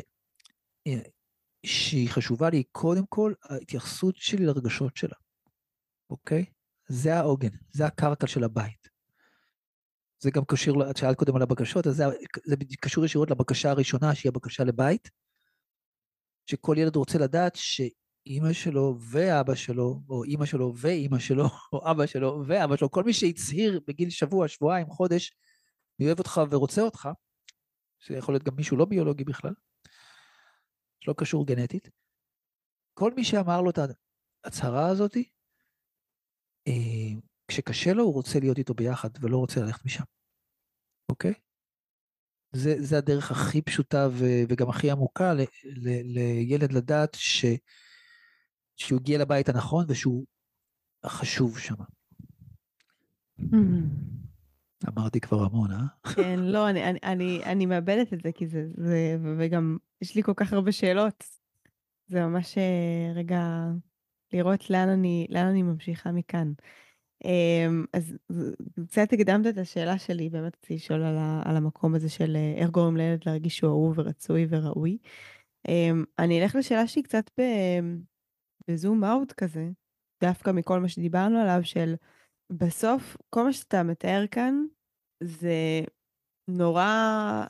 שהיא 1.66 2.10
חשובה 2.10 2.50
לי, 2.50 2.64
קודם 2.72 3.06
כל 3.10 3.34
ההתייחסות 3.44 4.16
שלי 4.16 4.46
לרגשות 4.46 4.98
שלה, 4.98 5.16
אוקיי? 6.10 6.46
זה 6.88 7.16
העוגן, 7.16 7.56
זה 7.72 7.86
הקרקע 7.86 8.28
של 8.28 8.44
הבית. 8.44 8.91
זה 10.24 10.32
גם 10.32 10.46
קשור, 10.46 10.90
את 10.90 10.98
שאלת 10.98 11.18
קודם 11.18 11.36
על 11.36 11.42
הבקשות, 11.42 11.88
אז 11.88 11.96
זה, 11.96 12.04
זה 12.46 12.56
קשור 12.82 13.06
ישירות 13.06 13.32
לבקשה 13.32 13.70
הראשונה, 13.70 14.16
שהיא 14.16 14.30
הבקשה 14.30 14.64
לבית, 14.64 15.10
שכל 16.46 16.76
ילד 16.80 16.96
רוצה 16.96 17.18
לדעת 17.18 17.56
שאימא 17.56 18.54
שלו 18.54 18.98
ואבא 19.00 19.56
שלו, 19.56 20.02
או 20.10 20.24
אימא 20.24 20.46
שלו 20.46 20.74
ואימא 20.76 21.20
שלו, 21.20 21.46
או 21.74 21.92
אבא 21.92 22.06
שלו 22.06 22.44
ואבא 22.48 22.78
שלו, 22.78 22.92
כל 22.92 23.04
מי 23.04 23.14
שהצהיר 23.14 23.80
בגיל 23.88 24.10
שבוע, 24.10 24.48
שבועיים, 24.48 24.88
חודש, 24.90 25.34
אני 26.00 26.08
אוהב 26.08 26.20
אותך 26.20 26.42
ורוצה 26.50 26.82
אותך, 26.82 27.10
שיכול 28.00 28.34
להיות 28.34 28.44
גם 28.44 28.56
מישהו 28.56 28.78
לא 28.78 28.86
ביולוגי 28.86 29.24
בכלל, 29.24 29.54
שלא 31.00 31.14
קשור 31.18 31.46
גנטית, 31.46 31.90
כל 32.94 33.14
מי 33.14 33.24
שאמר 33.24 33.62
לו 33.62 33.70
את 33.70 33.80
ההצהרה 34.46 34.88
הזאת, 34.88 35.18
אה, 36.68 36.74
כשקשה 37.52 37.94
לו 37.94 38.04
הוא 38.04 38.14
רוצה 38.14 38.40
להיות 38.40 38.58
איתו 38.58 38.74
ביחד 38.74 39.10
ולא 39.22 39.38
רוצה 39.38 39.62
ללכת 39.62 39.86
משם, 39.86 40.04
אוקיי? 41.10 41.34
זה, 42.52 42.76
זה 42.80 42.98
הדרך 42.98 43.32
הכי 43.32 43.62
פשוטה 43.62 44.08
ו, 44.12 44.26
וגם 44.50 44.70
הכי 44.70 44.92
עמוקה 44.92 45.34
ל, 45.34 45.42
ל, 45.64 45.90
לילד 46.04 46.72
לדעת 46.72 47.18
ש, 47.20 47.46
שהוא 48.76 49.00
הגיע 49.00 49.18
לבית 49.18 49.50
הנכון 49.50 49.86
ושהוא 49.88 50.26
החשוב 51.04 51.60
שם. 51.60 51.76
אמרתי 54.88 55.20
כבר 55.20 55.44
המון, 55.44 55.72
אה? 55.72 56.14
כן, 56.16 56.40
לא, 56.40 56.70
אני, 56.70 56.84
אני, 56.84 57.00
אני, 57.04 57.44
אני 57.44 57.66
מאבדת 57.66 58.14
את 58.14 58.22
זה, 58.24 58.32
כי 58.32 58.48
זה, 58.48 58.68
זה, 58.78 59.18
וגם 59.38 59.78
יש 60.02 60.16
לי 60.16 60.24
כל 60.24 60.34
כך 60.36 60.54
הרבה 60.54 60.72
שאלות. 60.72 61.24
זה 62.08 62.22
ממש 62.22 62.58
אה, 62.58 63.14
רגע 63.16 63.42
לראות 64.34 64.70
לאן 64.70 64.90
אני, 64.90 65.28
לאן 65.30 65.46
אני 65.46 65.62
ממשיכה 65.62 66.12
מכאן. 66.12 66.52
אמ, 67.26 67.86
אז 67.94 68.14
קצת 68.88 69.14
הקדמת 69.14 69.48
את 69.48 69.58
השאלה 69.58 69.98
שלי, 69.98 70.30
באמת 70.30 70.56
רציתי 70.56 70.76
לשאול 70.76 71.04
על, 71.04 71.18
על 71.46 71.58
המקום 71.58 71.96
הזה 71.96 72.10
של 72.10 72.36
אה, 72.36 72.54
איך 72.58 72.70
גורם 72.70 72.98
לילד 72.98 73.22
להרגיש 73.26 73.58
שהוא 73.58 73.70
אהוב 73.70 74.00
ורצוי 74.00 74.46
וראוי. 74.50 74.98
אמ, 75.68 76.04
אני 76.20 76.42
אלך 76.42 76.56
לשאלה 76.56 76.88
שהיא 76.88 77.04
קצת 77.04 77.32
בזום 78.68 79.04
אאוט 79.04 79.32
כזה, 79.32 79.70
דווקא 80.24 80.50
מכל 80.50 80.80
מה 80.80 80.88
שדיברנו 80.88 81.38
עליו, 81.38 81.60
של 81.64 81.94
בסוף, 82.52 83.18
כל 83.30 83.44
מה 83.44 83.54
שאתה 83.54 83.84
מתאר 83.84 84.24
כאן, 84.32 84.66
זה 85.24 85.82
נורא 86.48 87.46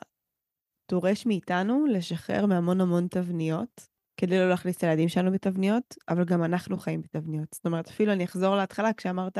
דורש 0.90 1.26
מאיתנו 1.26 1.86
לשחרר 1.86 2.46
מהמון 2.46 2.80
המון 2.80 3.06
תבניות, 3.08 3.88
כדי 4.22 4.38
לא 4.38 4.48
להכניס 4.48 4.76
את 4.76 4.82
הילדים 4.84 5.08
שלנו 5.08 5.32
בתבניות, 5.32 5.94
אבל 6.08 6.24
גם 6.24 6.44
אנחנו 6.44 6.78
חיים 6.78 7.02
בתבניות. 7.02 7.48
זאת 7.54 7.66
אומרת, 7.66 7.88
אפילו 7.88 8.12
אני 8.12 8.24
אחזור 8.24 8.56
להתחלה, 8.56 8.92
כשאמרת, 8.92 9.38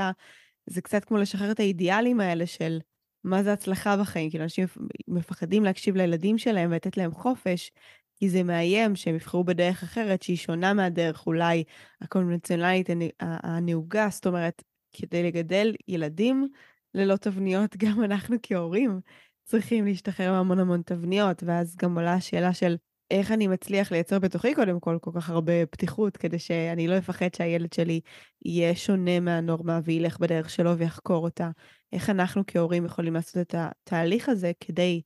זה 0.67 0.81
קצת 0.81 1.05
כמו 1.05 1.17
לשחרר 1.17 1.51
את 1.51 1.61
האידיאלים 1.61 2.21
האלה 2.21 2.47
של 2.47 2.79
מה 3.25 3.43
זה 3.43 3.53
הצלחה 3.53 3.97
בחיים. 3.97 4.31
כאילו, 4.31 4.45
אנשים 4.45 4.67
מפחדים 5.09 5.65
להקשיב 5.65 5.97
לילדים 5.97 6.39
שלהם 6.39 6.71
ולתת 6.71 6.97
להם 6.97 7.13
חופש, 7.13 7.71
כי 8.17 8.29
זה 8.29 8.43
מאיים 8.43 8.97
שהם 8.97 9.15
יבחרו 9.15 9.45
בדרך 9.45 9.83
אחרת, 9.83 10.23
שהיא 10.23 10.37
שונה 10.37 10.73
מהדרך 10.73 11.27
אולי 11.27 11.65
הקונבנציונלית 12.01 12.89
הנהוגה. 13.21 14.09
זאת 14.11 14.27
אומרת, 14.27 14.63
כדי 14.93 15.23
לגדל 15.23 15.75
ילדים 15.89 16.49
ללא 16.95 17.17
תבניות, 17.17 17.77
גם 17.77 18.05
אנחנו 18.05 18.37
כהורים 18.43 19.01
צריכים 19.45 19.85
להשתחרר 19.85 20.33
מהמון 20.33 20.59
המון 20.59 20.83
תבניות, 20.83 21.43
ואז 21.47 21.77
גם 21.77 21.99
עולה 21.99 22.15
השאלה 22.15 22.53
של 22.55 22.77
איך 23.13 23.31
אני 23.33 23.47
מצליח 23.47 23.93
לייצר 23.93 24.19
בתוכי 24.19 24.55
קודם 24.55 24.81
כל 24.81 24.99
כל 25.01 25.11
כך 25.15 25.31
הרבה 25.31 25.67
פתיחות, 25.67 26.17
כדי 26.17 26.39
שאני 26.39 26.89
לא 26.89 26.99
אפחד 26.99 27.35
שהילד 27.37 27.73
שלי 27.73 28.01
יהיה 28.45 28.77
שונה 28.77 29.21
מהנורמה 29.21 29.81
וילך 29.85 30.19
בדרך 30.19 30.51
שלו 30.51 30.79
ויחקור 30.79 31.25
אותה. 31.25 31.51
איך 31.93 32.11
אנחנו 32.11 32.43
כהורים 32.47 32.85
יכולים 32.85 33.15
לעשות 33.15 33.37
את 33.37 33.55
התהליך 33.59 34.29
הזה 34.29 34.53
כדי 34.61 35.03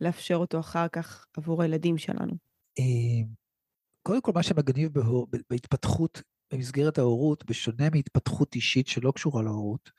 לאפשר 0.00 0.34
אותו 0.34 0.60
אחר 0.60 0.88
כך 0.88 1.26
עבור 1.36 1.62
הילדים 1.62 1.98
שלנו? 1.98 2.32
אה, 2.78 3.28
קודם 4.02 4.20
כל, 4.20 4.32
מה 4.34 4.42
שמגניב 4.42 4.90
בהתפתחות 5.50 6.22
במסגרת 6.52 6.98
ההורות, 6.98 7.44
בשונה 7.44 7.90
מהתפתחות 7.94 8.54
אישית 8.54 8.88
שלא 8.88 9.12
קשורה 9.12 9.42
להורות, 9.42 9.90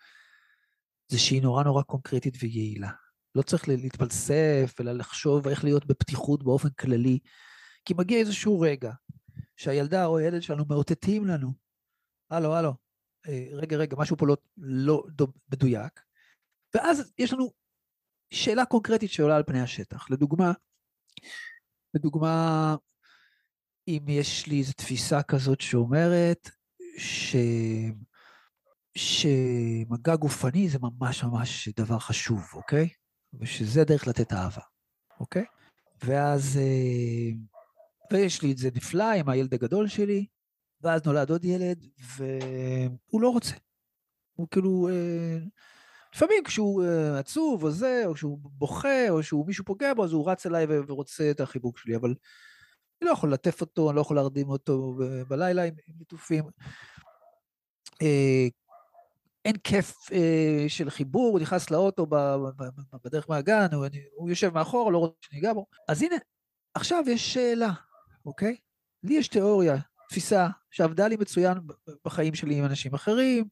זה 1.08 1.20
שהיא 1.20 1.42
נורא 1.42 1.64
נורא 1.64 1.84
קונקרטית 1.84 2.38
ויעילה. 2.42 2.90
לא 3.36 3.42
צריך 3.42 3.68
להתפלסף, 3.68 4.74
אלא 4.80 4.92
לחשוב 4.92 5.48
איך 5.48 5.64
להיות 5.64 5.86
בפתיחות 5.86 6.44
באופן 6.44 6.70
כללי, 6.70 7.20
כי 7.86 7.94
מגיע 7.98 8.20
איזשהו 8.20 8.60
רגע 8.60 8.92
שהילדה 9.56 10.06
או 10.06 10.18
הילד 10.18 10.42
שלנו 10.42 10.66
מאותתים 10.70 11.28
לנו, 11.28 11.54
הלו, 12.30 12.56
הלו, 12.56 12.74
אה, 13.28 13.48
רגע, 13.52 13.78
רגע, 13.78 13.96
משהו 14.00 14.18
פה 14.18 14.26
לא, 14.28 14.38
לא 15.20 15.28
מדויק, 15.54 16.02
ואז 16.76 17.14
יש 17.18 17.34
לנו 17.34 17.52
שאלה 18.34 18.66
קונקרטית 18.66 19.12
שעולה 19.12 19.36
על 19.36 19.44
פני 19.44 19.62
השטח. 19.62 20.10
לדוגמה, 20.10 20.52
לדוגמה, 21.94 22.76
אם 23.88 24.06
יש 24.08 24.48
לי 24.48 24.60
איזו 24.60 24.74
תפיסה 24.74 25.24
כזאת 25.24 25.62
שאומרת 25.62 26.50
ש... 26.98 27.36
שמגע 28.96 30.16
גופני 30.16 30.70
זה 30.70 30.80
ממש 30.82 31.24
ממש 31.24 31.70
דבר 31.70 32.00
חשוב, 32.00 32.44
אוקיי? 32.54 32.90
ושזה 33.34 33.84
דרך 33.84 34.08
לתת 34.08 34.34
אהבה, 34.34 34.62
אוקיי? 35.20 35.46
ואז 36.04 36.58
אה, 36.58 37.32
ויש 38.12 38.42
לי 38.42 38.52
את 38.52 38.58
זה 38.58 38.70
נפלא 38.76 39.12
עם 39.12 39.30
הילד 39.30 39.54
הגדול 39.54 39.88
שלי, 39.88 40.26
ואז 40.82 41.06
נולד 41.06 41.30
עוד 41.30 41.46
ילד, 41.46 41.86
והוא 42.18 43.22
לא 43.22 43.30
רוצה. 43.30 43.56
הוא 44.34 44.48
כאילו, 44.52 44.90
אה, 44.90 45.38
לפעמים 46.16 46.44
כשהוא 46.44 46.84
אה, 46.84 47.20
עצוב 47.20 47.64
או 47.64 47.72
זה, 47.72 48.04
או 48.06 48.16
שהוא 48.16 48.40
בוכה, 48.42 49.10
או 49.10 49.24
שהוא 49.24 49.48
מישהו 49.48 49.66
פוגע 49.66 49.94
בו, 49.94 50.04
אז 50.04 50.14
הוא 50.14 50.32
רץ 50.32 50.46
אליי 50.46 50.66
ורוצה 50.70 51.32
את 51.32 51.40
החיבוק 51.40 51.78
שלי, 51.78 51.96
אבל 51.96 52.10
אני 52.10 53.08
לא 53.08 53.12
יכול 53.12 53.30
ללטף 53.30 53.62
אותו, 53.62 53.90
אני 53.90 53.96
לא 53.96 54.02
יכול 54.02 54.16
להרדים 54.16 54.50
אותו 54.50 54.98
בלילה 55.28 55.64
עם 55.64 55.74
ליטופים. 56.00 56.44
אה, 58.02 58.48
אין 59.46 59.58
כיף 59.58 59.96
של 60.68 60.90
חיבור, 60.90 61.32
הוא 61.32 61.40
נכנס 61.40 61.72
לאוטו 61.72 62.08
בדרך 63.06 63.30
מהגן, 63.30 63.68
הוא 64.12 64.30
יושב 64.30 64.54
מאחור, 64.54 64.92
לא 64.92 64.98
רוצה 64.98 65.16
שניגע 65.22 65.54
בו. 65.54 65.66
אז 65.88 66.02
הנה, 66.02 66.16
עכשיו 66.76 67.04
יש 67.08 67.34
שאלה. 67.34 67.72
אוקיי? 68.26 68.58
לי 69.04 69.14
יש 69.14 69.28
תיאוריה, 69.28 69.76
תפיסה, 70.10 70.48
שעבדה 70.72 71.08
לי 71.08 71.16
מצוין 71.16 71.58
בחיים 72.06 72.36
שלי 72.36 72.56
עם 72.56 72.66
אנשים 72.66 72.94
אחרים, 72.94 73.46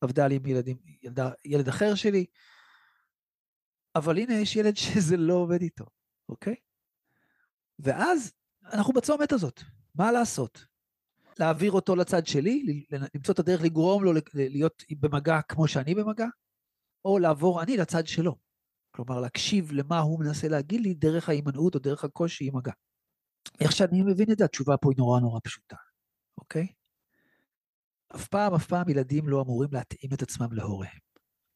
עבדה 0.00 0.26
לי 0.26 0.36
עם 0.36 0.46
ילדים, 0.46 0.76
ילדה, 1.02 1.30
ילד 1.44 1.68
אחר 1.68 1.94
שלי, 1.94 2.26
אבל 3.96 4.18
הנה 4.18 4.34
יש 4.34 4.56
ילד 4.56 4.76
שזה 4.84 5.16
לא 5.16 5.34
עובד 5.34 5.60
איתו, 5.62 5.86
אוקיי? 6.28 6.54
ואז 7.78 8.32
אנחנו 8.72 8.92
בצומת 8.92 9.32
הזאת, 9.32 9.60
מה 9.94 10.12
לעשות? 10.12 10.64
להעביר 11.38 11.72
אותו 11.72 11.96
לצד 11.96 12.26
שלי, 12.26 12.84
למצוא 13.14 13.34
את 13.34 13.38
הדרך 13.38 13.62
לגרום 13.62 14.04
לו 14.04 14.12
להיות 14.34 14.84
במגע 15.00 15.42
כמו 15.42 15.68
שאני 15.68 15.94
במגע, 15.94 16.26
או 17.04 17.18
לעבור 17.18 17.62
אני 17.62 17.76
לצד 17.76 18.06
שלו. 18.06 18.36
כלומר, 18.90 19.20
להקשיב 19.20 19.72
למה 19.72 19.98
הוא 19.98 20.20
מנסה 20.20 20.48
להגיד 20.48 20.80
לי 20.80 20.94
דרך 20.94 21.28
ההימנעות 21.28 21.74
או 21.74 21.80
דרך 21.80 22.04
הקושי 22.04 22.46
עם 22.46 22.56
מגע. 22.56 22.72
איך 23.60 23.72
שאני 23.72 24.02
מבין 24.02 24.32
את 24.32 24.38
זה, 24.38 24.44
התשובה 24.44 24.76
פה 24.76 24.90
היא 24.90 24.98
נורא 24.98 25.20
נורא 25.20 25.40
פשוטה, 25.44 25.76
אוקיי? 26.38 26.66
אף 28.14 28.28
פעם, 28.28 28.54
אף 28.54 28.66
פעם 28.66 28.88
ילדים 28.88 29.28
לא 29.28 29.42
אמורים 29.42 29.68
להתאים 29.72 30.10
את 30.12 30.22
עצמם 30.22 30.52
להוריהם. 30.52 30.98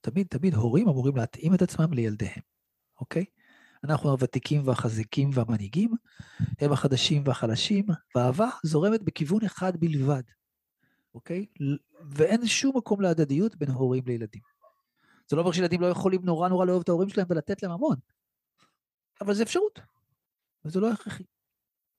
תמיד, 0.00 0.26
תמיד 0.26 0.54
הורים 0.54 0.88
אמורים 0.88 1.16
להתאים 1.16 1.54
את 1.54 1.62
עצמם 1.62 1.92
לילדיהם, 1.92 2.42
אוקיי? 3.00 3.24
אנחנו 3.84 4.10
הוותיקים 4.10 4.68
והחזיקים 4.68 5.30
והמנהיגים, 5.32 5.90
הם 6.60 6.72
החדשים 6.72 7.22
והחלשים, 7.26 7.86
והאהבה 8.14 8.48
זורמת 8.62 9.02
בכיוון 9.02 9.44
אחד 9.44 9.76
בלבד, 9.76 10.22
אוקיי? 11.14 11.46
ואין 12.10 12.46
שום 12.46 12.76
מקום 12.76 13.00
להדדיות 13.00 13.56
בין 13.56 13.70
הורים 13.70 14.02
לילדים. 14.06 14.42
זה 15.28 15.36
לא 15.36 15.40
אומר 15.40 15.52
שילדים 15.52 15.80
לא 15.80 15.86
יכולים 15.86 16.24
נורא 16.24 16.48
נורא 16.48 16.66
לאהוב 16.66 16.82
את 16.82 16.88
ההורים 16.88 17.08
שלהם 17.08 17.26
ולתת 17.30 17.62
להם 17.62 17.72
המון, 17.72 17.96
אבל 19.20 19.34
זה 19.34 19.42
אפשרות, 19.42 19.80
וזה 20.64 20.80
לא 20.80 20.92
הכרחי. 20.92 21.24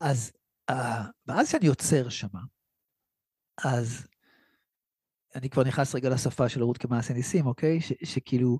אז 0.03 0.31
ואז 1.27 1.49
שאני 1.49 1.67
עוצר 1.67 2.09
שמה, 2.09 2.39
אז 3.63 4.07
אני 5.35 5.49
כבר 5.49 5.63
נכנס 5.63 5.95
רגע 5.95 6.09
לשפה 6.09 6.49
של 6.49 6.63
רות 6.63 6.77
כמעשה 6.77 7.13
ניסים, 7.13 7.45
אוקיי? 7.45 7.81
ש, 7.81 7.93
שכאילו, 8.03 8.59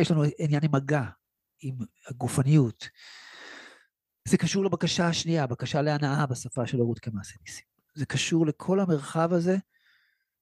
יש 0.00 0.10
לנו 0.10 0.22
עניין 0.38 0.60
עם 0.64 0.74
מגע, 0.74 1.02
עם 1.60 1.74
הגופניות. 2.06 2.88
זה 4.28 4.38
קשור 4.38 4.64
לבקשה 4.64 5.08
השנייה, 5.08 5.46
בקשה 5.46 5.82
להנאה 5.82 6.26
בשפה 6.26 6.66
של 6.66 6.80
רות 6.80 6.98
כמעשה 6.98 7.34
ניסים. 7.46 7.64
זה 7.94 8.06
קשור 8.06 8.46
לכל 8.46 8.80
המרחב 8.80 9.32
הזה 9.32 9.56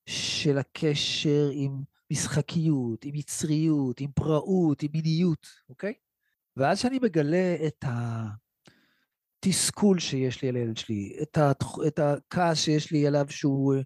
של 0.07 0.59
הקשר 0.59 1.51
עם 1.53 1.83
משחקיות, 2.13 3.05
עם 3.05 3.15
יצריות, 3.15 4.01
עם 4.01 4.13
פראות, 4.13 4.83
עם 4.83 4.89
מיניות, 4.93 5.47
אוקיי? 5.69 5.95
ואז 6.57 6.79
שאני 6.79 6.99
מגלה 6.99 7.57
את 7.67 7.85
ה... 7.85 8.27
התסכול 9.47 9.99
שיש 9.99 10.43
לי 10.43 10.49
על 10.49 10.57
הילד 10.57 10.77
שלי, 10.77 11.17
את, 11.23 11.39
התח... 11.39 11.75
את 11.87 11.99
הכעס 11.99 12.59
שיש 12.59 12.93
לי 12.93 13.07
עליו 13.07 13.27
שהוא 13.29 13.75
אה, 13.75 13.81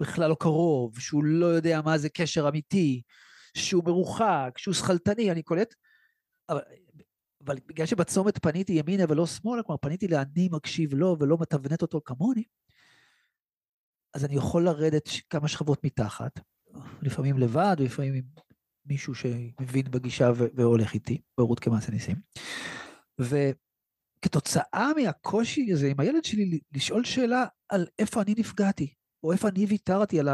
בכלל 0.00 0.30
לא 0.30 0.36
קרוב, 0.40 0.98
שהוא 0.98 1.24
לא 1.24 1.46
יודע 1.46 1.80
מה 1.84 1.98
זה 1.98 2.08
קשר 2.08 2.48
אמיתי, 2.48 3.02
שהוא 3.56 3.84
מרוחק, 3.84 4.50
שהוא 4.56 4.74
שכלתני, 4.74 5.30
אני 5.30 5.42
קולט 5.42 5.74
אבל, 6.48 6.60
אבל 7.44 7.56
בגלל 7.66 7.86
שבצומת 7.86 8.38
פניתי 8.38 8.72
ימינה 8.72 9.04
ולא 9.08 9.26
שמאלה, 9.26 9.62
כלומר 9.62 9.78
פניתי 9.82 10.08
לאני 10.08 10.48
מקשיב 10.52 10.94
לו 10.94 11.16
ולא 11.20 11.36
מתבנת 11.40 11.82
אותו 11.82 12.00
כמוני, 12.04 12.42
אז 14.14 14.24
אני 14.24 14.36
יכול 14.36 14.64
לרדת 14.64 15.08
כמה 15.30 15.48
שכבות 15.48 15.84
מתחת, 15.84 16.40
לפעמים 17.02 17.38
לבד, 17.38 17.76
ולפעמים 17.78 18.14
עם 18.14 18.24
מישהו 18.86 19.14
שמבין 19.14 19.90
בגישה 19.90 20.30
והולך 20.54 20.94
איתי, 20.94 21.20
בהורות 21.38 21.60
כמעשה 21.60 21.92
ניסים. 21.92 22.16
וכתוצאה 24.18 24.90
מהקושי 24.96 25.72
הזה 25.72 25.86
עם 25.86 26.00
הילד 26.00 26.24
שלי 26.24 26.60
לשאול 26.72 27.04
שאלה 27.04 27.44
על 27.68 27.86
איפה 27.98 28.22
אני 28.22 28.34
נפגעתי, 28.38 28.94
או 29.22 29.32
איפה 29.32 29.48
אני 29.48 29.66
ויתרתי 29.66 30.20
על 30.20 30.28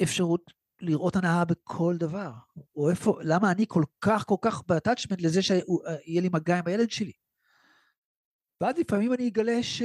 האפשרות 0.00 0.52
לראות 0.80 1.16
הנאה 1.16 1.44
בכל 1.44 1.96
דבר, 1.98 2.32
או 2.76 2.90
איפה, 2.90 3.18
למה 3.22 3.52
אני 3.52 3.64
כל 3.68 3.82
כך 4.00 4.26
כל 4.26 4.36
כך 4.42 4.62
באטאצ'מנט 4.66 5.20
לזה 5.20 5.42
שיהיה 5.42 6.20
לי 6.20 6.28
מגע 6.32 6.58
עם 6.58 6.66
הילד 6.66 6.90
שלי. 6.90 7.12
ואז 8.60 8.78
לפעמים 8.78 9.12
אני 9.12 9.28
אגלה 9.28 9.62
ש... 9.62 9.82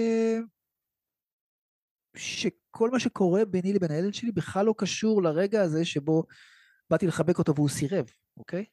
שכל 2.18 2.90
מה 2.92 3.00
שקורה 3.00 3.46
ביני 3.46 3.74
לבין 3.74 3.92
הילד 3.92 4.14
שלי 4.14 4.32
בכלל 4.32 4.66
לא 4.66 4.74
קשור 4.78 5.24
לרגע 5.24 5.62
הזה 5.62 5.86
שבו 5.86 6.24
באתי 6.90 7.08
לחבק 7.08 7.40
אותו 7.40 7.56
והוא 7.56 7.70
סירב, 7.70 8.06
אוקיי? 8.38 8.66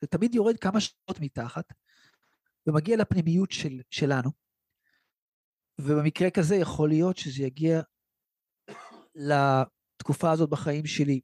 זה 0.00 0.06
תמיד 0.06 0.34
יורד 0.34 0.56
כמה 0.56 0.80
שעות 0.80 1.20
מתחת, 1.20 1.72
ומגיע 2.66 2.96
לפנימיות 2.96 3.52
של, 3.52 3.80
שלנו, 3.90 4.30
ובמקרה 5.78 6.30
כזה 6.30 6.56
יכול 6.56 6.88
להיות 6.88 7.16
שזה 7.16 7.42
יגיע 7.42 7.80
לתקופה 9.14 10.30
הזאת 10.30 10.50
בחיים 10.50 10.86
שלי, 10.86 11.20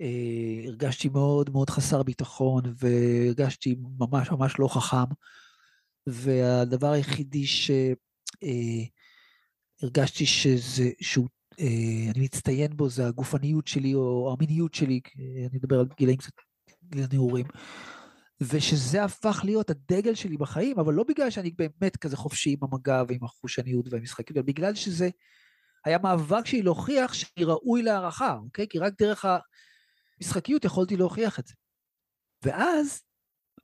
כשהרגשתי 0.00 1.08
מאוד 1.08 1.50
מאוד 1.50 1.70
חסר 1.70 2.02
ביטחון, 2.02 2.62
והרגשתי 2.76 3.76
ממש 3.98 4.30
ממש 4.30 4.54
לא 4.58 4.68
חכם, 4.68 5.14
והדבר 6.06 6.90
היחידי 6.90 7.46
ש... 7.46 7.70
אה, 8.42 8.84
שזה, 10.14 10.90
שהוא, 11.00 11.28
אה, 11.60 12.10
אני 12.14 12.24
מצטיין 12.24 12.76
בו, 12.76 12.88
זה 12.88 13.06
הגופניות 13.06 13.66
שלי 13.66 13.94
או 13.94 14.36
המיניות 14.38 14.74
שלי, 14.74 15.00
אני 15.18 15.48
מדבר 15.52 15.80
על 15.80 15.86
גילאים 15.96 16.16
קצת, 16.16 16.32
גיל 16.84 17.06
נעורים, 17.12 17.46
ושזה 18.48 19.04
הפך 19.04 19.40
להיות 19.44 19.70
הדגל 19.70 20.14
שלי 20.14 20.36
בחיים, 20.36 20.78
אבל 20.78 20.94
לא 20.94 21.04
בגלל 21.08 21.30
שאני 21.30 21.50
באמת 21.50 21.96
כזה 21.96 22.16
חופשי 22.16 22.50
עם 22.50 22.58
המגע 22.62 23.02
ועם 23.08 23.24
החושניות 23.24 23.92
והמשחקים, 23.92 24.36
אלא 24.36 24.44
בגלל 24.46 24.74
שזה 24.74 25.08
היה 25.84 25.98
מאבק 25.98 26.46
שלי 26.46 26.62
להוכיח 26.62 27.12
שאני 27.12 27.44
ראוי 27.44 27.82
להערכה, 27.82 28.36
אוקיי? 28.44 28.66
כי 28.68 28.78
רק 28.78 28.92
דרך 28.98 29.24
המשחקיות 30.20 30.64
יכולתי 30.64 30.96
להוכיח 30.96 31.38
את 31.38 31.46
זה. 31.46 31.54
ואז 32.42 33.02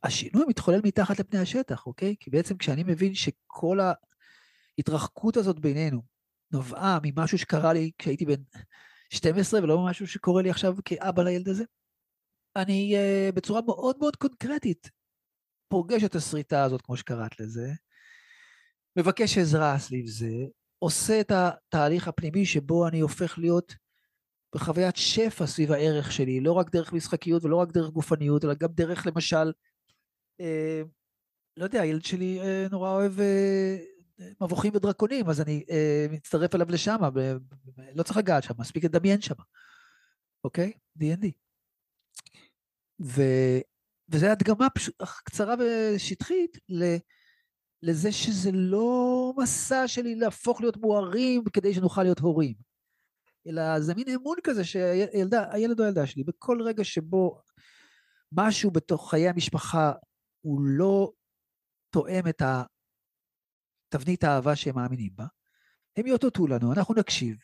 השינוי 0.03 0.45
מתחולל 0.49 0.81
מתחת 0.85 1.21
לפני 1.21 1.39
השטח, 1.39 1.87
אוקיי? 1.87 2.15
כי 2.21 2.31
בעצם 2.31 2.57
כשאני 2.57 2.83
מבין 2.83 3.15
שכל 3.15 3.79
ההתרחקות 4.79 5.37
הזאת 5.37 5.61
בינינו 5.61 6.03
נובעה 6.53 6.99
ממשהו 7.03 7.39
שקרה 7.39 7.73
לי 7.73 7.91
כשהייתי 7.99 8.25
בן 8.25 8.43
12 9.11 9.63
ולא 9.63 9.87
משהו 9.87 10.07
שקורה 10.07 10.43
לי 10.43 10.51
עכשיו 10.51 10.75
כאבא 10.85 11.23
לילד 11.23 11.49
הזה, 11.49 11.65
אני 12.57 12.97
uh, 12.97 13.33
בצורה 13.35 13.61
מאוד 13.63 13.97
מאוד 13.99 14.17
קונקרטית 14.17 14.91
פוגש 15.69 16.05
את 16.05 16.15
הסריטה 16.15 16.65
הזאת, 16.65 16.83
כמו 16.83 16.97
שקראת 16.97 17.41
לזה, 17.41 17.73
מבקש 18.97 19.39
עזרה 19.39 19.79
סביב 19.79 20.07
זה, 20.07 20.47
עושה 20.79 21.21
את 21.21 21.31
התהליך 21.31 22.09
הפנימי 22.09 22.47
שבו 22.47 22.89
אני 22.89 23.01
הופך 23.01 23.39
להיות 23.39 23.75
בחוויית 24.55 24.97
שפע 24.97 25.47
סביב 25.47 25.73
הערך 25.73 26.13
שלי, 26.13 26.41
לא 26.41 26.53
רק 26.53 26.71
דרך 26.71 26.93
משחקיות 26.93 27.45
ולא 27.45 27.57
רק 27.57 27.73
דרך 27.73 27.91
גופניות, 27.91 28.45
אלא 28.45 28.55
גם 28.55 28.69
דרך 28.73 29.07
למשל, 29.07 29.53
אה, 30.41 30.83
לא 31.57 31.65
יודע, 31.65 31.81
הילד 31.81 32.05
שלי 32.05 32.41
אה, 32.41 32.67
נורא 32.71 32.91
אוהב 32.91 33.21
אה, 33.21 33.77
מבוכים 34.41 34.73
ודרקונים, 34.75 35.29
אז 35.29 35.41
אני 35.41 35.65
אה, 35.71 36.07
מצטרף 36.11 36.55
אליו 36.55 36.67
לשם, 36.71 36.97
לא 37.95 38.03
צריך 38.03 38.17
לגעת 38.17 38.43
שם, 38.43 38.55
מספיק 38.59 38.85
לדמיין 38.85 39.21
שם, 39.21 39.35
אוקיי? 40.45 40.73
D&D. 40.99 41.27
ו... 43.03 43.23
וזו 44.09 44.27
הדגמה 44.27 44.71
פשוט 44.71 45.03
קצרה 45.25 45.55
ושטחית 45.59 46.59
ל... 46.69 46.97
לזה 47.83 48.13
שזה 48.13 48.51
לא 48.53 49.33
מסע 49.37 49.89
שלי 49.89 50.15
להפוך 50.15 50.61
להיות 50.61 50.77
מוארים 50.77 51.45
כדי 51.53 51.75
שנוכל 51.75 52.03
להיות 52.03 52.19
הורים, 52.19 52.55
אלא 53.47 53.81
זה 53.81 53.95
מין 53.95 54.09
אמון 54.09 54.37
כזה 54.45 54.65
שהילד 54.65 55.35
או 55.35 55.41
הילדה 55.51 56.07
שלי, 56.07 56.25
בכל 56.25 56.63
רגע 56.63 56.85
שבו 56.85 57.41
משהו 58.33 58.71
בתוך 58.71 59.11
חיי 59.11 59.29
המשפחה 59.29 59.93
הוא 60.41 60.61
לא 60.63 61.13
תואם 61.91 62.29
את 62.29 62.43
תבנית 63.89 64.25
האהבה 64.25 64.57
שהם 64.57 64.75
מאמינים 64.75 65.11
בה, 65.15 65.27
הם 65.97 66.07
יאותתו 66.07 66.47
לנו, 66.47 66.73
אנחנו 66.73 66.95
נקשיב, 66.95 67.37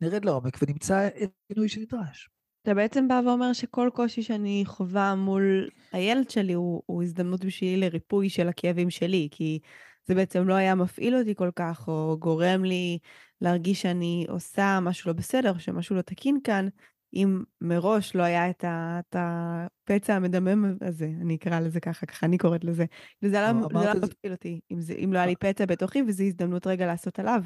נרד 0.00 0.24
לעומק 0.24 0.56
ונמצא 0.62 1.08
את 1.08 1.30
השינוי 1.44 1.68
שנדרש. 1.68 2.30
אתה 2.62 2.74
בעצם 2.74 3.08
בא 3.08 3.20
ואומר 3.26 3.52
שכל 3.52 3.90
קושי 3.94 4.22
שאני 4.22 4.62
חווה 4.66 5.14
מול 5.14 5.68
הילד 5.92 6.30
שלי 6.30 6.52
הוא, 6.52 6.82
הוא 6.86 7.02
הזדמנות 7.02 7.44
בשבילי 7.44 7.76
לריפוי 7.76 8.28
של 8.28 8.48
הכאבים 8.48 8.90
שלי, 8.90 9.28
כי 9.30 9.58
זה 10.06 10.14
בעצם 10.14 10.48
לא 10.48 10.54
היה 10.54 10.74
מפעיל 10.74 11.16
אותי 11.16 11.34
כל 11.34 11.50
כך, 11.56 11.88
או 11.88 12.16
גורם 12.18 12.64
לי 12.64 12.98
להרגיש 13.40 13.82
שאני 13.82 14.26
עושה 14.28 14.78
משהו 14.82 15.10
לא 15.10 15.16
בסדר, 15.16 15.58
שמשהו 15.58 15.96
לא 15.96 16.02
תקין 16.02 16.38
כאן, 16.44 16.68
אם 17.14 17.42
מראש 17.60 18.16
לא 18.16 18.22
היה 18.22 18.50
את, 18.50 18.64
ה, 18.64 19.00
את 19.00 19.16
הפצע 19.18 20.14
המדמם 20.14 20.76
הזה, 20.80 21.10
אני 21.20 21.34
אקרא 21.34 21.60
לזה 21.60 21.80
ככה, 21.80 22.06
ככה 22.06 22.26
אני 22.26 22.38
קוראת 22.38 22.64
לזה. 22.64 22.84
לא, 23.22 23.80
לא 23.84 24.00
מפעיל 24.02 24.32
אותי, 24.32 24.60
אם, 24.70 24.80
זה, 24.80 24.94
אם 25.04 25.12
לא 25.12 25.18
היה 25.18 25.26
לי 25.26 25.36
פצע 25.36 25.66
בתוכי, 25.66 26.02
וזו 26.02 26.24
הזדמנות 26.24 26.66
רגע 26.66 26.86
לעשות 26.86 27.18
עליו 27.18 27.42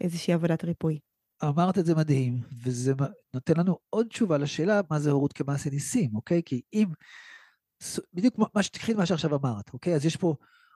איזושהי 0.00 0.34
עבודת 0.34 0.64
ריפוי. 0.64 1.11
אמרת 1.44 1.78
את 1.78 1.86
זה 1.86 1.94
מדהים, 1.94 2.40
וזה 2.64 2.92
נותן 3.34 3.52
לנו 3.56 3.78
עוד 3.90 4.06
תשובה 4.06 4.38
לשאלה 4.38 4.80
מה 4.90 4.98
זה 4.98 5.10
הורות 5.10 5.32
כמעשה 5.32 5.70
ניסים, 5.70 6.14
אוקיי? 6.14 6.42
כי 6.44 6.62
אם, 6.72 6.88
בדיוק 8.12 8.34
מה 8.54 8.62
שתקחי 8.62 8.94
מה 8.94 9.06
שעכשיו 9.06 9.34
אמרת, 9.34 9.72
אוקיי? 9.72 9.94
אז 9.94 10.06
יש 10.06 10.16
פה 10.16 10.34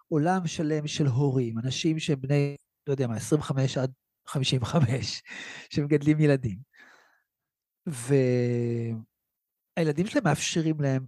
עולם 0.08 0.46
שלם 0.46 0.86
של 0.86 1.06
הורים, 1.06 1.58
אנשים 1.58 1.98
שהם 1.98 2.20
בני, 2.20 2.56
לא 2.86 2.92
יודע 2.92 3.06
מה, 3.06 3.16
25 3.16 3.78
עד 3.78 3.92
55, 4.26 5.22
שמגדלים 5.74 6.20
ילדים. 6.20 6.58
והילדים 9.76 10.06
שלהם 10.06 10.24
מאפשרים 10.24 10.80
להם 10.80 11.06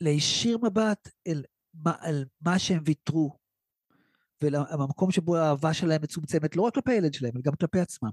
להישיר 0.00 0.58
מבט 0.58 1.08
אל 1.26 1.42
מה, 1.74 1.92
אל 2.04 2.24
מה 2.40 2.58
שהם 2.58 2.82
ויתרו, 2.86 3.36
ולמקום 4.42 5.10
שבו 5.10 5.36
האהבה 5.36 5.74
שלהם 5.74 6.02
מצומצמת 6.02 6.56
לא 6.56 6.62
רק 6.62 6.74
כלפי 6.74 6.92
הילד 6.92 7.14
שלהם, 7.14 7.32
אלא 7.34 7.42
גם 7.42 7.52
כלפי 7.54 7.80
עצמם. 7.80 8.10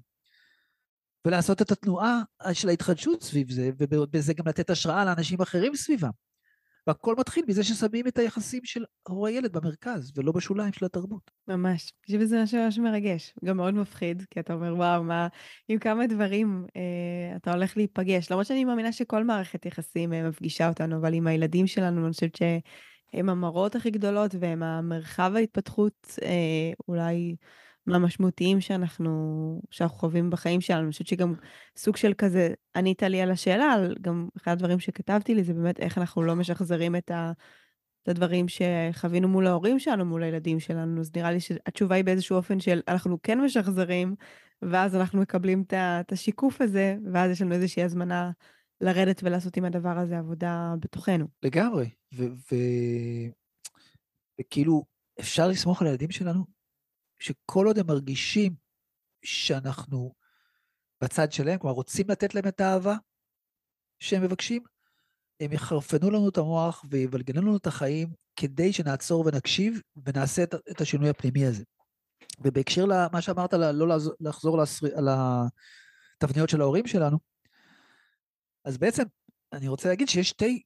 ולעשות 1.27 1.61
את 1.61 1.71
התנועה 1.71 2.21
של 2.53 2.69
ההתחדשות 2.69 3.23
סביב 3.23 3.51
זה, 3.51 3.69
ובזה 3.77 4.33
גם 4.33 4.47
לתת 4.47 4.69
השראה 4.69 5.05
לאנשים 5.05 5.41
אחרים 5.41 5.75
סביבם. 5.75 6.09
והכל 6.87 7.15
מתחיל 7.19 7.45
מזה 7.47 7.63
ששמים 7.63 8.07
את 8.07 8.17
היחסים 8.17 8.61
של 8.65 8.83
הורי 9.07 9.31
ילד 9.31 9.57
במרכז, 9.57 10.11
ולא 10.15 10.31
בשוליים 10.31 10.73
של 10.73 10.85
התרבות. 10.85 11.31
ממש. 11.47 11.91
חושבת 12.05 12.21
שזה 12.21 12.43
משהו 12.43 12.59
ממש 12.63 12.79
מרגש, 12.79 13.33
גם 13.45 13.57
מאוד 13.57 13.73
מפחיד, 13.73 14.23
כי 14.29 14.39
אתה 14.39 14.53
אומר, 14.53 14.75
וואו, 14.75 15.03
מה, 15.03 15.27
עם 15.67 15.79
כמה 15.79 16.07
דברים 16.07 16.65
אה, 16.75 17.35
אתה 17.35 17.53
הולך 17.53 17.77
להיפגש. 17.77 18.31
למרות 18.31 18.45
שאני 18.45 18.65
מאמינה 18.65 18.91
שכל 18.91 19.23
מערכת 19.23 19.65
יחסים 19.65 20.13
אה, 20.13 20.29
מפגישה 20.29 20.69
אותנו, 20.69 20.97
אבל 20.97 21.13
עם 21.13 21.27
הילדים 21.27 21.67
שלנו, 21.67 22.05
אני 22.05 22.13
חושבת 22.13 22.35
שהם 22.35 23.29
המראות 23.29 23.75
הכי 23.75 23.91
גדולות, 23.91 24.35
והם 24.39 24.63
המרחב 24.63 25.31
ההתפתחות 25.35 26.17
אה, 26.23 26.71
אולי 26.87 27.35
מהמשמעותיים 27.87 28.61
שאנחנו, 28.61 29.61
שאנחנו 29.71 29.97
חווים 29.97 30.29
בחיים 30.29 30.61
שלנו. 30.61 30.83
אני 30.83 30.91
חושבת 30.91 31.07
שגם 31.07 31.33
סוג 31.77 31.97
של 31.97 32.13
כזה, 32.17 32.53
ענית 32.75 33.03
לי 33.03 33.21
על 33.21 33.31
השאלה, 33.31 33.65
על 33.65 33.95
גם 34.01 34.29
אחד 34.37 34.51
הדברים 34.51 34.79
שכתבתי 34.79 35.35
לי 35.35 35.43
זה 35.43 35.53
באמת 35.53 35.79
איך 35.79 35.97
אנחנו 35.97 36.23
לא 36.23 36.35
משחזרים 36.35 36.95
את, 36.95 37.11
ה, 37.11 37.31
את 38.03 38.09
הדברים 38.09 38.45
שחווינו 38.47 39.27
מול 39.27 39.47
ההורים 39.47 39.79
שלנו, 39.79 40.05
מול 40.05 40.23
הילדים 40.23 40.59
שלנו. 40.59 41.01
אז 41.01 41.11
נראה 41.15 41.31
לי 41.31 41.39
שהתשובה 41.39 41.95
היא 41.95 42.03
באיזשהו 42.03 42.35
אופן 42.35 42.59
של 42.59 42.81
אנחנו 42.87 43.17
כן 43.23 43.41
משחזרים, 43.41 44.15
ואז 44.61 44.95
אנחנו 44.95 45.21
מקבלים 45.21 45.63
את 45.73 46.11
השיקוף 46.11 46.61
הזה, 46.61 46.95
ואז 47.13 47.31
יש 47.31 47.41
לנו 47.41 47.53
איזושהי 47.53 47.83
הזמנה 47.83 48.31
לרדת 48.81 49.21
ולעשות 49.23 49.57
עם 49.57 49.65
הדבר 49.65 49.97
הזה 49.97 50.17
עבודה 50.17 50.73
בתוכנו. 50.79 51.27
לגמרי, 51.43 51.89
וכאילו, 54.39 54.83
אפשר 55.19 55.47
לסמוך 55.47 55.81
על 55.81 55.87
הילדים 55.87 56.11
שלנו 56.11 56.56
שכל 57.19 57.65
עוד 57.67 57.77
הם 57.77 57.87
מרגישים 57.87 58.55
שאנחנו 59.25 60.13
בצד 61.03 61.31
שלהם, 61.31 61.59
כלומר 61.59 61.75
רוצים 61.75 62.05
לתת 62.09 62.35
להם 62.35 62.47
את 62.47 62.61
האהבה 62.61 62.95
שהם 63.99 64.23
מבקשים, 64.23 64.63
הם 65.39 65.53
יחרפנו 65.53 66.09
לנו 66.09 66.29
את 66.29 66.37
המוח 66.37 66.85
ויבלגנו 66.89 67.41
לנו 67.41 67.57
את 67.57 67.67
החיים 67.67 68.07
כדי 68.35 68.73
שנעצור 68.73 69.25
ונקשיב 69.25 69.81
ונעשה 70.05 70.43
את, 70.43 70.53
את 70.71 70.81
השינוי 70.81 71.09
הפנימי 71.09 71.45
הזה. 71.45 71.63
ובהקשר 72.39 72.85
למה 72.85 73.21
שאמרת, 73.21 73.53
לא 73.53 73.97
לחזור 74.19 74.61
על 74.95 75.07
התבניות 75.11 76.49
של 76.49 76.61
ההורים 76.61 76.87
שלנו, 76.87 77.17
אז 78.65 78.77
בעצם 78.77 79.03
אני 79.53 79.67
רוצה 79.67 79.89
להגיד 79.89 80.09
שיש 80.09 80.29
שתי 80.29 80.63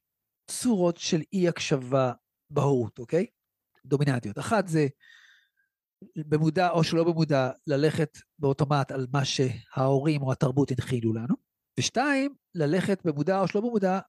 צורות 0.47 0.97
של 0.97 1.21
אי 1.33 1.47
הקשבה 1.47 2.13
בהורות, 2.49 2.99
אוקיי? 2.99 3.25
דומיננטיות. 3.85 4.39
אחת 4.39 4.67
זה 4.67 4.87
במודע 6.15 6.69
או 6.69 6.83
שלא 6.83 7.03
במודע 7.03 7.51
ללכת 7.67 8.17
באוטומט 8.39 8.91
על 8.91 9.07
מה 9.13 9.25
שההורים 9.25 10.21
או 10.21 10.31
התרבות 10.31 10.71
הנחילו 10.71 11.13
לנו, 11.13 11.35
ושתיים, 11.79 12.35
ללכת 12.55 13.05
במודע 13.05 13.39
או 13.39 13.47
שלא 13.47 13.61
במודע 13.61 13.99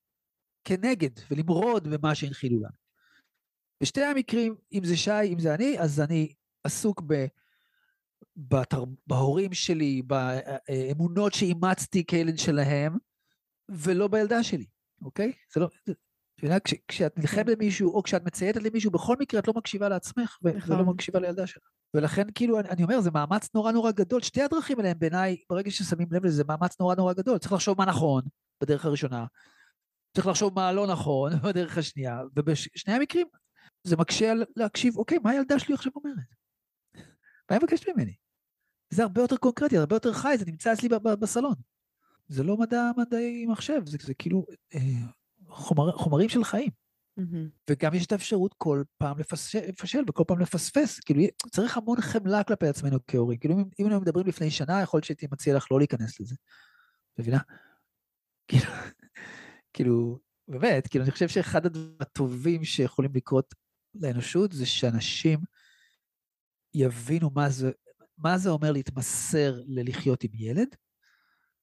כנגד 0.65 1.11
ולמרוד 1.31 1.89
במה 1.89 2.15
שהנחילו 2.15 2.59
לנו. 2.59 2.83
בשתי 3.83 4.03
המקרים, 4.03 4.55
אם 4.73 4.85
זה 4.85 4.97
שי, 4.97 5.33
אם 5.33 5.39
זה 5.39 5.55
אני, 5.55 5.81
אז 5.81 6.01
אני 6.01 6.35
עסוק 6.65 7.03
ב... 7.07 7.27
בתר... 8.37 8.85
בהורים 9.07 9.53
שלי, 9.53 10.03
באמונות 10.03 11.35
שאימצתי 11.35 12.05
כילד 12.07 12.39
שלהם, 12.39 12.97
ולא 13.69 14.09
בילדה 14.09 14.43
שלי, 14.43 14.67
אוקיי? 15.03 15.33
זה 15.55 15.61
לא... 15.61 15.69
יודע, 16.47 16.61
כש, 16.61 16.75
כשאת 16.89 17.19
נלחמת 17.19 17.47
כן. 17.47 17.53
במישהו, 17.53 17.95
או 17.95 18.03
כשאת 18.03 18.25
מצייתת 18.25 18.63
למישהו, 18.63 18.91
בכל 18.91 19.17
מקרה 19.21 19.41
את 19.41 19.49
לא 19.49 19.55
מקשיבה 19.57 19.89
לעצמך, 19.89 20.39
נכון. 20.43 20.77
ולא 20.77 20.85
מקשיבה 20.85 21.21
לילדה 21.21 21.47
שלך. 21.47 21.63
ולכן 21.95 22.27
כאילו, 22.35 22.61
אני, 22.61 22.69
אני 22.69 22.83
אומר, 22.83 23.01
זה 23.01 23.11
מאמץ 23.11 23.49
נורא 23.55 23.73
נורא 23.73 23.91
גדול. 23.91 24.23
שתי 24.23 24.43
הדרכים 24.43 24.79
האלה 24.79 24.91
הם 24.91 24.99
בעיניי, 24.99 25.37
ברגע 25.51 25.71
ששמים 25.71 26.09
לב 26.11 26.25
לזה, 26.25 26.37
זה 26.37 26.45
מאמץ 26.49 26.81
נורא 26.81 26.95
נורא 26.95 27.13
גדול. 27.13 27.39
צריך 27.39 27.53
לחשוב 27.53 27.79
מה 27.79 27.85
נכון 27.85 28.23
בדרך 28.61 28.85
הראשונה, 28.85 29.27
צריך 30.15 30.27
לחשוב 30.27 30.55
מה 30.55 30.73
לא 30.73 30.87
נכון 30.87 31.33
בדרך 31.45 31.79
השנייה, 31.79 32.21
ובשני 32.37 32.95
המקרים 32.95 33.27
זה 33.85 33.97
מקשה 33.97 34.33
להקשיב, 34.57 34.97
אוקיי, 34.97 35.19
מה 35.19 35.31
הילדה 35.31 35.59
שלי 35.59 35.75
עכשיו 35.75 35.93
אומרת? 35.97 36.17
מה 37.51 37.57
היא 37.57 37.59
מבקשת 37.59 37.89
ממני? 37.89 38.15
זה 38.91 39.03
הרבה 39.03 39.23
יותר 39.23 39.37
קונקרטי, 39.37 39.79
הרבה 39.79 39.97
יותר 39.97 40.13
חי, 40.13 40.35
זה 40.39 40.45
נמצא 40.47 40.73
אצלי 40.73 40.89
בסלון. 41.21 41.55
זה 42.29 42.43
לא 42.43 42.57
מדע 42.57 42.91
מדעי 42.97 43.47
מחשב, 43.47 43.81
זה, 43.87 43.99
זה 44.01 44.15
כאילו 44.15 44.45
אה, 44.75 44.81
חומר, 45.53 45.93
חומרים 45.93 46.29
של 46.29 46.45
חיים. 46.45 46.71
Mm-hmm. 47.21 47.71
וגם 47.71 47.95
יש 47.95 48.07
את 48.07 48.13
האפשרות 48.13 48.55
כל 48.59 48.83
פעם 48.99 49.19
לפשל, 49.19 49.59
לפשל 49.69 50.03
וכל 50.09 50.25
פעם 50.27 50.39
לפספס, 50.39 51.01
כאילו 51.01 51.23
צריך 51.51 51.77
המון 51.77 52.01
חמלה 52.01 52.45
כלפי 52.45 52.67
עצמנו 52.67 52.99
כהורים. 53.07 53.39
כאילו 53.39 53.55
אם, 53.55 53.61
אם 53.61 53.85
היינו 53.87 54.01
מדברים 54.01 54.27
לפני 54.27 54.51
שנה, 54.51 54.83
יכול 54.83 54.99
להיות 54.99 55.05
שהייתי 55.05 55.27
מציע 55.33 55.57
לך 55.57 55.67
לא 55.71 55.79
להיכנס 55.79 56.21
לזה. 56.21 56.35
מבינה? 57.19 57.39
כאילו, 58.49 58.65
כאילו, 59.75 60.19
באמת, 60.49 60.87
כאילו 60.87 61.05
אני 61.05 61.11
חושב 61.11 61.29
שאחד 61.29 61.67
הדברים 61.67 61.97
הטובים 62.01 62.65
שיכולים 62.65 63.11
לקרות 63.15 63.55
לאנושות 63.95 64.53
זה 64.53 64.67
שאנשים 64.67 65.39
יבינו 66.75 67.31
מה 67.35 67.51
זה, 67.51 67.71
מה 68.19 68.39
זה 68.39 68.51
אומר 68.51 68.73
להתמסר 68.73 69.55
ללחיות 69.67 70.25
עם 70.25 70.31
ילד, 70.35 70.69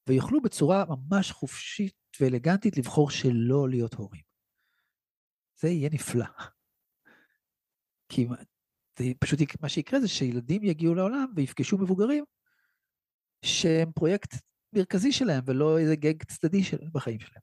ויוכלו 0.08 0.41
בצורה 0.41 0.84
ממש 0.86 1.32
חופשית 1.32 1.95
ואלגנטית 2.20 2.78
לבחור 2.78 3.10
שלא 3.10 3.70
להיות 3.70 3.93
הורים. 3.93 4.22
זה 5.62 5.70
יהיה 5.70 5.89
נפלא. 5.93 6.26
כי 8.10 8.28
זה 9.00 9.06
פשוט 9.20 9.39
מה 9.62 9.70
שיקרה 9.70 10.00
זה 10.00 10.08
שילדים 10.08 10.64
יגיעו 10.64 10.95
לעולם 10.95 11.26
ויפגשו 11.36 11.78
מבוגרים 11.78 12.24
שהם 13.45 13.91
פרויקט 13.91 14.36
מרכזי 14.76 15.12
שלהם 15.12 15.43
ולא 15.45 15.80
איזה 15.80 15.95
גג 15.95 16.24
צדדי 16.24 16.64
של, 16.64 16.78
בחיים 16.91 17.20
שלהם. 17.20 17.41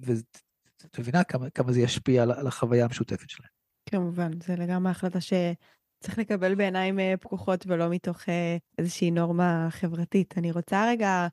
ואת 0.00 0.98
מבינה 0.98 1.24
כמה, 1.24 1.50
כמה 1.50 1.72
זה 1.72 1.80
ישפיע 1.80 2.22
על, 2.22 2.32
על 2.32 2.46
החוויה 2.46 2.84
המשותפת 2.84 3.30
שלהם. 3.30 3.50
כמובן, 3.88 4.30
זה 4.40 4.56
לגמרי 4.56 4.90
החלטה 4.90 5.18
שצריך 5.20 6.18
לקבל 6.18 6.54
בעיניים 6.54 7.00
אה, 7.00 7.14
פקוחות 7.20 7.64
ולא 7.66 7.90
מתוך 7.90 8.28
אה, 8.28 8.56
איזושהי 8.78 9.10
נורמה 9.10 9.68
חברתית. 9.70 10.38
אני 10.38 10.52
רוצה 10.52 10.86
רגע 10.88 11.26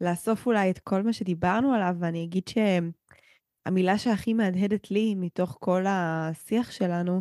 לאסוף 0.00 0.46
אולי 0.46 0.70
את 0.70 0.78
כל 0.78 1.02
מה 1.02 1.12
שדיברנו 1.12 1.72
עליו, 1.72 1.94
ואני 1.98 2.24
אגיד 2.24 2.42
שהמילה 2.48 3.98
שהכי 3.98 4.34
מהדהדת 4.34 4.90
לי 4.90 5.14
מתוך 5.14 5.56
כל 5.60 5.84
השיח 5.88 6.70
שלנו, 6.70 7.20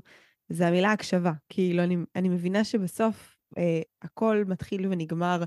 זה 0.50 0.68
המילה 0.68 0.92
הקשבה. 0.92 1.32
כאילו, 1.50 1.84
אני, 1.84 1.98
אני 2.16 2.30
מבינה 2.30 2.64
שבסוף 2.64 3.38
אה, 3.58 3.82
הכל 4.02 4.44
מתחיל 4.48 4.88
ונגמר 4.88 5.44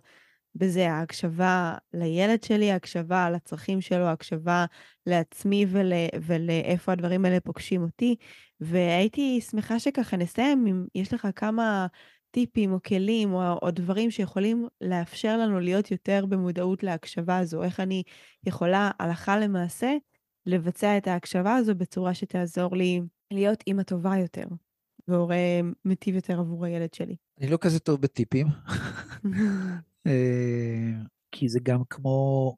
בזה, 0.55 0.91
ההקשבה 0.93 1.75
לילד 1.95 2.43
שלי, 2.43 2.71
ההקשבה 2.71 3.31
לצרכים 3.31 3.81
שלו, 3.81 4.05
ההקשבה 4.05 4.65
לעצמי 5.07 5.67
ול, 5.69 5.93
ולאיפה 6.23 6.93
הדברים 6.93 7.25
האלה 7.25 7.41
פוגשים 7.41 7.83
אותי. 7.83 8.17
והייתי 8.61 9.41
שמחה 9.41 9.79
שככה 9.79 10.17
נסיים, 10.17 10.67
אם 10.67 10.87
יש 10.95 11.15
לך 11.15 11.29
כמה 11.37 11.87
טיפים 12.31 12.73
או 12.73 12.83
כלים 12.83 13.33
או, 13.33 13.59
או 13.63 13.71
דברים 13.71 14.11
שיכולים 14.11 14.67
לאפשר 14.81 15.37
לנו 15.37 15.61
להיות 15.61 15.91
יותר 15.91 16.25
במודעות 16.29 16.83
להקשבה 16.83 17.39
הזו, 17.39 17.63
איך 17.63 17.81
אני 17.81 18.03
יכולה 18.47 18.91
הלכה 18.99 19.39
למעשה 19.39 19.93
לבצע 20.47 20.97
את 20.97 21.07
ההקשבה 21.07 21.57
הזו 21.57 21.75
בצורה 21.75 22.15
שתעזור 22.15 22.77
לי 22.77 23.01
להיות 23.31 23.65
אימא 23.67 23.83
טובה 23.83 24.17
יותר 24.19 24.47
והורה 25.09 25.37
מיטיב 25.85 26.15
יותר 26.15 26.39
עבור 26.39 26.65
הילד 26.65 26.95
שלי. 26.95 27.17
אני 27.41 27.51
לא 27.51 27.59
כזה 27.61 27.81
טוב 27.81 28.01
בטיפים, 28.01 28.47
אה, 30.07 30.93
כי 31.33 31.49
זה 31.49 31.61
גם 31.63 31.83
כמו... 31.91 32.57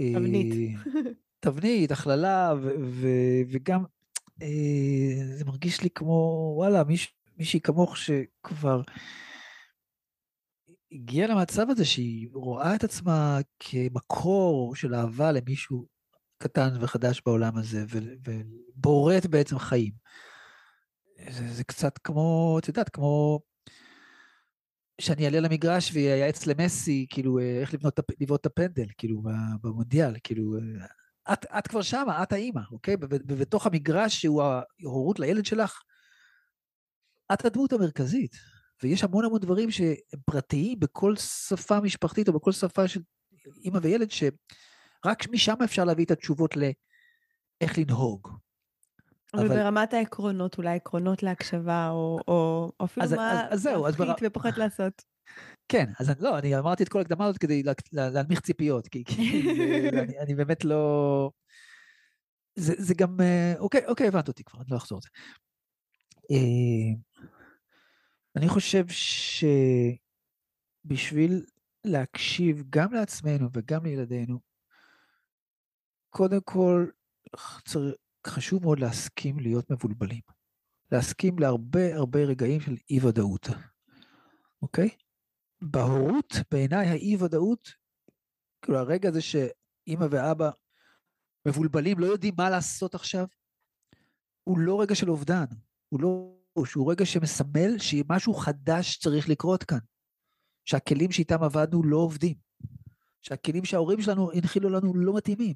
תבנית. 0.00 0.52
אה, 0.52 0.92
תבנית, 1.40 1.90
הכללה, 1.92 2.54
וגם 3.50 3.84
אה, 4.42 5.36
זה 5.36 5.44
מרגיש 5.44 5.82
לי 5.82 5.90
כמו, 5.90 6.52
וואלה, 6.56 6.84
מישהו... 6.84 7.17
מישהי 7.38 7.60
כמוך 7.60 7.96
שכבר 7.96 8.80
הגיעה 10.92 11.28
למצב 11.28 11.70
הזה 11.70 11.84
שהיא 11.84 12.28
רואה 12.32 12.74
את 12.74 12.84
עצמה 12.84 13.38
כמקור 13.58 14.74
של 14.76 14.94
אהבה 14.94 15.32
למישהו 15.32 15.86
קטן 16.38 16.68
וחדש 16.80 17.22
בעולם 17.26 17.56
הזה, 17.56 17.84
ובוראת 18.24 19.26
בעצם 19.26 19.58
חיים. 19.58 19.92
זה, 21.30 21.48
זה 21.48 21.64
קצת 21.64 21.98
כמו, 21.98 22.56
את 22.58 22.68
יודעת, 22.68 22.88
כמו 22.88 23.40
שאני 25.00 25.24
אעלה 25.24 25.40
למגרש 25.40 25.90
וייעץ 25.92 26.46
למסי, 26.46 27.06
כאילו, 27.10 27.38
איך 27.38 27.74
לבנות, 27.74 28.00
את 28.34 28.46
הפנדל, 28.46 28.86
כאילו, 28.98 29.22
במונדיאל, 29.62 30.14
כאילו, 30.24 30.54
את, 31.32 31.46
את 31.58 31.66
כבר 31.66 31.82
שמה, 31.82 32.22
את 32.22 32.32
האימא, 32.32 32.60
אוקיי? 32.72 32.96
ובתוך 33.00 33.66
המגרש 33.66 34.20
שהוא 34.20 34.42
ההורות 34.42 35.18
לילד 35.18 35.44
שלך, 35.46 35.80
את 37.32 37.44
הדמות 37.44 37.72
המרכזית, 37.72 38.36
ויש 38.82 39.04
המון 39.04 39.24
המון 39.24 39.40
דברים 39.40 39.70
שהם 39.70 40.20
פרטיים 40.24 40.80
בכל 40.80 41.16
שפה 41.16 41.80
משפחתית 41.80 42.28
או 42.28 42.32
בכל 42.32 42.52
שפה 42.52 42.88
של 42.88 43.00
אימא 43.64 43.78
וילד, 43.82 44.10
שרק 44.10 45.28
משם 45.30 45.54
אפשר 45.64 45.84
להביא 45.84 46.04
את 46.04 46.10
התשובות 46.10 46.54
לאיך 46.56 47.78
לנהוג. 47.78 48.28
אבל, 49.34 49.46
אבל 49.46 49.56
ברמת 49.56 49.94
העקרונות, 49.94 50.58
אולי 50.58 50.76
עקרונות 50.76 51.22
להקשבה, 51.22 51.88
או, 51.90 52.18
או, 52.28 52.72
או 52.80 52.84
אפילו 52.84 53.04
אז, 53.04 53.12
מה 53.12 53.32
אז, 53.32 53.54
אז 53.54 53.62
זהו, 53.62 53.86
להפחית 53.86 54.06
בר... 54.22 54.26
ופחות 54.26 54.58
לעשות. 54.58 55.02
כן, 55.68 55.92
אז 56.00 56.10
אני, 56.10 56.18
לא, 56.20 56.38
אני 56.38 56.58
אמרתי 56.58 56.82
את 56.82 56.88
כל 56.88 57.00
הקדמה 57.00 57.24
הזאת 57.24 57.38
כדי 57.38 57.62
לה, 57.62 57.72
לה, 57.92 58.10
להנמיך 58.10 58.40
ציפיות, 58.40 58.88
כי, 58.88 59.04
כי 59.04 59.42
זה, 59.42 59.98
אני, 60.04 60.18
אני 60.18 60.34
באמת 60.34 60.64
לא... 60.64 61.30
זה, 62.54 62.74
זה 62.78 62.94
גם, 62.94 63.20
אה, 63.20 63.54
אוקיי, 63.58 63.86
אוקיי, 63.86 64.08
הבנת 64.08 64.28
אותי 64.28 64.44
כבר, 64.44 64.60
אני 64.60 64.68
לא 64.70 64.76
אחזור 64.76 64.98
על 64.98 65.02
זה. 65.02 65.08
אני 68.36 68.48
חושב 68.48 68.84
שבשביל 70.84 71.44
להקשיב 71.84 72.62
גם 72.70 72.92
לעצמנו 72.92 73.48
וגם 73.52 73.84
לילדינו, 73.84 74.40
קודם 76.10 76.40
כל 76.44 76.86
חשוב 78.26 78.62
מאוד 78.62 78.78
להסכים 78.78 79.38
להיות 79.38 79.70
מבולבלים. 79.70 80.20
להסכים 80.92 81.38
להרבה 81.38 81.94
הרבה 81.94 82.20
רגעים 82.20 82.60
של 82.60 82.76
אי 82.90 82.98
ודאות, 83.06 83.46
אוקיי? 84.62 84.88
בהורות, 85.62 86.32
בעיניי 86.50 86.86
האי 86.86 87.16
ודאות, 87.16 87.68
כאילו 88.62 88.78
הרגע 88.78 89.08
הזה 89.08 89.20
שאימא 89.20 90.06
ואבא 90.10 90.50
מבולבלים, 91.48 91.98
לא 91.98 92.06
יודעים 92.06 92.34
מה 92.38 92.50
לעשות 92.50 92.94
עכשיו, 92.94 93.26
הוא 94.44 94.58
לא 94.58 94.80
רגע 94.80 94.94
של 94.94 95.10
אובדן, 95.10 95.44
הוא 95.88 96.00
לא, 96.00 96.37
שהוא 96.66 96.90
רגע 96.92 97.06
שמסמל 97.06 97.78
שמשהו 97.78 98.34
חדש 98.34 98.98
צריך 98.98 99.28
לקרות 99.28 99.64
כאן. 99.64 99.78
שהכלים 100.64 101.10
שאיתם 101.10 101.42
עבדנו 101.42 101.82
לא 101.82 101.96
עובדים. 101.96 102.34
שהכלים 103.22 103.64
שההורים 103.64 104.00
שלנו 104.00 104.32
הנחילו 104.32 104.70
לנו 104.70 104.94
לא 104.94 105.16
מתאימים. 105.16 105.54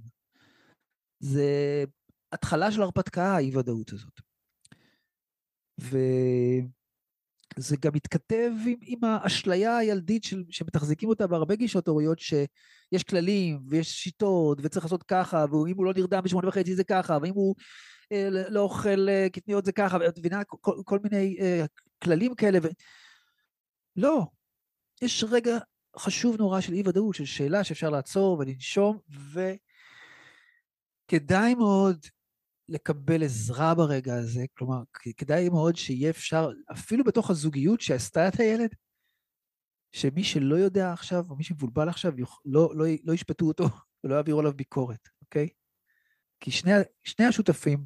זה 1.20 1.84
התחלה 2.32 2.72
של 2.72 2.82
הרפתקה, 2.82 3.36
האי 3.36 3.56
ודאות 3.56 3.92
הזאת. 3.92 4.20
וזה 5.78 7.76
גם 7.80 7.92
מתכתב 7.94 8.50
עם, 8.66 8.78
עם 8.82 9.04
האשליה 9.04 9.76
הילדית 9.76 10.24
של, 10.24 10.44
שמתחזיקים 10.50 11.08
אותה 11.08 11.26
בהרבה 11.26 11.54
גישות 11.54 11.88
הוריות, 11.88 12.18
שיש 12.18 13.02
כללים 13.08 13.60
ויש 13.68 13.90
שיטות 13.90 14.58
וצריך 14.62 14.84
לעשות 14.84 15.02
ככה, 15.02 15.44
ואם 15.50 15.76
הוא 15.76 15.86
לא 15.86 15.92
נרדם 15.96 16.22
בשמונה 16.24 16.48
וחצי 16.48 16.74
זה 16.74 16.84
ככה, 16.84 17.18
ואם 17.22 17.34
הוא 17.34 17.54
לא 18.30 18.60
אוכל 18.60 19.08
אה, 19.08 19.26
קטניות 19.32 19.64
זה 19.64 19.72
ככה, 19.72 20.08
את 20.08 20.18
מבינה? 20.18 20.44
כל, 20.44 20.76
כל 20.84 20.98
מיני 21.02 21.36
uh, 21.38 21.66
כללים 22.04 22.34
כאלה. 22.34 22.58
ו... 22.62 22.66
לא, 23.96 24.26
יש 25.02 25.24
רגע 25.30 25.58
חשוב 25.98 26.36
נורא 26.36 26.60
של 26.60 26.72
אי 26.72 26.82
ודאות, 26.86 27.14
של 27.14 27.24
שאלה 27.24 27.64
שאפשר 27.64 27.90
לעצור 27.90 28.38
ולנשום, 28.38 28.98
וכדאי 31.08 31.54
מאוד 31.54 32.06
לקבל 32.68 33.24
עזרה 33.24 33.74
ברגע 33.74 34.14
הזה, 34.14 34.44
כלומר, 34.58 34.82
כדאי 35.16 35.48
מאוד 35.48 35.76
שיהיה 35.76 36.10
אפשר, 36.10 36.50
אפילו 36.72 37.04
בתוך 37.04 37.30
הזוגיות 37.30 37.80
שעשתה 37.80 38.28
את 38.28 38.40
הילד, 38.40 38.74
שמי 39.92 40.24
שלא 40.24 40.54
יודע 40.54 40.92
עכשיו, 40.92 41.24
או 41.30 41.36
מי 41.36 41.44
שמבולבל 41.44 41.88
עכשיו, 41.88 42.12
לא, 42.44 42.72
לא, 42.74 42.84
לא 43.04 43.12
ישפטו 43.12 43.46
אותו 43.46 43.64
ולא 44.04 44.14
יעבירו 44.14 44.40
עליו 44.40 44.52
ביקורת, 44.52 45.08
אוקיי? 45.22 45.48
כי 46.40 46.50
שני, 46.50 46.72
שני 47.04 47.26
השותפים, 47.26 47.84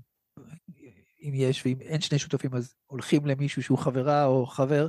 אם 1.21 1.33
יש, 1.35 1.67
ואם 1.67 1.81
אין 1.81 2.01
שני 2.01 2.19
שותפים, 2.19 2.55
אז 2.55 2.75
הולכים 2.87 3.27
למישהו 3.27 3.63
שהוא 3.63 3.79
חברה 3.79 4.25
או 4.25 4.47
חבר, 4.47 4.89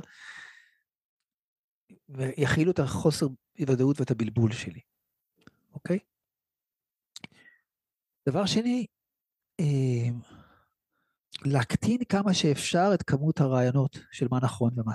ויכילו 2.08 2.70
את 2.70 2.78
החוסר 2.78 3.26
ודאות 3.60 4.00
ואת 4.00 4.10
הבלבול 4.10 4.52
שלי, 4.52 4.80
אוקיי? 5.74 5.98
דבר 8.28 8.46
שני, 8.46 8.86
אה, 9.60 10.08
להקטין 11.44 12.04
כמה 12.04 12.34
שאפשר 12.34 12.90
את 12.94 13.02
כמות 13.02 13.40
הרעיונות 13.40 13.98
של 14.10 14.26
מה 14.30 14.38
נכון 14.42 14.80
ומה, 14.80 14.92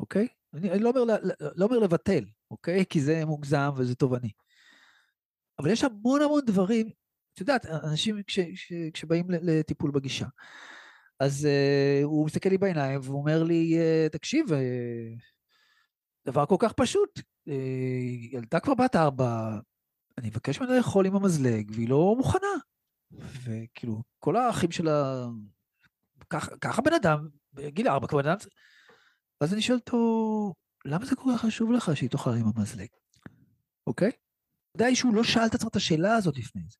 אוקיי? 0.00 0.28
אני, 0.54 0.70
אני 0.70 0.78
לא, 0.78 0.88
אומר, 0.88 1.16
לא 1.56 1.64
אומר 1.64 1.78
לבטל, 1.78 2.24
אוקיי? 2.50 2.84
כי 2.90 3.00
זה 3.00 3.24
מוגזם 3.24 3.70
וזה 3.76 3.94
תובעני. 3.94 4.30
אבל 5.58 5.70
יש 5.70 5.84
המון 5.84 6.22
המון 6.22 6.40
דברים, 6.46 6.90
את 7.34 7.40
יודעת, 7.40 7.66
אנשים 7.66 8.22
כש, 8.22 8.40
כש, 8.40 8.72
כשבאים 8.92 9.26
לטיפול 9.30 9.90
בגישה, 9.90 10.26
אז 11.24 11.48
uh, 11.50 12.04
הוא 12.04 12.26
מסתכל 12.26 12.48
לי 12.48 12.58
בעיניים 12.58 13.00
והוא 13.02 13.18
אומר 13.18 13.42
לי, 13.42 13.78
uh, 13.78 14.12
תקשיב, 14.12 14.46
uh, 14.48 14.54
דבר 16.26 16.46
כל 16.46 16.56
כך 16.58 16.72
פשוט, 16.72 17.18
uh, 17.18 17.52
ילדה 18.32 18.60
כבר 18.60 18.74
בת 18.74 18.96
ארבע, 18.96 19.58
אני 20.18 20.28
מבקש 20.28 20.60
ממנה 20.60 20.76
לאכול 20.76 21.06
עם 21.06 21.16
המזלג 21.16 21.70
והיא 21.74 21.88
לא 21.88 22.14
מוכנה. 22.18 22.48
וכאילו, 23.12 24.02
כל 24.18 24.36
האחים 24.36 24.70
שלה, 24.70 25.26
ככה 26.60 26.82
בן 26.82 26.92
אדם, 26.92 27.28
בגיל 27.52 27.88
ארבע 27.88 28.06
כבר 28.06 28.22
בן 28.22 28.28
אדם, 28.28 28.38
ואז 29.40 29.52
אני 29.52 29.62
שואל 29.62 29.78
אותו, 29.78 30.54
למה 30.84 31.04
זה 31.04 31.16
כל 31.16 31.30
כך 31.34 31.40
חשוב 31.40 31.72
לך 31.72 31.96
שהיא 31.96 32.10
תאכל 32.10 32.30
עם 32.30 32.46
המזלג? 32.56 32.88
אוקיי? 33.86 34.10
די 34.76 34.96
שהוא 34.96 35.14
לא 35.14 35.24
שאל 35.24 35.46
את 35.46 35.54
עצמו 35.54 35.68
את 35.68 35.76
השאלה 35.76 36.14
הזאת 36.14 36.38
לפני 36.38 36.62
זה. 36.68 36.76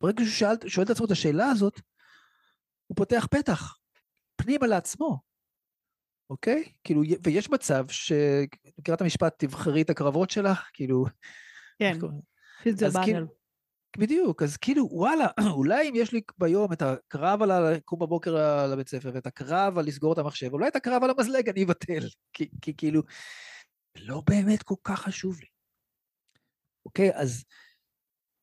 ברגע 0.00 0.24
שהוא 0.24 0.32
שאל, 0.32 0.68
שואל 0.68 0.86
את 0.86 0.90
עצמו 0.90 1.06
את 1.06 1.10
השאלה 1.10 1.46
הזאת, 1.46 1.80
הוא 2.90 2.96
פותח 2.96 3.26
פתח, 3.30 3.76
פנימה 4.36 4.66
לעצמו, 4.66 5.20
אוקיי? 6.30 6.72
כאילו, 6.84 7.02
ויש 7.24 7.50
מצב 7.50 7.88
ש... 7.88 8.12
מכירה 8.78 8.96
את 8.96 9.00
המשפט, 9.00 9.34
תבחרי 9.38 9.82
את 9.82 9.90
הקרבות 9.90 10.30
שלך, 10.30 10.70
כאילו... 10.72 11.04
כן, 11.78 11.98
אז 12.86 12.96
כאילו, 13.04 13.26
בדיוק, 13.98 14.42
אז 14.42 14.56
כאילו, 14.56 14.88
וואלה, 14.90 15.26
אולי 15.56 15.88
אם 15.88 15.94
יש 15.96 16.12
לי 16.12 16.20
ביום 16.38 16.72
את 16.72 16.82
הקרב 16.82 17.42
על 17.42 17.72
לקום 17.72 17.98
בבוקר 17.98 18.66
לבית 18.72 18.88
ספר, 18.88 19.10
ואת 19.14 19.26
הקרב 19.26 19.78
על 19.78 19.86
לסגור 19.86 20.12
את 20.12 20.18
המחשב, 20.18 20.52
אולי 20.52 20.68
את 20.68 20.76
הקרב 20.76 21.04
על 21.04 21.10
המזלג 21.10 21.48
אני 21.48 21.64
אבטל, 21.64 22.08
כי, 22.34 22.48
כי 22.62 22.76
כאילו, 22.76 23.02
לא 23.98 24.22
באמת 24.30 24.62
כל 24.62 24.74
כך 24.84 25.00
חשוב 25.00 25.40
לי. 25.40 25.46
אוקיי, 26.86 27.10
אז 27.14 27.44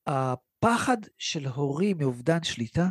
הפחד 0.08 0.98
של 1.18 1.48
הורים 1.48 1.98
מאובדן 1.98 2.43
שליטה, 2.43 2.88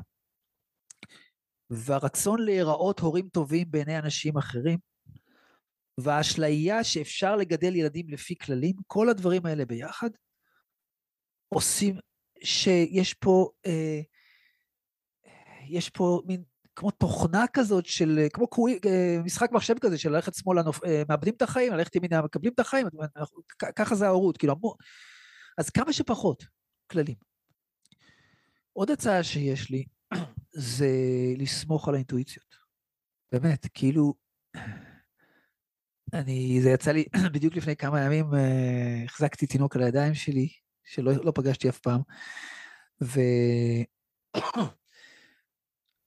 והרצון 1.70 2.42
להיראות 2.42 3.00
הורים 3.00 3.28
טובים 3.28 3.70
בעיני 3.70 3.98
אנשים 3.98 4.36
אחרים, 4.36 4.78
והאשליה 6.00 6.84
שאפשר 6.84 7.36
לגדל 7.36 7.76
ילדים 7.76 8.08
לפי 8.08 8.34
כללים, 8.36 8.76
כל 8.86 9.08
הדברים 9.08 9.46
האלה 9.46 9.64
ביחד, 9.64 10.10
עושים 11.48 11.96
שיש 12.44 13.14
פה, 13.14 13.50
אה, 13.66 14.00
יש 15.68 15.90
פה 15.90 16.22
מין 16.26 16.42
כמו 16.76 16.90
תוכנה 16.90 17.44
כזאת 17.52 17.86
של, 17.86 18.26
כמו 18.32 18.48
קווי, 18.48 18.78
אה, 18.86 19.18
משחק 19.24 19.52
מחשב 19.52 19.78
כזה 19.78 19.98
של 19.98 20.10
ללכת 20.10 20.34
שמאלה, 20.34 20.62
אה, 20.86 21.02
מאבדים 21.08 21.34
את 21.34 21.42
החיים, 21.42 21.72
ללכת 21.72 21.96
ימינה, 21.96 22.22
מקבלים 22.22 22.52
את 22.52 22.60
החיים, 22.60 22.86
ככה 23.76 23.94
זה 23.94 24.06
ההורות, 24.06 24.36
כאילו, 24.36 24.54
אז 25.58 25.70
כמה 25.70 25.92
שפחות 25.92 26.44
כללים. 26.90 27.16
עוד 28.72 28.90
הצעה 28.90 29.22
שיש 29.22 29.70
לי 29.70 29.84
זה 30.56 30.88
לסמוך 31.38 31.88
על 31.88 31.94
האינטואיציות. 31.94 32.54
באמת, 33.32 33.66
כאילו, 33.74 34.14
אני, 36.12 36.58
זה 36.62 36.70
יצא 36.70 36.92
לי 36.92 37.04
בדיוק 37.34 37.56
לפני 37.56 37.76
כמה 37.76 38.00
ימים, 38.00 38.34
אה, 38.34 39.02
החזקתי 39.04 39.46
תינוק 39.46 39.76
על 39.76 39.82
הידיים 39.82 40.14
שלי, 40.14 40.48
שלא 40.84 41.12
לא 41.24 41.32
פגשתי 41.34 41.68
אף 41.68 41.78
פעם, 41.78 42.00
ו... 43.02 43.20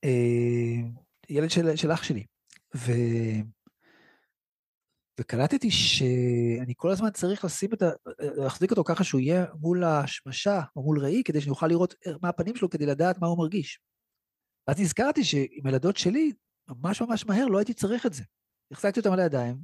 אה, 0.03 0.75
ילד 1.29 1.49
של, 1.49 1.75
של 1.75 1.91
אח 1.91 2.03
שלי, 2.03 2.25
ו... 2.75 2.91
וקלטתי 5.19 5.71
שאני 5.71 6.73
כל 6.77 6.91
הזמן 6.91 7.09
צריך 7.11 7.45
לשים 7.45 7.73
את 7.73 7.81
ה... 7.81 7.89
להחזיק 8.19 8.71
אותו 8.71 8.83
ככה 8.83 9.03
שהוא 9.03 9.21
יהיה 9.21 9.45
מול 9.59 9.83
השמשה 9.83 10.61
או 10.75 10.83
מול 10.83 10.99
ראי, 10.99 11.21
כדי 11.25 11.41
שאני 11.41 11.49
אוכל 11.49 11.67
לראות 11.67 11.95
מה 12.21 12.29
הפנים 12.29 12.55
שלו, 12.55 12.69
כדי 12.69 12.85
לדעת 12.85 13.17
מה 13.17 13.27
הוא 13.27 13.37
מרגיש. 13.37 13.79
ואז 14.69 14.79
נזכרתי 14.79 15.23
שעם 15.23 15.67
ילדות 15.67 15.97
שלי, 15.97 16.31
ממש 16.67 17.01
ממש 17.01 17.25
מהר 17.25 17.45
לא 17.45 17.57
הייתי 17.57 17.73
צריך 17.73 18.05
את 18.05 18.13
זה. 18.13 18.23
החזקתי 18.71 18.99
אותם 18.99 19.11
על 19.11 19.19
הידיים, 19.19 19.57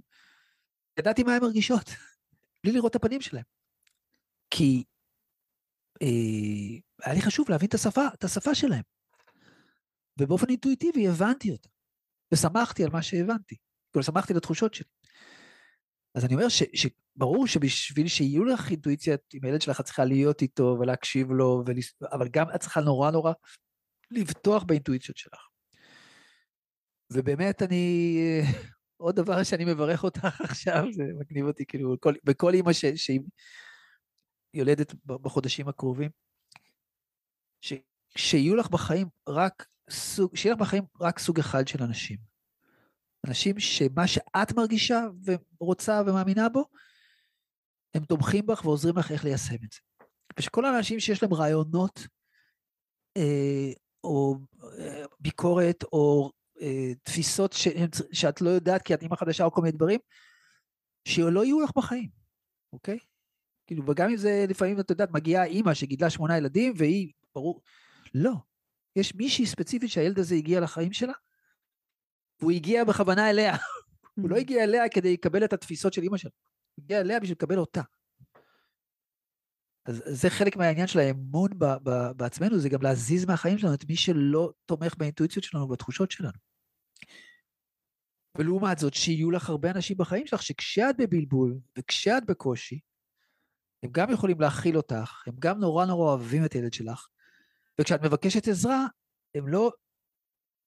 ידעתי 1.00 1.24
מה 1.24 1.36
הן 1.36 1.42
מרגישות, 1.42 1.90
בלי 2.64 2.74
לראות 2.74 2.92
את 2.92 2.96
הפנים 2.96 3.22
שלהם. 3.22 3.44
כי 4.50 4.84
אה, 6.02 7.06
היה 7.06 7.14
לי 7.16 7.22
חשוב 7.22 7.50
להבין 7.50 7.70
את 7.70 7.74
השפה, 7.74 8.08
את 8.14 8.24
השפה 8.24 8.56
שלהם. 8.56 8.82
ובאופן 10.20 10.50
אינטואיטיבי 10.50 11.08
הבנתי 11.08 11.52
אותה, 11.52 11.70
ושמחתי 12.34 12.84
על 12.84 12.90
מה 12.90 13.02
שהבנתי, 13.02 13.56
כאילו 13.92 14.04
שמחתי 14.04 14.34
על 14.34 14.38
התחושות 14.38 14.74
שלי. 14.74 14.90
אז 16.16 16.26
אני 16.26 16.34
אומר 16.34 16.50
ש, 16.50 16.64
שברור 16.74 17.48
שבשביל 17.48 18.08
שיהיו 18.08 18.46
לך 18.46 18.72
אינטואיציה 18.72 19.16
עם 19.34 19.46
הילד 19.46 19.62
שלך, 19.62 19.82
צריכה 19.82 20.06
להיות 20.06 20.42
איתו 20.42 20.78
ולהקשיב 20.80 21.32
לו, 21.32 21.64
ולס... 21.66 21.94
אבל 22.12 22.28
גם 22.28 22.46
את 22.56 22.60
צריכה 22.60 22.82
נורא 22.82 23.12
נורא 23.12 23.34
לבטוח 24.12 24.64
באינטואיציות 24.64 25.18
שלך. 25.18 25.48
ובאמת 27.14 27.62
אני, 27.62 28.18
עוד 28.98 29.16
דבר 29.16 29.44
שאני 29.44 29.66
מברך 29.66 30.04
אותך 30.04 30.42
עכשיו, 30.50 30.84
זה 30.92 31.04
מגניב 31.20 31.46
אותי, 31.46 31.66
כאילו, 31.66 31.96
כל, 32.00 32.14
בכל 32.24 32.54
אימא 32.54 32.74
שהיא 32.74 33.20
יולדת 34.54 34.94
בחודשים 35.06 35.68
הקרובים, 35.68 36.10
ש, 37.62 37.74
שיהיו 38.18 38.56
לך 38.56 38.70
בחיים 38.70 39.08
רק 39.30 39.68
סוג, 39.90 40.36
שיהיה 40.36 40.56
לך 40.56 40.62
בחיים 40.62 40.84
רק 41.02 41.20
סוג 41.20 41.40
אחד 41.40 41.68
של 41.68 41.84
אנשים. 41.84 42.18
אנשים 43.28 43.60
שמה 43.60 44.08
שאת 44.08 44.54
מרגישה 44.56 45.02
ורוצה 45.62 46.02
ומאמינה 46.06 46.50
בו, 46.50 46.66
הם 47.94 48.06
תומכים 48.06 48.46
בך 48.46 48.66
ועוזרים 48.66 48.98
לך 48.98 49.12
איך 49.12 49.26
ליישם 49.26 49.56
את 49.56 49.72
זה. 49.72 49.80
ושכל 50.40 50.66
האנשים 50.66 51.00
שיש 51.00 51.24
להם 51.24 51.34
רעיונות, 51.34 52.08
אה, 53.18 53.72
או 54.06 54.38
אה, 54.80 55.06
ביקורת, 55.20 55.84
או 55.84 56.32
אה, 56.62 56.92
תפיסות 57.04 57.54
ש, 57.54 57.68
שאת 58.12 58.42
לא 58.42 58.50
יודעת 58.50 58.82
כי 58.82 58.94
את 58.94 59.02
אימא 59.02 59.16
חדשה 59.16 59.46
או 59.46 59.52
כל 59.52 59.62
מיני 59.62 59.72
דברים, 59.72 60.00
שלא 61.08 61.46
יהיו 61.46 61.62
לך 61.62 61.72
בחיים, 61.76 62.10
אוקיי? 62.74 63.00
כאילו, 63.68 63.84
וגם 63.88 64.10
אם 64.10 64.18
זה 64.18 64.46
לפעמים, 64.50 64.80
את 64.80 64.90
יודעת, 64.90 65.12
מגיעה 65.12 65.46
אימא 65.46 65.74
שגידלה 65.74 66.10
שמונה 66.10 66.38
ילדים, 66.38 66.74
והיא, 66.78 67.12
ברור, 67.36 67.62
לא. 68.14 68.34
יש 68.96 69.16
מישהי 69.16 69.46
ספציפית 69.46 69.90
שהילד 69.90 70.20
הזה 70.20 70.36
הגיע 70.36 70.60
לחיים 70.60 70.94
שלה, 70.94 71.14
והוא 72.40 72.52
הגיע 72.52 72.84
בכוונה 72.84 73.30
אליה. 73.30 73.56
הוא 74.22 74.30
לא 74.30 74.36
הגיע 74.36 74.64
אליה 74.64 74.90
כדי 74.90 75.14
לקבל 75.14 75.44
את 75.46 75.54
התפיסות 75.54 75.94
של 75.94 76.02
אימא 76.02 76.18
שלה, 76.18 76.32
הוא 76.76 76.84
הגיע 76.84 77.02
אליה 77.02 77.20
בשביל 77.20 77.36
לקבל 77.36 77.60
אותה. 77.60 77.82
אז 79.86 80.04
זה 80.06 80.30
חלק 80.30 80.58
מהעניין 80.58 80.88
של 80.88 81.00
האמון 81.00 81.50
ב, 81.58 81.66
ב, 81.66 82.12
בעצמנו, 82.16 82.60
זה 82.60 82.70
גם 82.70 82.82
להזיז 82.82 83.26
מהחיים 83.26 83.58
שלנו 83.58 83.74
את 83.74 83.86
מי 83.90 83.96
שלא 83.96 84.52
תומך 84.66 84.96
באינטואיציות 84.98 85.44
שלנו, 85.44 85.68
בתחושות 85.68 86.12
שלנו. 86.12 86.38
ולעומת 88.38 88.80
זאת, 88.80 88.94
שיהיו 88.94 89.32
לך 89.32 89.50
הרבה 89.50 89.72
אנשים 89.72 89.98
בחיים 89.98 90.28
שלך, 90.28 90.44
שכשאת 90.44 90.96
בבלבול 90.98 91.58
וכשאת 91.78 92.26
בקושי, 92.26 92.80
הם 93.84 93.90
גם 93.92 94.12
יכולים 94.12 94.42
להכיל 94.42 94.78
אותך, 94.78 95.24
הם 95.28 95.34
גם 95.40 95.60
נורא 95.60 95.86
נורא 95.86 96.06
אוהבים 96.06 96.46
את 96.46 96.54
הילד 96.54 96.74
שלך, 96.74 97.08
וכשאת 97.82 98.02
מבקשת 98.02 98.48
עזרה, 98.48 98.86
הם 99.36 99.48
לא 99.48 99.72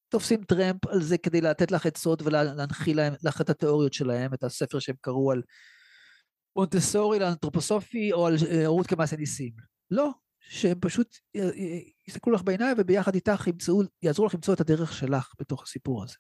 תופסים 0.09 0.45
טרמפ 0.45 0.87
על 0.87 1.03
זה 1.03 1.19
כדי 1.19 1.41
לתת 1.41 1.71
לך 1.71 1.87
עצות 1.87 2.23
ולהנחיל 2.23 3.01
לך 3.23 3.41
את 3.41 3.51
התיאוריות 3.51 3.93
שלהם, 3.93 4.35
את 4.35 4.45
הספר 4.45 4.79
שהם 4.79 4.97
קראו 5.01 5.33
על 5.33 5.43
מונטסורי 6.57 7.19
לאנתרופוסופי 7.19 8.13
או 8.13 8.27
על 8.27 8.35
אה, 8.51 8.67
רות 8.67 8.87
כמעשה 8.87 9.17
ניסים. 9.17 9.53
לא, 9.91 10.11
שהם 10.41 10.79
פשוט 10.81 11.17
יסתכלו 12.09 12.33
לך 12.33 12.43
בעיניים 12.43 12.77
וביחד 12.79 13.15
איתך 13.15 13.47
ימצאו, 13.47 13.83
יעזרו 14.03 14.27
לך 14.27 14.35
למצוא 14.35 14.55
את 14.55 14.61
הדרך 14.61 14.93
שלך 14.93 15.33
בתוך 15.41 15.63
הסיפור 15.63 16.05
הזה. 16.05 16.17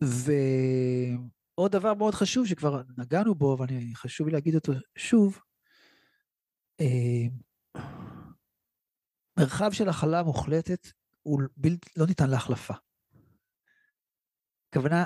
ועוד 0.00 1.72
דבר 1.72 1.94
מאוד 1.94 2.14
חשוב 2.14 2.46
שכבר 2.46 2.82
נגענו 2.98 3.34
בו, 3.34 3.56
ואני 3.60 3.94
חשוב 3.94 4.26
לי 4.26 4.32
להגיד 4.32 4.54
אותו 4.54 4.72
שוב, 4.98 5.40
אה, 6.80 7.28
מרחב 9.38 9.72
של 9.72 9.88
הכלה 9.88 10.22
מוחלטת 10.22 10.86
הוא 11.22 11.40
בלת, 11.56 11.96
לא 11.96 12.06
ניתן 12.06 12.30
להחלפה. 12.30 12.74
הכוונה, 14.68 15.04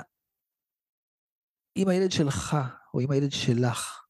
אם 1.77 1.87
הילד 1.87 2.11
שלך 2.11 2.57
או 2.93 2.99
אם 2.99 3.11
הילד 3.11 3.31
שלך 3.31 4.05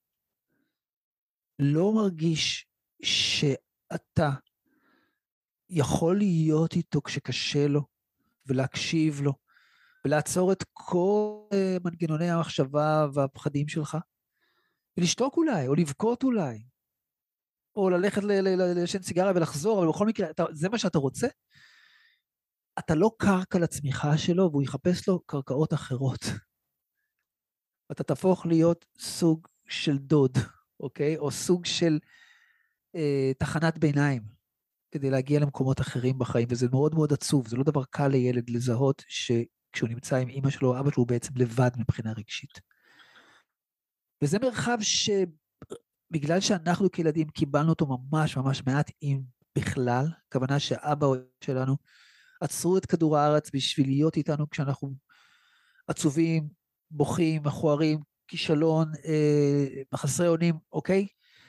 לא 1.59 1.93
מרגיש 1.93 2.65
שאתה 3.03 4.29
יכול 5.69 6.17
להיות 6.17 6.73
איתו 6.73 7.01
כשקשה 7.01 7.67
לו 7.67 7.81
ולהקשיב 8.45 9.21
לו 9.21 9.33
ולעצור 10.05 10.51
את 10.51 10.63
כל 10.73 11.47
אה, 11.53 11.77
מנגנוני 11.83 12.29
המחשבה 12.29 13.07
והפחדים 13.13 13.67
שלך 13.67 13.97
ולשתוק 14.97 15.37
אולי 15.37 15.67
או 15.67 15.75
לבכות 15.75 16.23
אולי 16.23 16.63
או 17.75 17.89
ללכת 17.89 18.21
לעשן 18.23 19.01
סיגריה 19.01 19.31
ולחזור, 19.35 19.79
אבל 19.79 19.87
בכל 19.87 20.05
מקרה, 20.05 20.29
אתה, 20.29 20.45
זה 20.51 20.69
מה 20.69 20.77
שאתה 20.77 20.97
רוצה, 20.97 21.27
אתה 22.79 22.95
לא 22.95 23.11
קרקע 23.17 23.59
לצמיחה 23.59 24.17
שלו 24.17 24.49
והוא 24.51 24.63
יחפש 24.63 25.07
לו 25.07 25.19
קרקעות 25.25 25.73
אחרות. 25.73 26.19
אתה 27.91 28.03
תהפוך 28.03 28.45
להיות 28.45 28.85
סוג 28.99 29.47
של 29.67 29.97
דוד, 29.97 30.37
אוקיי? 30.79 31.17
או 31.17 31.31
סוג 31.31 31.65
של 31.65 31.99
אה, 32.95 33.31
תחנת 33.37 33.77
ביניים, 33.77 34.21
כדי 34.91 35.09
להגיע 35.09 35.39
למקומות 35.39 35.81
אחרים 35.81 36.19
בחיים, 36.19 36.47
וזה 36.51 36.67
מאוד 36.71 36.95
מאוד 36.95 37.13
עצוב, 37.13 37.47
זה 37.47 37.57
לא 37.57 37.63
דבר 37.63 37.83
קל 37.83 38.07
לילד 38.07 38.49
לזהות 38.49 39.03
שכשהוא 39.07 39.89
נמצא 39.89 40.15
עם 40.15 40.29
אימא 40.29 40.49
שלו, 40.49 40.79
אבא 40.79 40.89
שלו 40.91 40.97
הוא 40.97 41.07
בעצם 41.07 41.33
לבד 41.35 41.71
מבחינה 41.77 42.13
רגשית. 42.13 42.59
וזה 44.23 44.39
מרחב 44.39 44.77
שבגלל 44.81 46.39
שאנחנו 46.39 46.91
כילדים 46.91 47.29
קיבלנו 47.29 47.69
אותו 47.69 47.87
ממש 47.87 48.37
ממש 48.37 48.63
מעט, 48.65 48.91
אם 49.01 49.21
בכלל, 49.57 50.05
הכוונה 50.27 50.59
שאבא 50.59 51.07
שלנו 51.43 51.77
עצרו 52.41 52.77
את 52.77 52.85
כדור 52.85 53.17
הארץ 53.17 53.49
בשביל 53.53 53.87
להיות 53.87 54.17
איתנו 54.17 54.49
כשאנחנו 54.49 54.93
עצובים, 55.87 56.60
בוכים, 56.91 57.43
מכוערים, 57.43 57.99
כישלון, 58.27 58.91
אה, 59.05 59.97
חסרי 59.97 60.27
אונים, 60.27 60.55
אוקיי? 60.71 61.07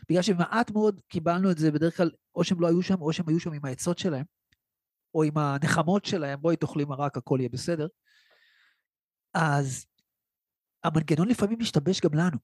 בגלל 0.09 0.23
שמעט 0.23 0.71
מאוד 0.71 1.01
קיבלנו 1.09 1.51
את 1.51 1.59
זה, 1.59 1.71
בדרך 1.71 1.97
כלל 1.97 2.11
או 2.35 2.45
שהם 2.45 2.61
לא 2.61 2.67
היו 2.67 2.83
שם, 2.83 3.03
או 3.03 3.13
שהם 3.13 3.29
היו 3.29 3.41
שם 3.41 3.53
עם 3.53 3.65
העצות 3.65 3.99
שלהם, 3.99 4.25
או 5.15 5.23
עם 5.23 5.39
הנחמות 5.39 6.05
שלהם, 6.05 6.41
בואי 6.41 6.57
תאכלי 6.57 6.85
מרק, 6.85 7.17
הכל 7.17 7.37
יהיה 7.41 7.49
בסדר. 7.49 7.87
אז 9.35 9.87
המנגנון 10.85 11.29
לפעמים 11.29 11.59
משתבש 11.59 12.01
גם 12.01 12.15
לנו. 12.15 12.39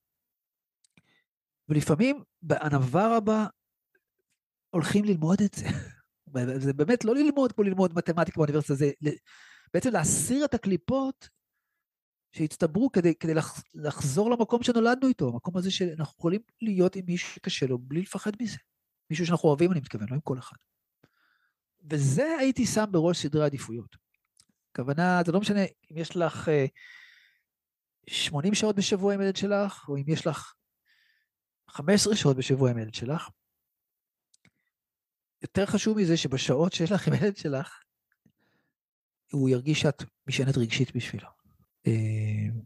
ולפעמים 1.69 2.23
בענווה 2.43 3.17
רבה 3.17 3.47
הולכים 4.71 5.05
ללמוד 5.05 5.41
את 5.41 5.55
זה. 5.55 5.67
זה 6.65 6.73
באמת 6.73 7.05
לא 7.05 7.15
ללמוד 7.15 7.53
כמו 7.53 7.65
ללמוד 7.65 7.95
מתמטיקה 7.95 8.37
באוניברסיטה, 8.37 8.75
זה 8.75 8.91
בעצם 9.75 9.91
להסיר 9.91 10.45
את 10.45 10.55
הקליפות 10.55 11.29
שהצטברו 12.39 12.93
כדי, 12.93 13.15
כדי 13.15 13.35
לח, 13.35 13.63
לחזור 13.75 14.31
למקום 14.31 14.63
שנולדנו 14.63 15.09
איתו, 15.09 15.29
המקום 15.29 15.57
הזה 15.57 15.71
שאנחנו 15.71 16.15
יכולים 16.19 16.41
להיות 16.63 16.97
עם 16.97 17.05
מישהו 17.07 17.35
שקשה 17.35 17.67
לו 17.67 17.79
בלי 17.79 18.03
לפחד 18.03 18.33
מזה. 18.41 18.57
מישהו 19.11 19.27
שאנחנו 19.27 19.49
אוהבים, 19.49 19.73
אני 19.73 19.81
מתכוון, 19.81 20.07
לא 20.11 20.15
עם 20.15 20.21
כל 20.21 20.39
אחד. 20.39 20.57
וזה 21.91 22.37
הייתי 22.39 22.67
שם 22.67 22.85
בראש 22.91 23.23
סדרי 23.23 23.45
עדיפויות. 23.45 23.97
הכוונה, 24.73 25.23
זה 25.27 25.33
לא 25.33 25.41
משנה 25.41 25.61
אם 25.65 25.97
יש 25.97 26.17
לך 26.17 26.49
80 28.07 28.53
אה, 28.53 28.59
שעות 28.59 28.77
בשבוע 28.77 29.15
עם 29.15 29.21
ילד 29.21 29.37
שלך, 29.37 29.89
או 29.89 29.97
אם 29.97 30.05
יש 30.07 30.27
לך 30.27 30.55
15 31.71 32.17
שעות 32.17 32.37
בשבוע 32.37 32.71
עם 32.71 32.79
ילד 32.79 32.95
שלך. 32.95 33.29
יותר 35.43 35.67
חשוב 35.67 35.99
מזה 35.99 36.17
שבשעות 36.17 36.73
שיש 36.73 36.93
לך 36.93 37.09
עם 37.09 37.15
ילד 37.15 37.37
שלך, 37.37 37.83
הוא 39.33 39.49
ירגיש 39.49 39.81
שאת 39.81 40.03
משענת 40.27 40.59
רגשית 40.59 40.97
בשבילו. 40.97 41.38
אה, 41.89 42.61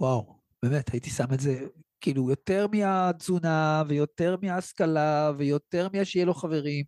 וואו, 0.00 0.38
באמת, 0.62 0.92
הייתי 0.92 1.10
שם 1.10 1.24
את 1.34 1.40
זה, 1.40 1.66
כאילו, 2.00 2.30
יותר 2.30 2.66
מהתזונה, 2.66 3.82
ויותר 3.88 4.36
מההשכלה, 4.42 5.32
ויותר 5.38 5.88
מהשיהיה 5.92 6.26
לו 6.26 6.34
חברים, 6.34 6.84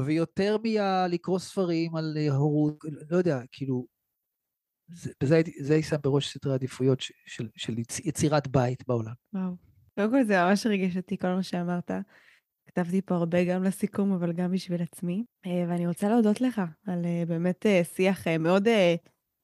ויותר 0.00 0.56
מלקרוא 0.64 1.38
ספרים 1.38 1.96
על 1.96 2.16
הורות, 2.30 2.84
לא 3.10 3.16
יודע, 3.16 3.40
כאילו, 3.52 3.86
זה, 5.22 5.34
הייתי 5.34 5.82
שם 5.82 5.96
בראש 6.02 6.34
סדרי 6.34 6.54
עדיפויות 6.54 7.00
של, 7.00 7.14
של, 7.26 7.48
של 7.56 7.78
יצירת 8.04 8.48
בית 8.48 8.86
בעולם. 8.86 9.12
וואו. 9.32 9.56
קודם 9.94 10.10
כל 10.10 10.24
זה 10.24 10.42
ממש 10.42 10.66
ריגש 10.66 10.96
אותי, 10.96 11.18
כל 11.18 11.28
מה 11.28 11.42
שאמרת. 11.42 11.90
כתבתי 12.66 13.02
פה 13.02 13.14
הרבה 13.14 13.44
גם 13.44 13.62
לסיכום, 13.62 14.12
אבל 14.12 14.32
גם 14.32 14.52
בשביל 14.52 14.82
עצמי. 14.82 15.24
אה, 15.46 15.64
ואני 15.68 15.86
רוצה 15.86 16.08
להודות 16.08 16.40
לך 16.40 16.62
על 16.86 17.04
אה, 17.04 17.22
באמת 17.26 17.66
שיח 17.94 18.26
מאוד 18.28 18.68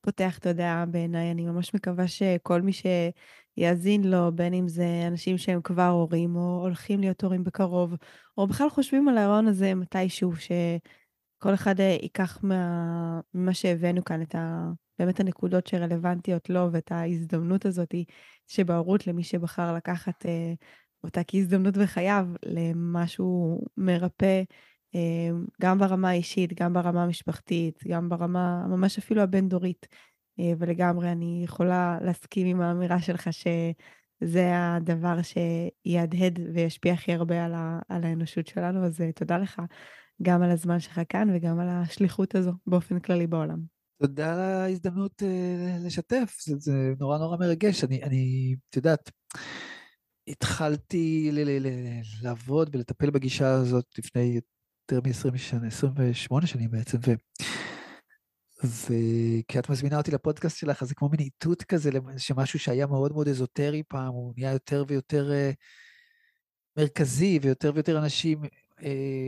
פותח 0.04 0.38
תודעה 0.38 0.86
בעיניי. 0.86 1.30
אני 1.30 1.44
ממש 1.44 1.74
מקווה 1.74 2.08
שכל 2.08 2.62
מי 2.62 2.72
שיאזין 2.72 4.04
לו, 4.04 4.32
בין 4.34 4.54
אם 4.54 4.68
זה 4.68 4.86
אנשים 5.06 5.38
שהם 5.38 5.62
כבר 5.62 5.88
הורים, 5.88 6.36
או 6.36 6.60
הולכים 6.62 7.00
להיות 7.00 7.22
הורים 7.22 7.44
בקרוב, 7.44 7.94
או 8.38 8.46
בכלל 8.46 8.70
חושבים 8.70 9.08
על 9.08 9.18
ההיריון 9.18 9.46
הזה 9.46 9.74
מתישהו, 9.74 10.32
שכל 10.36 11.54
אחד 11.54 11.80
אה, 11.80 11.96
ייקח 12.02 12.38
מה, 12.42 13.20
ממה 13.34 13.54
שהבאנו 13.54 14.04
כאן, 14.04 14.22
את 14.22 14.34
ה... 14.34 14.70
באמת 14.98 15.20
הנקודות 15.20 15.66
שרלוונטיות 15.66 16.50
לו, 16.50 16.68
ואת 16.72 16.92
ההזדמנות 16.92 17.66
הזאת 17.66 17.94
שבהורות 18.48 19.06
למי 19.06 19.24
שבחר 19.24 19.74
לקחת 19.74 20.26
אה, 20.26 20.52
אותה 21.04 21.20
כהזדמנות 21.26 21.76
בחייו 21.76 22.26
למשהו 22.46 23.60
מרפא. 23.76 24.42
אמ, 24.94 25.44
גם 25.60 25.78
ברמה 25.78 26.08
האישית, 26.08 26.60
גם 26.60 26.72
ברמה 26.72 27.02
המשפחתית, 27.02 27.80
גם 27.88 28.08
ברמה 28.08 28.66
ממש 28.68 28.98
אפילו 28.98 29.22
הבין-דורית. 29.22 29.86
אה, 30.40 30.52
ולגמרי 30.58 31.12
אני 31.12 31.42
יכולה 31.44 31.98
להסכים 32.02 32.46
עם 32.46 32.60
האמירה 32.60 33.00
שלך 33.00 33.28
שזה 33.32 34.52
הדבר 34.54 35.16
שיהדהד 35.22 36.38
וישפיע 36.54 36.92
הכי 36.92 37.12
הרבה 37.12 37.44
על, 37.44 37.54
ה, 37.54 37.78
על 37.88 38.04
האנושות 38.04 38.46
שלנו, 38.46 38.84
אז 38.84 39.00
אה, 39.00 39.12
תודה 39.12 39.38
לך 39.38 39.62
גם 40.22 40.42
על 40.42 40.50
הזמן 40.50 40.80
שלך 40.80 41.00
כאן 41.08 41.28
וגם 41.34 41.60
על 41.60 41.68
השליחות 41.68 42.34
הזו 42.34 42.52
באופן 42.66 42.98
כללי 43.00 43.26
בעולם. 43.26 43.74
תודה 44.02 44.32
על 44.32 44.40
ההזדמנות 44.40 45.22
uh, 45.22 45.86
לשתף, 45.86 46.36
זה, 46.44 46.54
זה 46.58 46.92
נורא 47.00 47.18
נורא 47.18 47.36
מרגש. 47.36 47.84
אני, 47.84 48.02
אני, 48.02 48.54
את 48.70 48.76
יודעת, 48.76 49.10
התחלתי 50.28 51.30
ל- 51.32 51.44
ל- 51.44 51.66
ל- 51.66 52.00
לעבוד 52.22 52.70
ולטפל 52.72 53.10
בגישה 53.10 53.52
הזאת 53.54 53.86
לפני 53.98 54.40
יותר 54.92 55.08
מ-20 55.08 55.38
שנה, 55.38 55.66
28 55.66 56.46
שנים 56.46 56.70
בעצם, 56.70 56.98
ו... 57.06 57.12
וכי 58.64 59.58
את 59.58 59.70
מזמינה 59.70 59.96
אותי 59.96 60.10
לפודקאסט 60.10 60.56
שלך, 60.56 60.82
אז 60.82 60.88
זה 60.88 60.94
כמו 60.94 61.08
מין 61.08 61.20
איתות 61.20 61.62
כזה, 61.62 61.90
שמשהו 62.16 62.58
שהיה 62.58 62.86
מאוד 62.86 63.12
מאוד 63.12 63.28
אזוטרי 63.28 63.82
פעם, 63.88 64.12
הוא 64.12 64.34
נהיה 64.36 64.52
יותר 64.52 64.84
ויותר 64.88 65.30
uh, 65.30 65.54
מרכזי, 66.76 67.38
ויותר 67.42 67.72
ויותר 67.74 67.98
אנשים 67.98 68.42
uh, 68.44 68.84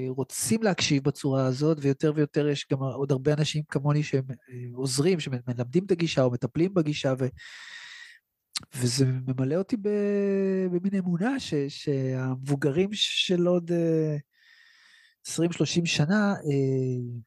רוצים 0.09 0.63
להקשיב 0.63 1.05
בצורה 1.05 1.47
הזאת, 1.47 1.79
ויותר 1.81 2.13
ויותר 2.15 2.49
יש 2.49 2.67
גם 2.73 2.79
עוד 2.79 3.13
הרבה 3.13 3.33
אנשים 3.33 3.63
כמוני 3.69 4.03
שהם 4.03 4.25
uh, 4.31 4.33
עוזרים, 4.75 5.21
שמלמדים 5.21 5.85
את 5.85 5.91
הגישה 5.91 6.23
או 6.23 6.31
מטפלים 6.31 6.75
בגישה, 6.75 7.15
ו... 7.19 7.27
וזה 8.75 9.07
ממלא 9.07 9.55
אותי 9.55 9.77
במין 10.71 10.95
אמונה 10.99 11.41
ש... 11.41 11.55
שהמבוגרים 11.69 12.89
של 12.93 13.47
עוד... 13.47 13.71
Uh, 13.71 14.36
20-30 15.27 15.87
שנה, 15.87 16.33
אה, 16.33 16.41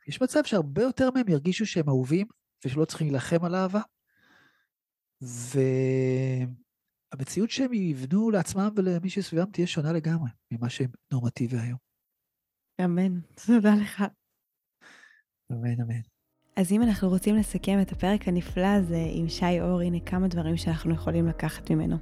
יש 0.07 0.21
מצב 0.21 0.43
שהרבה 0.43 0.81
יותר 0.81 1.11
מהם 1.11 1.29
ירגישו 1.29 1.65
שהם 1.65 1.89
אהובים 1.89 2.27
ושלא 2.65 2.85
צריכים 2.85 3.07
להילחם 3.07 3.45
על 3.45 3.55
אהבה. 3.55 3.81
והמציאות 7.13 7.49
שהם 7.49 7.73
יבנו 7.73 8.31
לעצמם 8.31 8.69
ולמי 8.75 9.09
שסביבם 9.09 9.51
תהיה 9.51 9.67
שונה 9.67 9.93
לגמרי 9.93 10.29
ממה 10.51 10.69
שהם 10.69 10.91
נורמטיבי 11.11 11.57
היום. 11.57 11.79
אמן. 12.85 13.19
תודה 13.45 13.75
לך. 13.81 14.03
אמן, 15.51 15.81
אמן. 15.81 16.18
אז 16.55 16.71
אם 16.71 16.83
אנחנו 16.83 17.09
רוצים 17.09 17.35
לסכם 17.35 17.81
את 17.81 17.91
הפרק 17.91 18.27
הנפלא 18.27 18.65
הזה 18.65 19.05
עם 19.11 19.29
שי 19.29 19.61
אור, 19.61 19.81
הנה 19.81 19.97
כמה 20.05 20.27
דברים 20.27 20.57
שאנחנו 20.57 20.93
יכולים 20.93 21.27
לקחת 21.27 21.71
ממנו. 21.71 21.97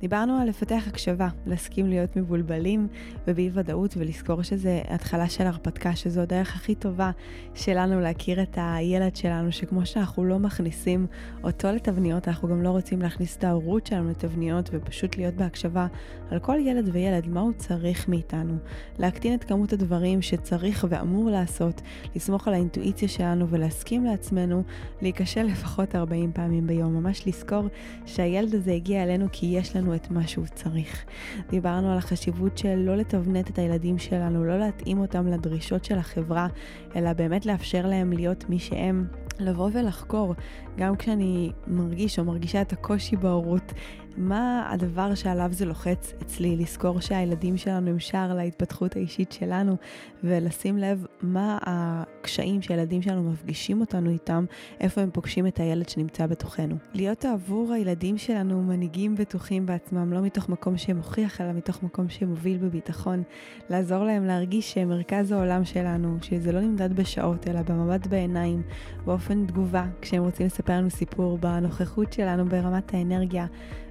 דיברנו 0.00 0.38
על 0.38 0.48
לפתח 0.48 0.84
הקשבה, 0.86 1.28
להסכים 1.46 1.86
להיות 1.86 2.16
מבולבלים 2.16 2.88
ובאי 3.26 3.50
ודאות 3.54 3.96
ולזכור 3.96 4.42
שזה 4.42 4.82
התחלה 4.88 5.28
של 5.28 5.46
הרפתקה, 5.46 5.96
שזו 5.96 6.20
הדרך 6.20 6.56
הכי 6.56 6.74
טובה 6.74 7.10
שלנו 7.54 8.00
להכיר 8.00 8.42
את 8.42 8.58
הילד 8.60 9.16
שלנו, 9.16 9.52
שכמו 9.52 9.86
שאנחנו 9.86 10.24
לא 10.24 10.38
מכניסים 10.38 11.06
אותו 11.44 11.68
לתבניות, 11.68 12.28
אנחנו 12.28 12.48
גם 12.48 12.62
לא 12.62 12.68
רוצים 12.68 13.02
להכניס 13.02 13.36
את 13.36 13.44
ההורות 13.44 13.86
שלנו 13.86 14.10
לתבניות 14.10 14.70
ופשוט 14.72 15.16
להיות 15.16 15.34
בהקשבה 15.34 15.86
על 16.30 16.38
כל 16.38 16.56
ילד 16.60 16.88
וילד, 16.92 17.28
מה 17.28 17.40
הוא 17.40 17.52
צריך 17.56 18.08
מאיתנו. 18.08 18.56
להקטין 18.98 19.34
את 19.34 19.44
כמות 19.44 19.72
הדברים 19.72 20.22
שצריך 20.22 20.86
ואמור 20.88 21.30
לעשות, 21.30 21.80
לסמוך 22.16 22.48
על 22.48 22.54
האינטואיציה 22.54 23.08
שלנו 23.08 23.48
ולהסכים 23.48 23.83
נסכים 23.84 24.04
לעצמנו 24.04 24.62
להיכשל 25.02 25.42
לפחות 25.42 25.94
40 25.94 26.32
פעמים 26.32 26.66
ביום, 26.66 26.94
ממש 26.94 27.26
לזכור 27.26 27.68
שהילד 28.06 28.54
הזה 28.54 28.72
הגיע 28.72 29.02
אלינו 29.02 29.26
כי 29.32 29.46
יש 29.46 29.76
לנו 29.76 29.94
את 29.94 30.10
מה 30.10 30.26
שהוא 30.26 30.46
צריך. 30.46 31.04
דיברנו 31.50 31.92
על 31.92 31.98
החשיבות 31.98 32.58
של 32.58 32.74
לא 32.74 32.96
לתבנת 32.96 33.50
את 33.50 33.58
הילדים 33.58 33.98
שלנו, 33.98 34.44
לא 34.44 34.58
להתאים 34.58 34.98
אותם 34.98 35.26
לדרישות 35.26 35.84
של 35.84 35.98
החברה, 35.98 36.48
אלא 36.96 37.12
באמת 37.12 37.46
לאפשר 37.46 37.86
להם 37.86 38.12
להיות 38.12 38.50
מי 38.50 38.58
שהם. 38.58 39.06
לבוא 39.38 39.70
ולחקור, 39.72 40.34
גם 40.76 40.96
כשאני 40.96 41.52
מרגיש 41.66 42.18
או 42.18 42.24
מרגישה 42.24 42.62
את 42.62 42.72
הקושי 42.72 43.16
בהורות, 43.16 43.72
מה 44.16 44.68
הדבר 44.70 45.14
שעליו 45.14 45.48
זה 45.52 45.64
לוחץ 45.64 46.12
אצלי, 46.22 46.56
לזכור 46.56 47.00
שהילדים 47.00 47.56
שלנו 47.56 47.90
הם 47.90 47.98
שער 47.98 48.34
להתפתחות 48.34 48.96
האישית 48.96 49.32
שלנו, 49.32 49.76
ולשים 50.24 50.78
לב 50.78 51.06
מה 51.22 51.58
הקשיים 51.62 52.62
שהילדים 52.62 53.02
שלנו 53.02 53.30
מפגישים 53.30 53.80
אותנו 53.80 54.10
איתם, 54.10 54.44
איפה 54.80 55.00
הם 55.00 55.10
פוגשים 55.10 55.46
את 55.46 55.60
הילד 55.60 55.88
שנמצא 55.88 56.26
בתוכנו. 56.26 56.76
להיות 56.92 57.24
עבור 57.24 57.72
הילדים 57.72 58.18
שלנו 58.18 58.62
מנהיגים 58.62 59.14
בטוחים 59.14 59.66
בעצמם, 59.66 60.12
לא 60.12 60.20
מתוך 60.20 60.48
מקום 60.48 60.76
שמוכיח, 60.76 61.40
אלא 61.40 61.52
מתוך 61.52 61.82
מקום 61.82 62.08
שמוביל 62.08 62.58
בביטחון. 62.58 63.22
לעזור 63.70 64.04
להם 64.04 64.24
להרגיש 64.24 64.72
שהם 64.72 64.88
מרכז 64.88 65.32
העולם 65.32 65.64
שלנו, 65.64 66.16
שזה 66.22 66.52
לא 66.52 66.60
נמדד 66.60 66.92
בשעות, 66.92 67.48
אלא 67.48 67.62
במבט 67.62 68.06
בעיניים, 68.06 68.62
באופן 69.04 69.46
תגובה, 69.46 69.86
כשהם 70.00 70.22
רוצים 70.22 70.46
לספר 70.46 70.72
לנו 70.72 70.90
סיפור, 70.90 71.38
בנוכחות 71.38 72.12
שלנו, 72.12 72.44
ברמת 72.44 72.94
האנרגיה. 72.94 73.46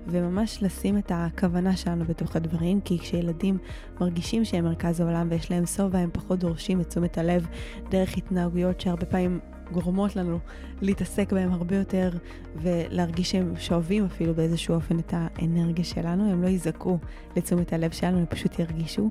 וממש 0.07 0.63
לשים 0.63 0.97
את 0.97 1.11
הכוונה 1.15 1.75
שלנו 1.75 2.05
בתוך 2.05 2.35
הדברים, 2.35 2.81
כי 2.81 2.99
כשילדים 2.99 3.57
מרגישים 4.01 4.45
שהם 4.45 4.63
מרכז 4.63 4.99
העולם 4.99 5.27
ויש 5.29 5.51
להם 5.51 5.65
שובע, 5.65 5.99
הם 5.99 6.09
פחות 6.13 6.39
דורשים 6.39 6.81
את 6.81 6.89
תשומת 6.89 7.17
הלב 7.17 7.47
דרך 7.89 8.17
התנהגויות 8.17 8.81
שהרבה 8.81 9.05
פעמים 9.05 9.39
גורמות 9.71 10.15
לנו 10.15 10.39
להתעסק 10.81 11.33
בהם 11.33 11.53
הרבה 11.53 11.75
יותר 11.75 12.09
ולהרגיש 12.55 13.31
שהם 13.31 13.53
שואבים 13.57 14.05
אפילו 14.05 14.33
באיזשהו 14.33 14.75
אופן 14.75 14.99
את 14.99 15.13
האנרגיה 15.13 15.85
שלנו, 15.85 16.31
הם 16.31 16.43
לא 16.43 16.47
יזעקו 16.47 16.97
לתשומת 17.37 17.73
הלב 17.73 17.91
שלנו, 17.91 18.17
הם 18.17 18.25
פשוט 18.25 18.59
ירגישו. 18.59 19.09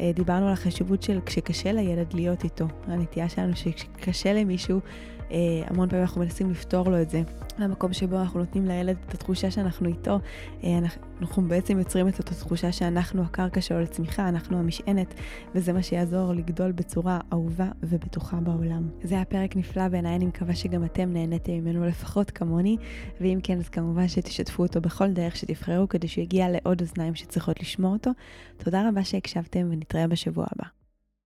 אה, 0.00 0.10
דיברנו 0.14 0.46
על 0.46 0.52
החשיבות 0.52 1.02
של 1.02 1.18
כשקשה 1.26 1.72
לילד 1.72 2.14
להיות 2.14 2.44
איתו, 2.44 2.66
הנטייה 2.86 3.28
שלנו 3.28 3.56
שכשקשה 3.56 4.32
למישהו 4.32 4.80
המון 5.66 5.88
פעמים 5.88 6.04
אנחנו 6.04 6.20
מנסים 6.20 6.50
לפתור 6.50 6.90
לו 6.90 7.02
את 7.02 7.10
זה. 7.10 7.22
למקום 7.58 7.92
שבו 7.92 8.20
אנחנו 8.20 8.40
נותנים 8.40 8.66
לילד 8.66 8.96
את 9.08 9.14
התחושה 9.14 9.50
שאנחנו 9.50 9.88
איתו, 9.88 10.18
אה, 10.64 10.78
אנחנו 11.20 11.42
בעצם 11.48 11.78
יוצרים 11.78 12.08
את 12.08 12.18
אותה 12.18 12.34
תחושה 12.34 12.72
שאנחנו 12.72 13.22
הקרקע 13.22 13.60
שלו 13.60 13.80
לצמיחה, 13.80 14.28
אנחנו 14.28 14.58
המשענת, 14.58 15.14
וזה 15.54 15.72
מה 15.72 15.82
שיעזור 15.82 16.32
לגדול 16.32 16.72
בצורה 16.72 17.20
אהובה 17.32 17.68
ובטוחה 17.82 18.36
בעולם. 18.36 18.88
זה 19.02 19.14
היה 19.14 19.24
פרק 19.24 19.56
נפלא 19.56 19.88
בעיניי, 19.88 20.16
אני 20.16 20.26
מקווה 20.26 20.54
שגם 20.54 20.84
אתם 20.84 21.12
נהניתם 21.12 21.52
ממנו 21.52 21.84
לפחות 21.84 22.30
כמוני, 22.30 22.76
ואם 23.20 23.38
כן, 23.42 23.58
אז 23.58 23.68
כמובן 23.68 24.08
שתשתפו 24.08 24.62
אותו 24.62 24.80
בכל 24.80 25.10
דרך 25.10 25.36
שתבחרו, 25.36 25.88
כדי 25.88 26.08
שהוא 26.08 26.22
יגיע 26.22 26.48
לעוד 26.50 26.80
אוזניים 26.80 27.14
שצריכות 27.14 27.60
לשמוע 27.60 27.92
אותו. 27.92 28.10
תודה 28.56 28.88
רבה 28.88 29.04
שהקשבתם, 29.04 29.68
ונתראה 29.70 30.06
בשבוע 30.06 30.46
הבא. 30.52 30.81